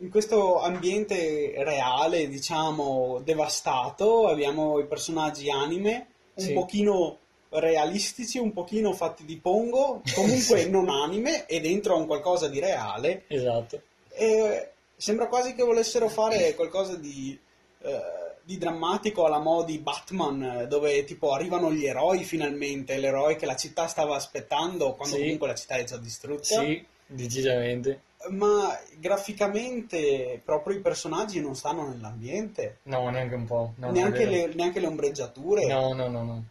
in 0.00 0.10
questo 0.10 0.60
ambiente 0.60 1.52
reale, 1.58 2.26
diciamo, 2.28 3.20
devastato, 3.22 4.28
abbiamo 4.28 4.78
i 4.78 4.86
personaggi 4.86 5.50
anime, 5.50 6.06
un 6.34 6.44
Sì. 6.44 6.52
pochino 6.52 7.18
realistici, 7.50 8.38
un 8.38 8.52
pochino 8.52 8.92
fatti 8.92 9.24
di 9.24 9.36
pongo, 9.36 10.00
comunque 10.14 10.60
Sì. 10.62 10.70
non 10.70 10.88
anime 10.88 11.46
e 11.46 11.60
dentro 11.60 11.94
a 11.94 11.98
un 11.98 12.06
qualcosa 12.06 12.48
di 12.48 12.60
reale. 12.60 13.24
Esatto. 13.26 13.82
E 14.12 14.70
sembra 14.96 15.26
quasi 15.26 15.54
che 15.54 15.62
volessero 15.62 16.08
fare 16.08 16.54
qualcosa 16.54 16.94
di, 16.96 17.38
eh, 17.82 18.00
di 18.42 18.56
drammatico 18.56 19.24
alla 19.26 19.38
modo 19.38 19.64
di 19.64 19.78
Batman, 19.78 20.64
dove 20.68 21.04
tipo 21.04 21.32
arrivano 21.32 21.70
gli 21.72 21.84
eroi 21.84 22.24
finalmente, 22.24 22.96
l'eroe 22.98 23.36
che 23.36 23.44
la 23.46 23.56
città 23.56 23.86
stava 23.86 24.16
aspettando 24.16 24.94
quando 24.94 25.16
Sì. 25.16 25.22
comunque 25.22 25.48
la 25.48 25.54
città 25.54 25.74
è 25.74 25.84
già 25.84 25.98
distrutta. 25.98 26.44
Sì, 26.44 26.86
decisamente. 27.14 28.00
Ma 28.28 28.78
graficamente 28.98 30.40
proprio 30.44 30.76
i 30.76 30.80
personaggi 30.80 31.40
non 31.40 31.54
stanno 31.56 31.88
nell'ambiente, 31.88 32.78
No, 32.84 33.08
neanche 33.10 33.34
un 33.34 33.46
po'. 33.46 33.72
No, 33.76 33.90
neanche, 33.90 34.26
le, 34.26 34.50
neanche 34.54 34.80
le 34.80 34.86
ombreggiature. 34.86 35.66
No, 35.66 35.92
no, 35.94 36.08
no, 36.08 36.22
no. 36.24 36.44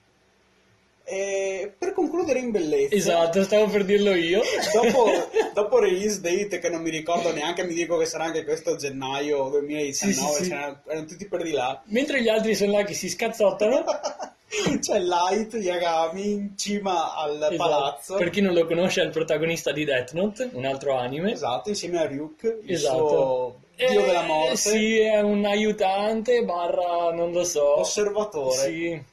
E 1.04 1.74
per 1.76 1.94
concludere 1.94 2.38
in 2.40 2.52
bellezza, 2.52 2.96
Esatto, 2.96 3.44
stavo 3.44 3.68
per 3.68 3.84
dirlo 3.84 4.14
io. 4.14 4.42
dopo, 4.74 5.06
dopo 5.56 5.80
release 5.80 6.22
date 6.22 6.60
che 6.60 6.70
non 6.70 6.82
mi 6.82 6.92
ricordo 6.92 7.34
neanche, 7.34 7.64
mi 7.64 7.74
dico 7.74 7.98
che 7.98 8.06
sarà 8.06 8.26
anche 8.26 8.44
questo 8.44 8.76
gennaio 8.76 9.50
2019, 9.50 9.92
Sì, 9.94 10.14
sì, 10.38 10.44
sì. 10.44 10.50
c'erano- 10.50 10.82
erano 10.86 11.06
tutti 11.06 11.26
per 11.28 11.42
di 11.44 11.52
là. 11.52 11.82
Mentre 11.86 12.22
gli 12.22 12.28
altri 12.30 12.54
sono 12.56 12.74
là 12.74 12.84
che 12.84 12.94
si 12.94 13.10
scazzottano. 13.10 13.84
C'è 14.80 15.00
Light 15.00 15.54
Yagami 15.54 16.32
in 16.32 16.58
cima 16.58 17.16
al 17.16 17.36
Esatto. 17.38 17.56
palazzo. 17.56 18.16
Per 18.16 18.30
chi 18.30 18.42
non 18.42 18.54
lo 18.54 18.66
conosce 18.66 19.02
è 19.02 19.06
il 19.06 19.12
protagonista 19.12 19.72
di 19.72 19.86
Death 19.86 20.14
Note, 20.14 20.50
un 20.54 20.66
altro 20.66 20.96
anime. 20.98 21.32
Esatto, 21.34 21.70
insieme 21.70 22.00
a 22.00 22.08
Ryuk, 22.08 22.58
il 22.64 22.74
Esatto. 22.74 23.08
suo 23.08 23.60
dio 23.76 24.02
Eh, 24.02 24.06
della 24.06 24.24
morte, 24.24 24.56
Sì, 24.56 24.98
è 25.00 25.20
un 25.22 25.46
aiutante 25.46 26.44
barra, 26.44 27.12
non 27.14 27.32
lo 27.32 27.44
so. 27.44 27.80
osservatore. 27.80 28.56
Sì, 28.56 29.04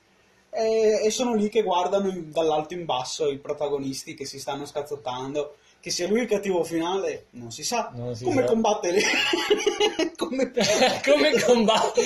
E, 0.51 1.01
e 1.05 1.11
sono 1.11 1.35
lì 1.35 1.51
che 1.51 1.63
guardano 1.63 2.11
dall'alto 2.17 2.73
in 2.73 2.87
basso 2.87 3.31
i 3.31 3.37
protagonisti 3.37 4.15
che 4.15 4.25
si 4.25 4.39
stanno 4.39 4.65
scazzottando. 4.65 5.57
Che 5.87 5.93
sia 5.93 6.09
lui 6.09 6.23
il 6.23 6.27
cattivo 6.27 6.65
finale, 6.65 7.27
non 7.31 7.53
si 7.53 7.63
sa. 7.63 7.93
Non 7.95 8.13
si 8.17 8.25
Come 8.25 8.41
sa. 8.43 8.49
combatte 8.49 8.91
lì? 8.91 9.01
Come... 10.19 10.51
come 11.05 11.41
combatte 11.41 12.03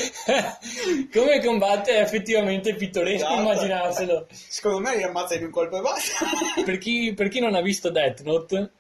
come 1.11 1.41
combatte 1.43 1.93
è 1.97 2.01
effettivamente 2.03 2.75
pittoresco 2.75 3.25
Esatto. 3.25 3.41
immaginarselo 3.41 4.27
Secondo 4.31 4.81
me 4.81 4.97
li 4.97 5.03
ammazza 5.03 5.37
in 5.37 5.45
un 5.45 5.51
colpo 5.51 5.79
e 5.79 5.81
basta. 5.81 6.27
per 6.63 6.77
chi, 6.77 7.15
per 7.15 7.29
chi 7.29 7.41
non 7.41 7.55
ha 7.55 7.63
visto 7.63 7.89
Death 7.89 8.21
Note 8.23 8.71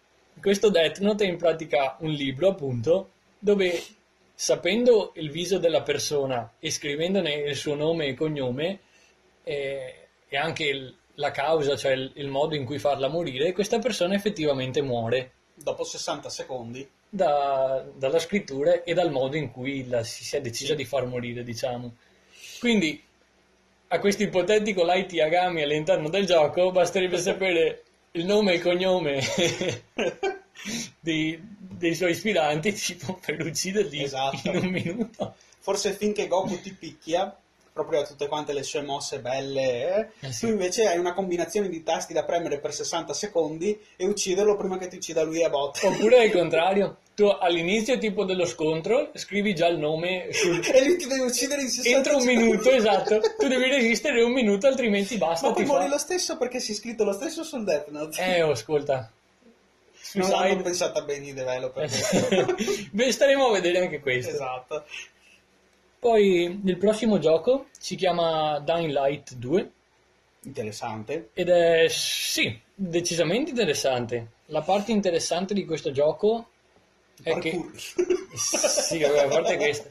questo 0.42 0.68
Death 0.68 0.98
Note 0.98 1.24
è 1.24 1.28
in 1.28 1.38
pratica 1.38 1.96
un 2.00 2.10
libro 2.10 2.48
appunto 2.50 3.10
dove 3.38 3.82
sapendo 4.34 5.12
il 5.14 5.30
viso 5.30 5.56
della 5.58 5.80
persona 5.82 6.52
e 6.58 6.70
scrivendone 6.70 7.32
il 7.32 7.56
suo 7.56 7.74
nome 7.74 8.06
e 8.08 8.14
cognome 8.14 8.80
eh, 9.44 9.94
e 10.28 10.36
anche 10.36 10.64
il- 10.64 10.94
la 11.20 11.30
causa 11.30 11.76
cioè 11.76 11.92
il, 11.92 12.10
il 12.14 12.28
modo 12.28 12.54
in 12.56 12.64
cui 12.64 12.78
farla 12.78 13.08
morire 13.08 13.52
questa 13.52 13.78
persona 13.78 14.14
effettivamente 14.14 14.80
muore 14.82 15.32
Dopo 15.54 15.84
60 15.84 16.28
secondi. 16.30 16.88
da- 17.08 17.84
dalla 17.94 18.18
scrittura 18.18 18.82
e 18.82 18.94
dal 18.94 19.10
modo 19.10 19.36
in 19.36 19.50
cui 19.50 19.86
la- 19.86 20.02
si, 20.02 20.24
si 20.24 20.36
è 20.36 20.40
decisa 20.40 20.74
di 20.74 20.84
far 20.86 21.04
morire, 21.04 21.42
diciamo. 21.44 21.94
Quindi 22.58 23.02
a 23.88 23.98
questo 23.98 24.22
ipotetico 24.22 24.84
Light 24.84 25.12
Yagami 25.12 25.62
all'interno 25.62 26.08
del 26.08 26.24
gioco 26.24 26.70
basterebbe 26.72 27.18
sapere 27.20 27.82
il 28.12 28.24
nome 28.24 28.52
e 28.52 28.54
il 28.56 28.62
cognome 28.62 29.20
dei, 31.00 31.38
dei 31.42 31.94
suoi 31.94 32.10
ispiranti 32.12 32.72
tipo, 32.72 33.18
per 33.24 33.40
ucciderli 33.44 34.02
Esatto. 34.02 34.48
in 34.50 34.56
un 34.56 34.66
minuto. 34.70 35.34
Forse 35.58 35.92
finché 35.92 36.26
Goku 36.26 36.60
ti 36.60 36.72
picchia, 36.72 37.36
proprio 37.72 38.00
a 38.00 38.04
tutte 38.06 38.26
quante 38.26 38.52
le 38.52 38.62
sue 38.62 38.82
mosse 38.82 39.20
belle, 39.20 40.10
eh, 40.20 40.26
Eh 40.26 40.32
sì. 40.32 40.40
tu 40.40 40.46
invece 40.52 40.86
hai 40.88 40.98
una 40.98 41.12
combinazione 41.14 41.68
di 41.68 41.82
tasti 41.82 42.12
da 42.12 42.24
premere 42.24 42.58
per 42.58 42.74
60 42.74 43.12
secondi 43.14 43.78
e 43.96 44.04
ucciderlo 44.06 44.56
prima 44.56 44.76
che 44.78 44.88
ti 44.88 44.96
uccida 44.96 45.22
lui 45.22 45.42
a 45.44 45.48
botte. 45.48 45.86
Oppure 45.86 46.20
al 46.22 46.30
contrario, 46.32 46.96
tu 47.14 47.24
all'inizio 47.26 47.96
tipo 47.98 48.24
dello 48.24 48.44
scontro 48.46 49.10
scrivi 49.14 49.54
già 49.54 49.66
il 49.68 49.78
nome 49.78 50.28
sul... 50.32 50.60
e 50.72 50.84
lui 50.84 50.96
ti 50.96 51.06
deve 51.06 51.22
uccidere 51.24 51.62
in 51.62 51.68
60 51.68 51.96
Entro 51.96 52.14
un 52.16 52.20
secondi. 52.22 52.42
minuto, 52.44 52.70
esatto. 52.70 53.20
Tu 53.38 53.48
devi 53.48 53.64
resistere 53.70 54.22
un 54.22 54.32
minuto, 54.32 54.66
altrimenti 54.66 55.16
basta. 55.16 55.46
Ma 55.48 55.52
poi 55.54 55.62
ti 55.62 55.68
muori 55.68 55.84
fa- 55.86 55.90
lo 55.90 55.98
stesso 55.98 56.36
perché 56.36 56.60
si 56.60 56.72
è 56.72 56.74
scritto 56.74 57.04
lo 57.04 57.12
stesso 57.12 57.42
sul 57.44 57.64
Death 57.64 57.88
Note. 57.88 58.20
Eh, 58.22 58.42
oh, 58.42 58.50
ascolta. 58.50 59.10
non 60.14 60.24
hanno 60.26 60.36
Suicide. 60.38 60.62
pensato 60.62 61.04
bene 61.04 61.26
i 61.28 61.32
developer. 61.34 61.88
Beh, 62.90 63.12
staremo 63.12 63.46
a 63.46 63.52
vedere 63.52 63.78
anche 63.78 64.00
questo. 64.00 64.32
esatto. 64.32 64.84
Poi 66.00 66.60
il 66.64 66.76
prossimo 66.78 67.18
gioco 67.18 67.66
si 67.78 67.94
chiama 67.94 68.58
Dying 68.60 68.90
Light 68.90 69.34
2 69.34 69.70
Interessante. 70.44 71.28
ed 71.34 71.50
è, 71.50 71.88
sì, 71.88 72.58
decisamente 72.74 73.50
interessante. 73.50 74.28
La 74.46 74.62
parte 74.62 74.92
interessante 74.92 75.52
di 75.52 75.66
questo 75.66 75.90
gioco 75.90 76.48
è 77.22 77.36
che... 77.38 77.50
Parkour. 77.50 77.72
Sì, 78.32 78.98
vabbè, 79.00 79.24
a 79.24 79.28
parte 79.28 79.56
questo. 79.58 79.90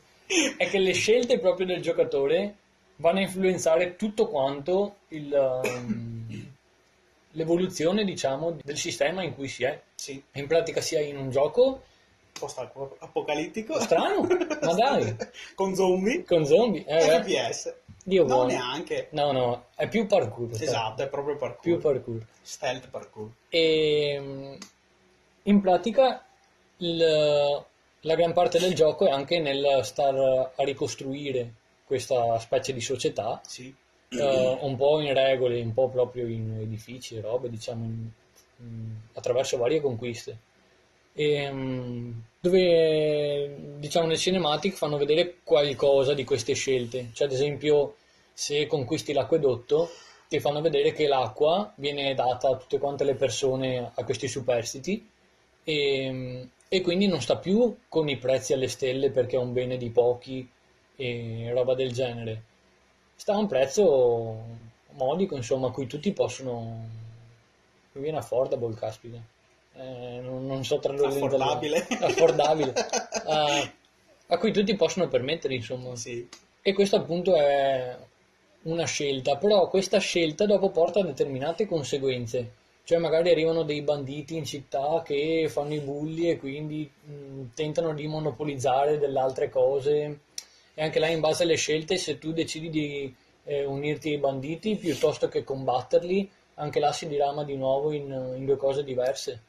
È 0.58 0.68
che 0.68 0.80
le 0.80 0.94
scelte 0.94 1.38
proprio 1.38 1.68
del 1.68 1.82
giocatore 1.82 2.56
vanno 2.96 3.20
a 3.20 3.22
influenzare 3.22 3.96
tutto 3.96 4.28
quanto 4.28 4.96
il, 5.10 5.32
um, 5.64 6.52
l'evoluzione, 7.34 8.04
diciamo, 8.04 8.58
del 8.64 8.78
sistema 8.78 9.22
in 9.22 9.36
cui 9.36 9.48
si 9.48 9.64
è. 9.64 9.80
sì, 9.94 10.22
In 10.34 10.48
pratica 10.48 10.82
sia 10.82 11.02
in 11.02 11.18
un 11.18 11.30
gioco 11.30 11.84
post-apocalittico. 12.40 13.80
Strano, 13.80 14.22
ma 14.62 14.74
dai. 14.74 15.16
Con 15.56 15.76
zombie. 15.76 16.24
con 16.24 16.46
zombie. 16.46 16.84
Eh. 16.86 17.00
FPS. 17.22 17.74
Dio 18.04 18.22
no, 18.24 18.28
buono. 18.36 18.48
neanche. 18.48 19.08
No, 19.12 19.32
no, 19.32 19.66
è 19.76 19.88
più 19.88 20.08
parkour. 20.08 20.54
sta- 20.56 20.64
Esatto, 20.64 21.04
è 21.04 21.08
proprio 21.10 21.36
parkour. 21.36 21.62
Più 21.62 21.78
parkour. 21.80 22.26
Stealth 22.42 22.88
parkour. 22.90 23.30
E 23.50 24.18
mm, 24.20 24.54
in 25.44 25.62
pratica 25.62 26.26
il- 26.78 27.64
la 28.02 28.16
gran 28.16 28.34
parte 28.34 28.58
del 28.60 28.74
gioco 28.74 29.06
è 29.06 29.12
anche 29.12 29.40
nel 29.40 29.82
star 29.84 30.16
a 30.56 30.64
ricostruire 30.64 31.54
questa 31.86 32.40
specie 32.40 32.72
di 32.74 32.82
società, 32.82 33.42
Sì. 33.46 33.74
eh, 34.10 34.58
un 34.62 34.76
po' 34.78 35.02
in 35.02 35.14
regole, 35.14 35.62
un 35.62 35.74
po' 35.74 35.90
proprio 35.90 36.26
in 36.28 36.58
edifici 36.62 37.18
e 37.18 37.22
robe, 37.22 37.50
diciamo, 37.50 37.84
in- 37.84 38.10
in- 38.58 38.96
attraverso 39.14 39.58
varie 39.58 39.82
conquiste. 39.82 40.38
E, 41.14 41.52
mm, 41.52 42.12
dove, 42.40 43.56
diciamo, 43.80 44.08
nel 44.08 44.18
cinematic 44.18 44.74
fanno 44.76 44.98
vedere 44.98 45.38
qualcosa 45.44 46.14
di 46.14 46.24
queste 46.24 46.54
scelte. 46.54 47.10
Cioè, 47.14 47.28
ad 47.28 47.34
esempio, 47.34 47.96
se 48.34 48.68
conquisti 48.68 49.14
l'acquedotto, 49.14 49.90
ti 50.30 50.40
fanno 50.40 50.62
vedere 50.62 50.94
che 50.94 51.08
l'acqua 51.08 51.74
viene 51.76 52.14
data 52.14 52.50
a 52.50 52.56
tutte 52.56 52.78
quante 52.78 53.04
le 53.04 53.16
persone, 53.16 53.92
a 53.94 54.04
questi 54.04 54.28
superstiti, 54.28 55.10
e, 55.64 56.48
e 56.68 56.82
quindi 56.82 57.08
non 57.08 57.22
sta 57.22 57.38
più 57.38 57.76
con 57.90 58.08
i 58.10 58.18
prezzi 58.18 58.54
alle 58.54 58.68
stelle 58.68 59.10
perché 59.10 59.36
è 59.36 59.40
un 59.40 59.54
bene 59.54 59.78
di 59.78 59.90
pochi 59.90 60.48
e 60.96 61.50
roba 61.52 61.74
del 61.74 61.92
genere. 61.92 62.44
Sta 63.16 63.34
a 63.34 63.38
un 63.38 63.48
prezzo 63.48 64.38
modico, 64.92 65.36
insomma, 65.36 65.68
a 65.68 65.72
cui 65.72 65.88
tutti 65.88 66.12
possono... 66.12 66.88
Mi 67.94 68.02
viene 68.02 68.18
affordable, 68.18 68.76
caspita. 68.76 69.18
Eh, 69.80 70.20
non, 70.22 70.46
non 70.46 70.66
so 70.66 70.80
tradurre 70.80 71.18
in 71.18 71.24
Affordabile. 71.24 71.88
Affordabile. 72.02 72.74
a, 72.74 73.72
a 74.28 74.38
cui 74.38 74.52
tutti 74.52 74.76
possono 74.76 75.08
permettere, 75.08 75.56
insomma. 75.56 75.96
Sì. 75.96 76.28
E 76.62 76.74
questo 76.74 76.98
appunto 76.98 77.34
è 77.36 77.98
una 78.64 78.86
scelta, 78.86 79.38
però 79.38 79.70
questa 79.70 80.00
scelta 80.00 80.46
dopo 80.46 80.70
porta 80.70 81.00
a 81.00 81.06
determinate 81.06 81.66
conseguenze. 81.66 82.58
Cioè 82.84 82.98
magari 82.98 83.30
arrivano 83.30 83.64
dei 83.64 83.82
banditi 83.82 84.36
in 84.36 84.46
città 84.46 85.02
che 85.06 85.48
fanno 85.48 85.76
i 85.76 85.80
bulli 85.80 86.30
e 86.30 86.38
quindi 86.38 86.90
mh, 87.06 87.54
tentano 87.54 87.94
di 87.94 88.08
monopolizzare 88.08 88.98
delle 88.98 89.20
altre 89.20 89.50
cose. 89.50 90.20
E 90.74 90.84
anche 90.84 91.00
là 91.00 91.08
in 91.08 91.22
base 91.22 91.44
alle 91.44 91.56
scelte, 91.56 91.96
se 91.98 92.18
tu 92.18 92.34
decidi 92.34 92.70
di 92.70 93.16
eh, 93.46 93.64
unirti 93.64 94.10
ai 94.10 94.18
banditi 94.18 94.76
piuttosto 94.76 95.30
che 95.30 95.44
combatterli, 95.44 96.30
anche 96.56 96.80
là 96.80 96.92
si 96.92 97.08
dirama 97.08 97.44
di 97.46 97.56
nuovo 97.56 97.94
in, 97.94 98.34
in 98.36 98.46
due 98.46 98.58
cose 98.58 98.84
diverse. 98.84 99.44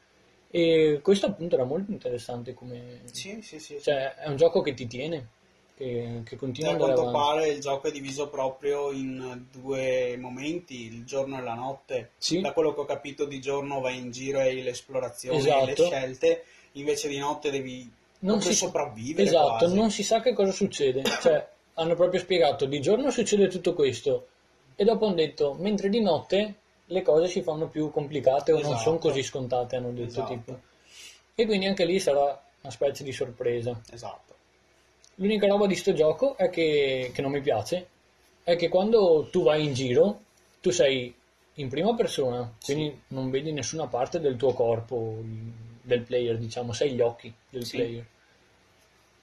E 0.51 0.99
questo 1.03 1.27
appunto 1.27 1.55
era 1.55 1.65
molto 1.65 1.93
interessante 1.93 2.55
come... 2.55 3.03
Sì, 3.05 3.41
sì, 3.41 3.61
sì. 3.61 3.79
Cioè 3.81 4.15
è 4.15 4.29
un 4.29 4.37
gioco 4.37 4.63
che 4.63 4.75
ti 4.75 4.89
tiene, 4.89 5.29
che, 5.77 6.23
che 6.25 6.37
continua 6.37 6.71
a 6.71 6.73
andare 6.73 6.95
quanto 6.95 7.17
avanti. 7.17 7.41
pare 7.41 7.49
il 7.53 7.61
gioco 7.61 7.87
è 7.87 7.93
diviso 7.93 8.29
proprio 8.29 8.91
in 8.91 9.45
due 9.53 10.17
momenti, 10.19 10.87
il 10.87 11.05
giorno 11.05 11.39
e 11.39 11.43
la 11.43 11.55
notte. 11.55 12.11
Sì. 12.19 12.41
Da 12.41 12.53
quello 12.53 12.75
che 12.75 12.81
ho 12.81 12.85
capito 12.85 13.27
di 13.27 13.41
giorno 13.41 13.81
vai 13.81 13.99
in 13.99 14.11
giro 14.11 14.41
e 14.41 14.49
hai 14.49 14.63
le 14.63 14.71
esplorazioni 14.71 15.39
e 15.39 15.43
le 15.43 15.73
Esatto. 15.73 15.87
scelte, 15.87 16.45
invece 16.73 17.07
di 17.07 17.19
notte 17.19 17.51
devi 17.51 17.89
non 18.21 18.41
si, 18.43 18.53
sopravvivere 18.53 19.29
esatto, 19.29 19.59
quasi. 19.59 19.75
non 19.77 19.91
si 19.91 20.03
sa 20.03 20.21
che 20.21 20.33
cosa 20.33 20.53
succede. 20.53 21.03
Cioè, 21.23 21.49
hanno 21.75 21.95
proprio 21.95 22.21
spiegato, 22.21 22.67
di 22.67 22.81
giorno 22.81 23.11
succede 23.11 23.47
tutto 23.47 23.73
questo, 23.73 24.27
e 24.75 24.85
dopo 24.85 25.07
hanno 25.07 25.15
detto, 25.15 25.55
mentre 25.59 25.89
di 25.89 26.01
notte 26.01 26.55
le 26.91 27.03
cose 27.03 27.29
si 27.29 27.43
fanno 27.43 27.69
più 27.69 27.91
complicate 27.91 28.51
o 28.53 28.57
non 28.57 28.65
Esatto. 28.73 28.81
sono 28.83 28.99
così 28.99 29.23
scontate, 29.23 29.77
hanno 29.77 29.91
detto 29.93 30.09
Esatto. 30.09 30.33
tipo. 30.33 30.61
E 31.35 31.47
quindi 31.47 31.67
anche 31.67 31.85
lì 31.85 31.99
sarà 32.01 32.21
una 32.63 32.73
specie 32.73 33.05
di 33.05 33.13
sorpresa. 33.13 33.81
Esatto. 33.93 34.35
L'unica 35.17 35.47
roba 35.47 35.67
di 35.67 35.77
sto 35.77 35.93
gioco 35.93 36.37
è 36.37 36.51
che, 36.51 37.11
che 37.15 37.23
non 37.23 37.31
mi 37.31 37.41
piace, 37.41 37.89
è 38.43 38.57
che 38.57 38.69
quando 38.69 39.29
tu 39.31 39.43
vai 39.43 39.65
in 39.65 39.73
giro, 39.73 40.21
tu 40.61 40.71
sei 40.71 41.15
in 41.55 41.69
prima 41.69 41.95
persona, 41.95 42.53
quindi 42.65 43.03
non 43.09 43.31
vedi 43.31 43.53
nessuna 43.53 43.87
parte 43.87 44.19
del 44.19 44.37
tuo 44.37 44.53
corpo, 44.53 45.19
del 45.83 46.03
player, 46.03 46.39
diciamo, 46.39 46.73
sei 46.73 46.93
gli 46.93 47.01
occhi 47.01 47.33
del 47.51 47.65
Sì. 47.65 47.77
player. 47.77 48.07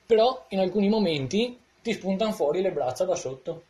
Però 0.06 0.46
in 0.50 0.60
alcuni 0.60 0.88
momenti 0.88 1.60
ti 1.82 1.92
spuntano 1.94 2.32
fuori 2.32 2.62
le 2.62 2.72
braccia 2.72 3.04
da 3.06 3.16
sotto. 3.16 3.64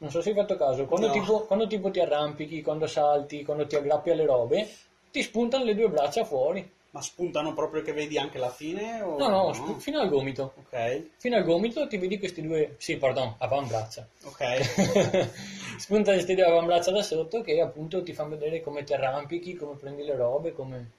Non 0.00 0.10
so 0.10 0.22
se 0.22 0.30
hai 0.30 0.34
fatto 0.34 0.56
caso, 0.56 0.86
quando, 0.86 1.08
No. 1.08 1.12
tipo, 1.12 1.40
quando 1.44 1.66
tipo 1.66 1.90
ti 1.90 2.00
arrampichi, 2.00 2.62
quando 2.62 2.86
salti, 2.86 3.44
quando 3.44 3.66
ti 3.66 3.76
aggrappi 3.76 4.10
alle 4.10 4.24
robe, 4.24 4.68
ti 5.10 5.22
spuntano 5.22 5.64
le 5.64 5.74
due 5.74 5.88
braccia 5.90 6.24
fuori. 6.24 6.68
Ma 6.92 7.02
spuntano 7.02 7.52
proprio 7.52 7.82
che 7.82 7.92
vedi 7.92 8.18
anche 8.18 8.38
la 8.38 8.48
fine? 8.50 9.02
O 9.02 9.18
No, 9.18 9.28
no, 9.28 9.52
sp- 9.52 9.78
fino 9.78 10.00
al 10.00 10.08
gomito. 10.08 10.54
Ok, 10.56 11.02
Fino 11.18 11.36
al 11.36 11.44
gomito 11.44 11.86
ti 11.86 11.98
vedi 11.98 12.18
questi 12.18 12.40
due, 12.42 12.76
sì, 12.78 12.96
pardon, 12.96 13.34
avambraccia. 13.38 14.06
ok. 14.24 15.28
Spunta 15.78 16.12
questi 16.12 16.34
due 16.34 16.44
avambraccia 16.44 16.90
da 16.90 17.02
sotto 17.02 17.42
che 17.42 17.60
appunto 17.60 18.02
ti 18.02 18.12
fanno 18.14 18.30
vedere 18.30 18.62
come 18.62 18.82
ti 18.84 18.94
arrampichi, 18.94 19.54
come 19.54 19.74
prendi 19.76 20.02
le 20.02 20.16
robe, 20.16 20.52
come... 20.52 20.90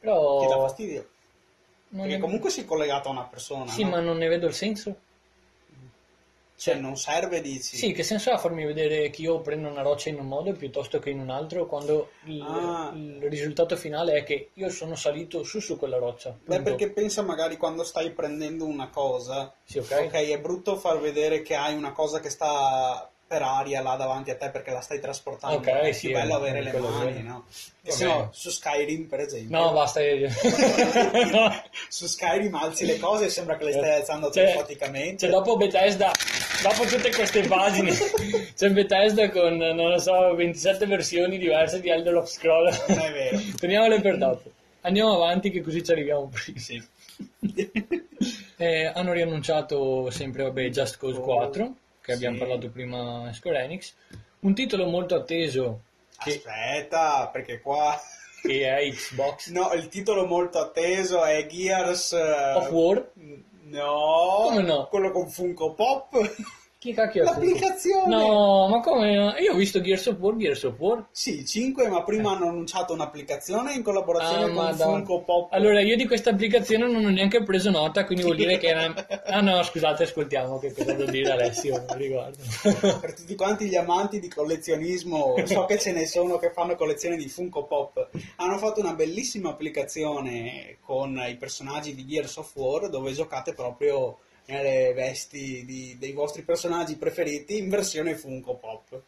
Però... 0.00 0.40
Ti 0.40 0.46
dà 0.46 0.56
fastidio? 0.58 1.08
non 1.88 2.02
Perché 2.02 2.16
ne- 2.16 2.22
comunque 2.22 2.50
sei 2.50 2.64
collegato 2.64 3.08
a 3.08 3.12
una 3.12 3.24
persona, 3.24 3.70
Sì, 3.70 3.84
no? 3.84 3.90
ma 3.90 4.00
non 4.00 4.16
ne 4.16 4.26
vedo 4.28 4.46
il 4.46 4.54
senso. 4.54 4.96
Cioè, 6.58 6.74
non 6.76 6.96
serve, 6.96 7.42
dici? 7.42 7.76
Sì, 7.76 7.92
che 7.92 8.02
senso 8.02 8.30
ha 8.30 8.38
farmi 8.38 8.64
vedere 8.64 9.10
che 9.10 9.20
io 9.22 9.40
prendo 9.40 9.68
una 9.68 9.82
roccia 9.82 10.08
in 10.08 10.18
un 10.18 10.26
modo 10.26 10.52
piuttosto 10.52 10.98
che 10.98 11.10
in 11.10 11.20
un 11.20 11.28
altro 11.30 11.66
quando 11.66 12.10
il, 12.24 12.40
Ah. 12.40 12.92
il 12.94 13.22
risultato 13.28 13.76
finale 13.76 14.14
è 14.14 14.24
che 14.24 14.50
io 14.54 14.70
sono 14.70 14.94
salito 14.96 15.42
su 15.42 15.60
su 15.60 15.76
quella 15.76 15.98
roccia. 15.98 16.30
Beh, 16.30 16.56
punto. 16.56 16.62
perché 16.62 16.90
pensa 16.90 17.20
magari 17.22 17.56
quando 17.58 17.84
stai 17.84 18.10
prendendo 18.12 18.64
una 18.64 18.88
cosa, 18.88 19.52
Sì, 19.64 19.78
ok. 19.78 20.04
ok, 20.06 20.12
è 20.14 20.40
brutto 20.40 20.76
far 20.76 20.98
vedere 20.98 21.42
che 21.42 21.54
hai 21.54 21.74
una 21.76 21.92
cosa 21.92 22.20
che 22.20 22.30
sta 22.30 23.10
per 23.28 23.42
aria 23.42 23.80
là 23.82 23.96
davanti 23.96 24.30
a 24.30 24.36
te 24.36 24.50
perché 24.50 24.70
la 24.70 24.80
stai 24.80 25.00
trasportando. 25.00 25.56
Ok, 25.56 25.66
è 25.66 25.92
sì, 25.92 26.06
più 26.08 26.16
bello 26.16 26.34
è- 26.34 26.36
avere 26.36 26.62
le 26.62 26.72
mani, 26.78 27.22
no? 27.22 27.44
E 27.82 27.90
se 27.90 28.04
no, 28.04 28.28
su 28.32 28.50
Skyrim, 28.50 29.06
per 29.06 29.20
esempio, 29.20 29.56
No, 29.58 29.72
basta. 29.72 30.00
su 31.88 32.06
Skyrim 32.06 32.54
alzi 32.54 32.86
le 32.86 32.98
cose 32.98 33.26
e 33.26 33.28
sembra 33.28 33.56
che 33.56 33.64
le 33.64 33.72
stai 33.72 33.94
alzando 33.94 34.30
Cioè- 34.30 34.44
telepaticamente. 34.44 35.18
Cioè, 35.18 35.30
dopo 35.30 35.56
Bethesda, 35.56 36.10
dopo 36.62 36.84
tutte 36.84 37.10
queste 37.10 37.42
pagine, 37.42 37.92
c'è 38.56 38.70
Bethesda 38.70 39.30
con, 39.30 39.56
non 39.56 39.90
lo 39.90 39.98
so, 39.98 40.34
27 40.34 40.86
versioni 40.86 41.38
diverse 41.38 41.80
di 41.80 41.88
Elder 41.90 42.14
of 42.16 42.28
Scroll. 42.28 42.68
Non 42.88 42.98
è 42.98 43.12
vero. 43.12 43.38
Teniamole 43.58 44.00
per 44.00 44.18
dopo. 44.18 44.50
Andiamo 44.82 45.14
avanti 45.14 45.50
che 45.50 45.62
così 45.62 45.82
ci 45.82 45.90
arriviamo 45.92 46.28
prima. 46.28 46.58
Sì. 46.58 46.82
Eh, 48.58 48.86
hanno 48.86 49.12
riannunciato 49.12 50.10
sempre, 50.10 50.44
vabbè, 50.44 50.68
Just 50.68 50.96
Cause 50.98 51.20
4, 51.20 51.74
che 52.06 52.12
abbiamo 52.12 52.36
Sì. 52.36 52.40
parlato 52.40 52.70
prima 52.70 53.32
Square 53.32 53.64
Enix. 53.64 53.92
Un 54.40 54.54
titolo 54.54 54.86
molto 54.86 55.16
atteso 55.16 55.80
che, 56.22 56.36
Aspetta, 56.36 57.28
perché 57.32 57.60
qua... 57.60 58.00
che 58.40 58.68
è 58.78 58.88
Xbox 58.90 59.50
No, 59.50 59.72
il 59.72 59.88
titolo 59.88 60.24
molto 60.24 60.58
atteso 60.60 61.24
è 61.24 61.44
Gears... 61.46 62.12
of 62.12 62.70
War. 62.70 63.10
No, 63.64 64.42
Come 64.44 64.62
no? 64.62 64.86
quello 64.86 65.10
con 65.10 65.28
Funko 65.28 65.74
Pop. 65.74 66.16
Chi 66.86 66.92
cacchio 66.92 67.24
L'applicazione. 67.24 68.14
No, 68.14 68.68
ma 68.68 68.78
come? 68.78 69.34
Io 69.40 69.52
ho 69.52 69.56
visto 69.56 69.80
Gears 69.80 70.06
of 70.06 70.18
War, 70.20 70.36
Gears 70.36 70.62
of 70.62 70.78
War. 70.78 71.04
Sì, 71.10 71.44
5, 71.44 71.88
ma 71.88 72.04
prima 72.04 72.30
hanno 72.30 72.46
annunciato 72.46 72.92
un'applicazione 72.92 73.72
in 73.72 73.82
collaborazione 73.82 74.44
Ah, 74.44 74.46
con 74.46 74.54
madonna. 74.54 74.96
Funko 74.98 75.22
Pop. 75.24 75.52
Allora, 75.52 75.80
io 75.80 75.96
di 75.96 76.06
questa 76.06 76.30
applicazione 76.30 76.86
non 76.86 77.04
ho 77.04 77.08
neanche 77.08 77.42
preso 77.42 77.70
nota, 77.70 78.04
quindi 78.04 78.22
vuol 78.22 78.36
dire 78.36 78.56
che 78.58 78.68
era... 78.68 78.94
Ah 79.24 79.40
no, 79.40 79.60
scusate, 79.64 80.04
ascoltiamo 80.04 80.60
che 80.60 80.72
cosa 80.72 80.92
devo 80.92 81.10
dire 81.10 81.32
Alessio 81.32 81.84
riguardo. 81.94 82.38
Per 83.00 83.14
tutti 83.14 83.34
quanti 83.34 83.66
gli 83.66 83.74
amanti 83.74 84.20
di 84.20 84.28
collezionismo, 84.28 85.34
so 85.44 85.64
che 85.64 85.80
ce 85.80 85.90
ne 85.90 86.06
sono 86.06 86.38
che 86.38 86.52
fanno 86.52 86.76
collezioni 86.76 87.16
di 87.16 87.28
Funko 87.28 87.64
Pop. 87.64 88.10
Hanno 88.36 88.58
fatto 88.58 88.78
una 88.78 88.94
bellissima 88.94 89.50
applicazione 89.50 90.76
con 90.82 91.20
i 91.28 91.34
personaggi 91.34 91.96
di 91.96 92.06
Gears 92.06 92.36
of 92.36 92.54
War 92.54 92.88
dove 92.88 93.10
giocate 93.10 93.54
proprio 93.54 94.18
nelle 94.46 94.92
vesti 94.94 95.64
di- 95.64 95.96
dei 95.98 96.12
vostri 96.12 96.42
personaggi 96.42 96.96
preferiti 96.96 97.58
in 97.58 97.68
versione 97.68 98.16
Funko 98.16 98.54
Pop. 98.56 99.02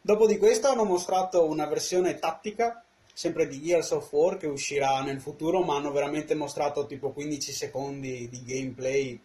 Dopo 0.00 0.26
di 0.26 0.36
questo 0.36 0.68
hanno 0.68 0.84
mostrato 0.84 1.44
una 1.44 1.66
versione 1.66 2.18
tattica, 2.18 2.84
sempre 3.12 3.46
di 3.46 3.62
Gears 3.62 3.90
of 3.92 4.12
War, 4.12 4.36
che 4.36 4.46
uscirà 4.46 5.00
nel 5.02 5.20
futuro, 5.20 5.62
ma 5.62 5.76
hanno 5.76 5.92
veramente 5.92 6.34
mostrato 6.34 6.86
tipo 6.86 7.12
15 7.12 7.52
secondi 7.52 8.28
di 8.28 8.42
gameplay. 8.44 9.20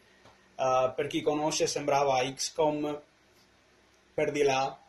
Uh, 0.55 0.93
per 0.95 1.07
chi 1.07 1.21
conosce 1.21 1.67
sembrava 1.67 2.19
XCOM 2.21 3.01
per 4.13 4.31
di 4.31 4.43
là. 4.43 4.79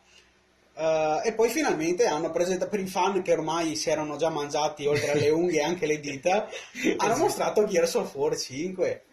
Uh, 0.74 1.26
e 1.26 1.32
poi 1.34 1.48
finalmente 1.48 2.06
hanno 2.06 2.30
presentato 2.30 2.70
per 2.70 2.80
i 2.80 2.86
fan 2.86 3.20
che 3.20 3.32
ormai 3.32 3.74
si 3.74 3.90
erano 3.90 4.16
già 4.16 4.28
mangiati 4.28 4.86
oltre 4.86 5.10
alle 5.10 5.28
unghie 5.30 5.62
anche 5.62 5.86
le 5.86 6.00
dita, 6.00 6.48
hanno 6.96 7.16
mostrato 7.16 7.66
Gears 7.66 7.94
of 7.94 8.14
War 8.14 8.36
5. 8.36 9.04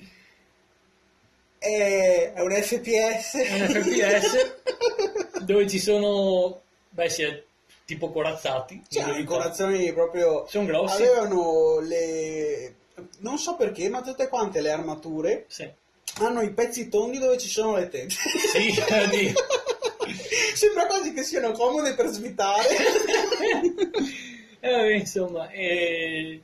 E- 1.60 2.34
È 2.34 2.41
un 2.41 2.52
FPS. 2.52 3.34
Un 3.34 3.68
FPS 3.68 5.41
dove 5.44 5.68
ci 5.68 5.80
sono... 5.80 6.61
Beh, 6.90 7.10
si 7.10 7.23
è 7.23 7.44
tipo 7.86 8.11
corazzati. 8.11 8.82
Cioè, 8.88 9.03
verità. 9.06 9.19
decorazioni 9.22 9.91
proprio... 9.94 10.45
Sono 10.48 10.65
grossi. 10.65 11.02
Avevano 11.03 11.80
le... 11.80 12.76
Non 13.19 13.38
so 13.38 13.56
perché, 13.56 13.90
ma 13.90 14.02
tutte 14.02 14.27
quante 14.30 14.61
le 14.61 14.72
armature 14.72 15.45
Sì. 15.48 15.69
hanno 16.19 16.41
i 16.41 16.52
pezzi 16.53 16.88
tondi 16.90 17.18
dove 17.19 17.38
ci 17.38 17.49
sono 17.49 17.76
le 17.76 17.90
tette. 17.90 18.10
Sì, 18.10 18.72
di- 19.10 19.34
Sembra 20.56 20.86
quasi 20.86 21.11
che 21.14 21.23
siano 21.23 21.52
comode 21.52 21.94
per 21.94 22.07
svitare. 22.07 22.64
Eh, 24.65 24.95
insomma, 24.95 25.48
eh, 25.52 26.41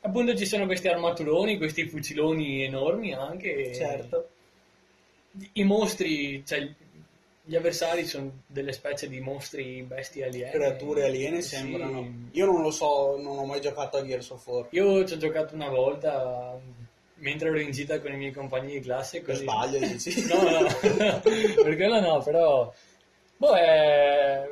appunto 0.00 0.34
ci 0.36 0.46
sono 0.46 0.66
questi 0.66 0.88
armaturoni, 0.88 1.56
questi 1.58 1.86
fuciloni 1.88 2.64
enormi 2.64 3.12
anche. 3.12 3.74
Certo. 3.74 4.28
I 5.52 5.64
mostri, 5.64 6.44
cioè 6.46 6.68
gli 7.42 7.56
avversari 7.56 8.04
sono 8.06 8.42
delle 8.46 8.72
specie 8.72 9.08
di 9.08 9.20
mostri 9.20 9.82
bestie 9.82 10.24
aliene. 10.24 10.50
Creature 10.50 11.04
aliene 11.04 11.40
Sì. 11.40 11.56
sembrano. 11.56 12.28
Io 12.32 12.46
non 12.46 12.62
lo 12.62 12.70
so, 12.70 13.16
non 13.20 13.38
ho 13.38 13.44
mai 13.44 13.60
giocato 13.60 13.96
a 13.96 14.04
Gears 14.04 14.30
of 14.30 14.46
War. 14.46 14.66
Io 14.70 15.04
ci 15.04 15.14
ho 15.14 15.16
giocato 15.16 15.54
una 15.54 15.68
volta 15.68 16.58
mentre 17.16 17.48
ero 17.48 17.60
in 17.60 17.70
gita 17.70 18.00
con 18.00 18.12
i 18.12 18.16
miei 18.16 18.32
compagni 18.32 18.72
di 18.72 18.80
classe. 18.80 19.20
Per 19.20 19.34
Così. 19.34 19.42
sbaglio 19.42 19.78
dici? 19.78 20.22
No, 20.26 20.42
no, 20.42 20.66
per 21.20 21.76
quello 21.76 22.00
no, 22.00 22.22
però... 22.22 22.72
Boh, 23.36 23.54
è... 23.54 24.48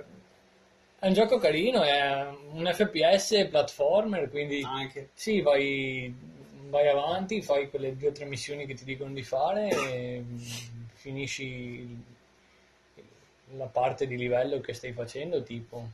è 0.98 1.06
un 1.06 1.12
gioco 1.12 1.38
carino, 1.38 1.82
è 1.82 2.26
un 2.52 2.70
FPS 2.72 3.46
platformer, 3.50 4.28
quindi 4.30 4.62
Anche. 4.64 5.10
sì, 5.14 5.40
vai, 5.40 6.12
vai 6.68 6.88
avanti, 6.88 7.40
fai 7.42 7.70
quelle 7.70 7.96
due 7.96 8.08
o 8.08 8.12
tre 8.12 8.24
missioni 8.24 8.66
che 8.66 8.74
ti 8.74 8.84
dicono 8.84 9.12
di 9.12 9.22
fare 9.22 9.68
e 9.68 10.24
finisci 10.94 12.04
la 13.56 13.66
parte 13.66 14.06
di 14.06 14.16
livello 14.16 14.60
che 14.60 14.74
stai 14.74 14.92
facendo, 14.92 15.42
tipo... 15.42 15.88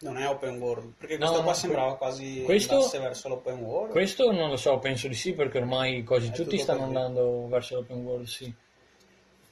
Non 0.00 0.16
è 0.16 0.28
open 0.28 0.58
world, 0.60 0.92
perché 0.96 1.18
No, 1.18 1.26
questo 1.26 1.42
qua 1.42 1.50
no, 1.50 1.56
sembrava 1.58 1.96
quasi 1.96 2.42
questo- 2.44 2.74
andasse 2.74 2.98
verso 3.00 3.28
l'open 3.28 3.58
world. 3.58 3.90
Questo 3.90 4.30
non 4.30 4.48
lo 4.50 4.56
so, 4.56 4.78
penso 4.78 5.08
di 5.08 5.14
sì, 5.14 5.32
perché 5.32 5.58
ormai 5.58 6.04
quasi 6.04 6.28
È 6.28 6.30
tutti 6.30 6.56
stanno 6.58 6.84
andando 6.84 7.48
verso 7.48 7.74
l'open 7.74 8.04
world, 8.04 8.24
sì. 8.26 8.52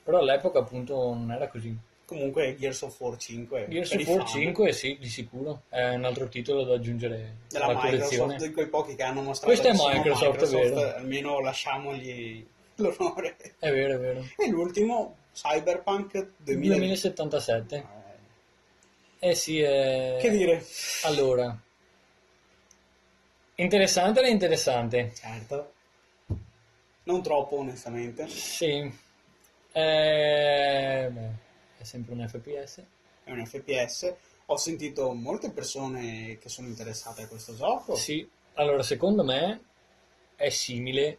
Però 0.05 0.19
all'epoca 0.19 0.61
appunto 0.61 0.95
non 1.13 1.33
era 1.33 1.49
così. 1.49 1.77
Comunque 2.07 2.55
Gears 2.57 2.83
of 2.83 3.01
War 3.01 3.17
5 3.17 3.67
Gears 3.69 3.91
of 3.91 4.07
War 4.07 4.19
fan 4.19 4.27
5 4.27 4.73
sì, 4.73 4.97
di 5.01 5.09
sicuro, 5.09 5.63
è 5.69 5.89
un 5.89 6.05
altro 6.05 6.29
titolo 6.29 6.63
da 6.63 6.75
aggiungere 6.75 7.39
della 7.49 7.65
alla 7.65 7.75
Microsoft, 7.75 7.99
collezione. 7.99 8.37
di 8.37 8.53
quei 8.53 8.69
pochi 8.69 8.95
che 8.95 9.03
hanno 9.03 9.23
mostrato 9.23 9.53
Questo 9.53 9.69
è 9.69 9.95
Microsoft, 9.95 10.45
è 10.45 10.49
vero. 10.49 10.95
almeno 10.95 11.41
lasciamogli 11.41 12.47
l'onore. 12.77 13.37
È 13.59 13.71
vero, 13.71 13.95
è 13.95 13.99
vero. 13.99 14.25
E 14.37 14.49
l'ultimo, 14.49 15.17
Cyberpunk 15.33 16.29
2000. 16.37 16.77
2077. 16.77 17.87
Eh 19.19 19.35
sì, 19.35 19.61
è... 19.61 20.19
Che 20.21 20.31
dire? 20.31 20.65
Allora, 21.05 21.59
interessante 23.57 24.21
è 24.21 24.29
interessante. 24.29 25.13
Certo. 25.15 25.73
Non 27.05 27.23
troppo, 27.23 27.57
onestamente. 27.57 28.29
Sì, 28.29 28.93
è... 29.73 31.11
è 31.79 31.85
sempre 31.85 32.13
un 32.15 32.27
FPS. 32.29 32.83
È 33.25 33.31
un 33.31 33.45
FPS. 33.47 34.15
Ho 34.47 34.57
sentito 34.57 35.13
molte 35.13 35.51
persone 35.51 36.39
che 36.39 36.49
sono 36.49 36.69
interessate 36.69 37.23
a 37.23 37.29
questo 37.29 37.55
gioco. 37.57 37.95
Sì, 37.97 38.29
allora 38.55 38.83
secondo 38.83 39.25
me 39.25 39.61
è 40.37 40.49
simile 40.51 41.19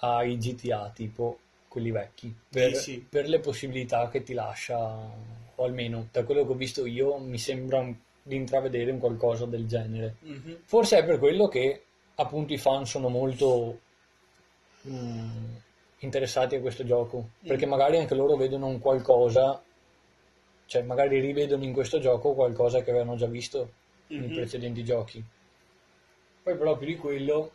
ai 0.00 0.36
GTA 0.36 0.90
tipo 0.90 1.38
quelli 1.68 1.90
vecchi 1.90 2.34
per, 2.48 2.74
Sì, 2.76 2.98
per 3.08 3.28
le 3.28 3.38
possibilità 3.40 4.08
che 4.08 4.22
ti 4.22 4.32
lascia 4.34 4.78
o 5.56 5.64
almeno 5.64 6.08
da 6.10 6.24
quello 6.24 6.44
che 6.44 6.52
ho 6.52 6.56
visto 6.56 6.84
io 6.86 7.18
mi 7.18 7.38
sembra 7.38 7.78
un- 7.78 7.96
di 8.22 8.36
intravedere 8.36 8.90
un 8.90 8.98
qualcosa 8.98 9.44
del 9.46 9.66
genere 9.66 10.16
Mhm. 10.20 10.62
forse 10.64 10.98
è 10.98 11.04
per 11.04 11.18
quello 11.18 11.46
che 11.48 11.84
appunto 12.16 12.52
i 12.52 12.58
fan 12.58 12.86
sono 12.86 13.08
molto 13.08 13.80
mm, 14.86 15.54
interessati 16.04 16.54
a 16.54 16.60
questo 16.60 16.84
gioco 16.84 17.30
perché 17.42 17.66
Mm. 17.66 17.70
magari 17.70 17.96
anche 17.98 18.14
loro 18.14 18.36
vedono 18.36 18.66
un 18.66 18.78
qualcosa 18.78 19.60
cioè 20.66 20.82
magari 20.82 21.20
rivedono 21.20 21.64
in 21.64 21.72
questo 21.72 21.98
gioco 21.98 22.32
qualcosa 22.32 22.82
che 22.82 22.90
avevano 22.90 23.16
già 23.16 23.26
visto 23.26 23.72
nei 24.06 24.28
Mhm. 24.28 24.34
precedenti 24.34 24.84
giochi. 24.84 25.22
Poi 26.42 26.56
però 26.56 26.76
più 26.76 26.86
di 26.86 26.96
quello 26.96 27.50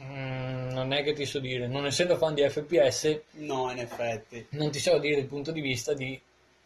mm, 0.00 0.70
non 0.70 0.92
è 0.92 1.02
che 1.04 1.12
ti 1.12 1.24
so 1.24 1.38
dire, 1.38 1.66
non 1.68 1.86
essendo 1.86 2.16
fan 2.16 2.34
di 2.34 2.42
FPS, 2.48 3.20
No, 3.32 3.70
in 3.70 3.78
effetti. 3.78 4.46
non 4.50 4.70
ti 4.70 4.78
so 4.80 4.98
dire 4.98 5.20
il 5.20 5.26
punto 5.26 5.52
di 5.52 5.60
vista 5.60 5.94
di 5.94 6.20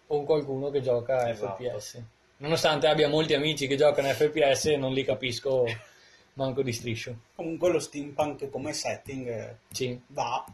un 0.08 0.24
qualcuno 0.24 0.70
che 0.70 0.80
gioca 0.80 1.18
a 1.24 1.28
Esatto. 1.28 1.62
FPS. 1.62 2.02
Nonostante 2.38 2.86
abbia 2.86 3.08
molti 3.08 3.34
amici 3.34 3.66
che 3.66 3.76
giocano 3.76 4.08
a 4.08 4.14
FPS, 4.14 4.66
non 4.78 4.92
li 4.92 5.04
capisco 5.04 5.64
manco 6.34 6.62
di 6.62 6.72
striscio. 6.72 7.14
Comunque 7.34 7.70
lo 7.70 7.78
steampunk 7.80 8.48
come 8.48 8.72
setting 8.72 9.26
eh, 9.28 9.56
Sì, 9.70 10.00
va, 10.08 10.44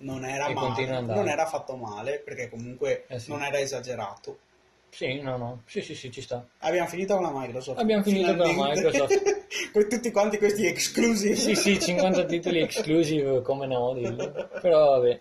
non 0.00 0.24
era 0.24 0.46
E 0.46 0.54
male, 0.54 1.00
non 1.00 1.28
era 1.28 1.46
fatto 1.46 1.76
male 1.76 2.20
perché 2.20 2.48
comunque 2.48 3.04
Eh 3.06 3.18
sì. 3.18 3.30
non 3.30 3.42
era 3.42 3.58
esagerato. 3.58 4.38
sì, 4.90 5.20
no, 5.20 5.36
no, 5.36 5.62
sì, 5.66 5.80
sì, 5.82 5.94
sì, 5.94 6.10
ci 6.10 6.20
sta. 6.22 6.44
Abbiamo 6.58 6.88
finito 6.88 7.14
con 7.16 7.24
la 7.24 7.32
Microsoft. 7.32 7.78
Abbiamo 7.78 8.02
finito 8.02 8.34
con 8.36 8.56
la. 8.56 8.68
Microsoft. 8.68 9.46
con 9.72 9.88
tutti 9.88 10.10
quanti 10.10 10.38
questi 10.38 10.66
exclusive. 10.66 11.34
Sì, 11.36 11.54
sì, 11.54 11.78
50 11.80 12.24
titoli 12.24 12.60
exclusive, 12.62 13.42
come 13.42 13.66
no, 13.66 13.92
dillo. 13.94 14.48
Però 14.60 14.98
vabbè. 14.98 15.20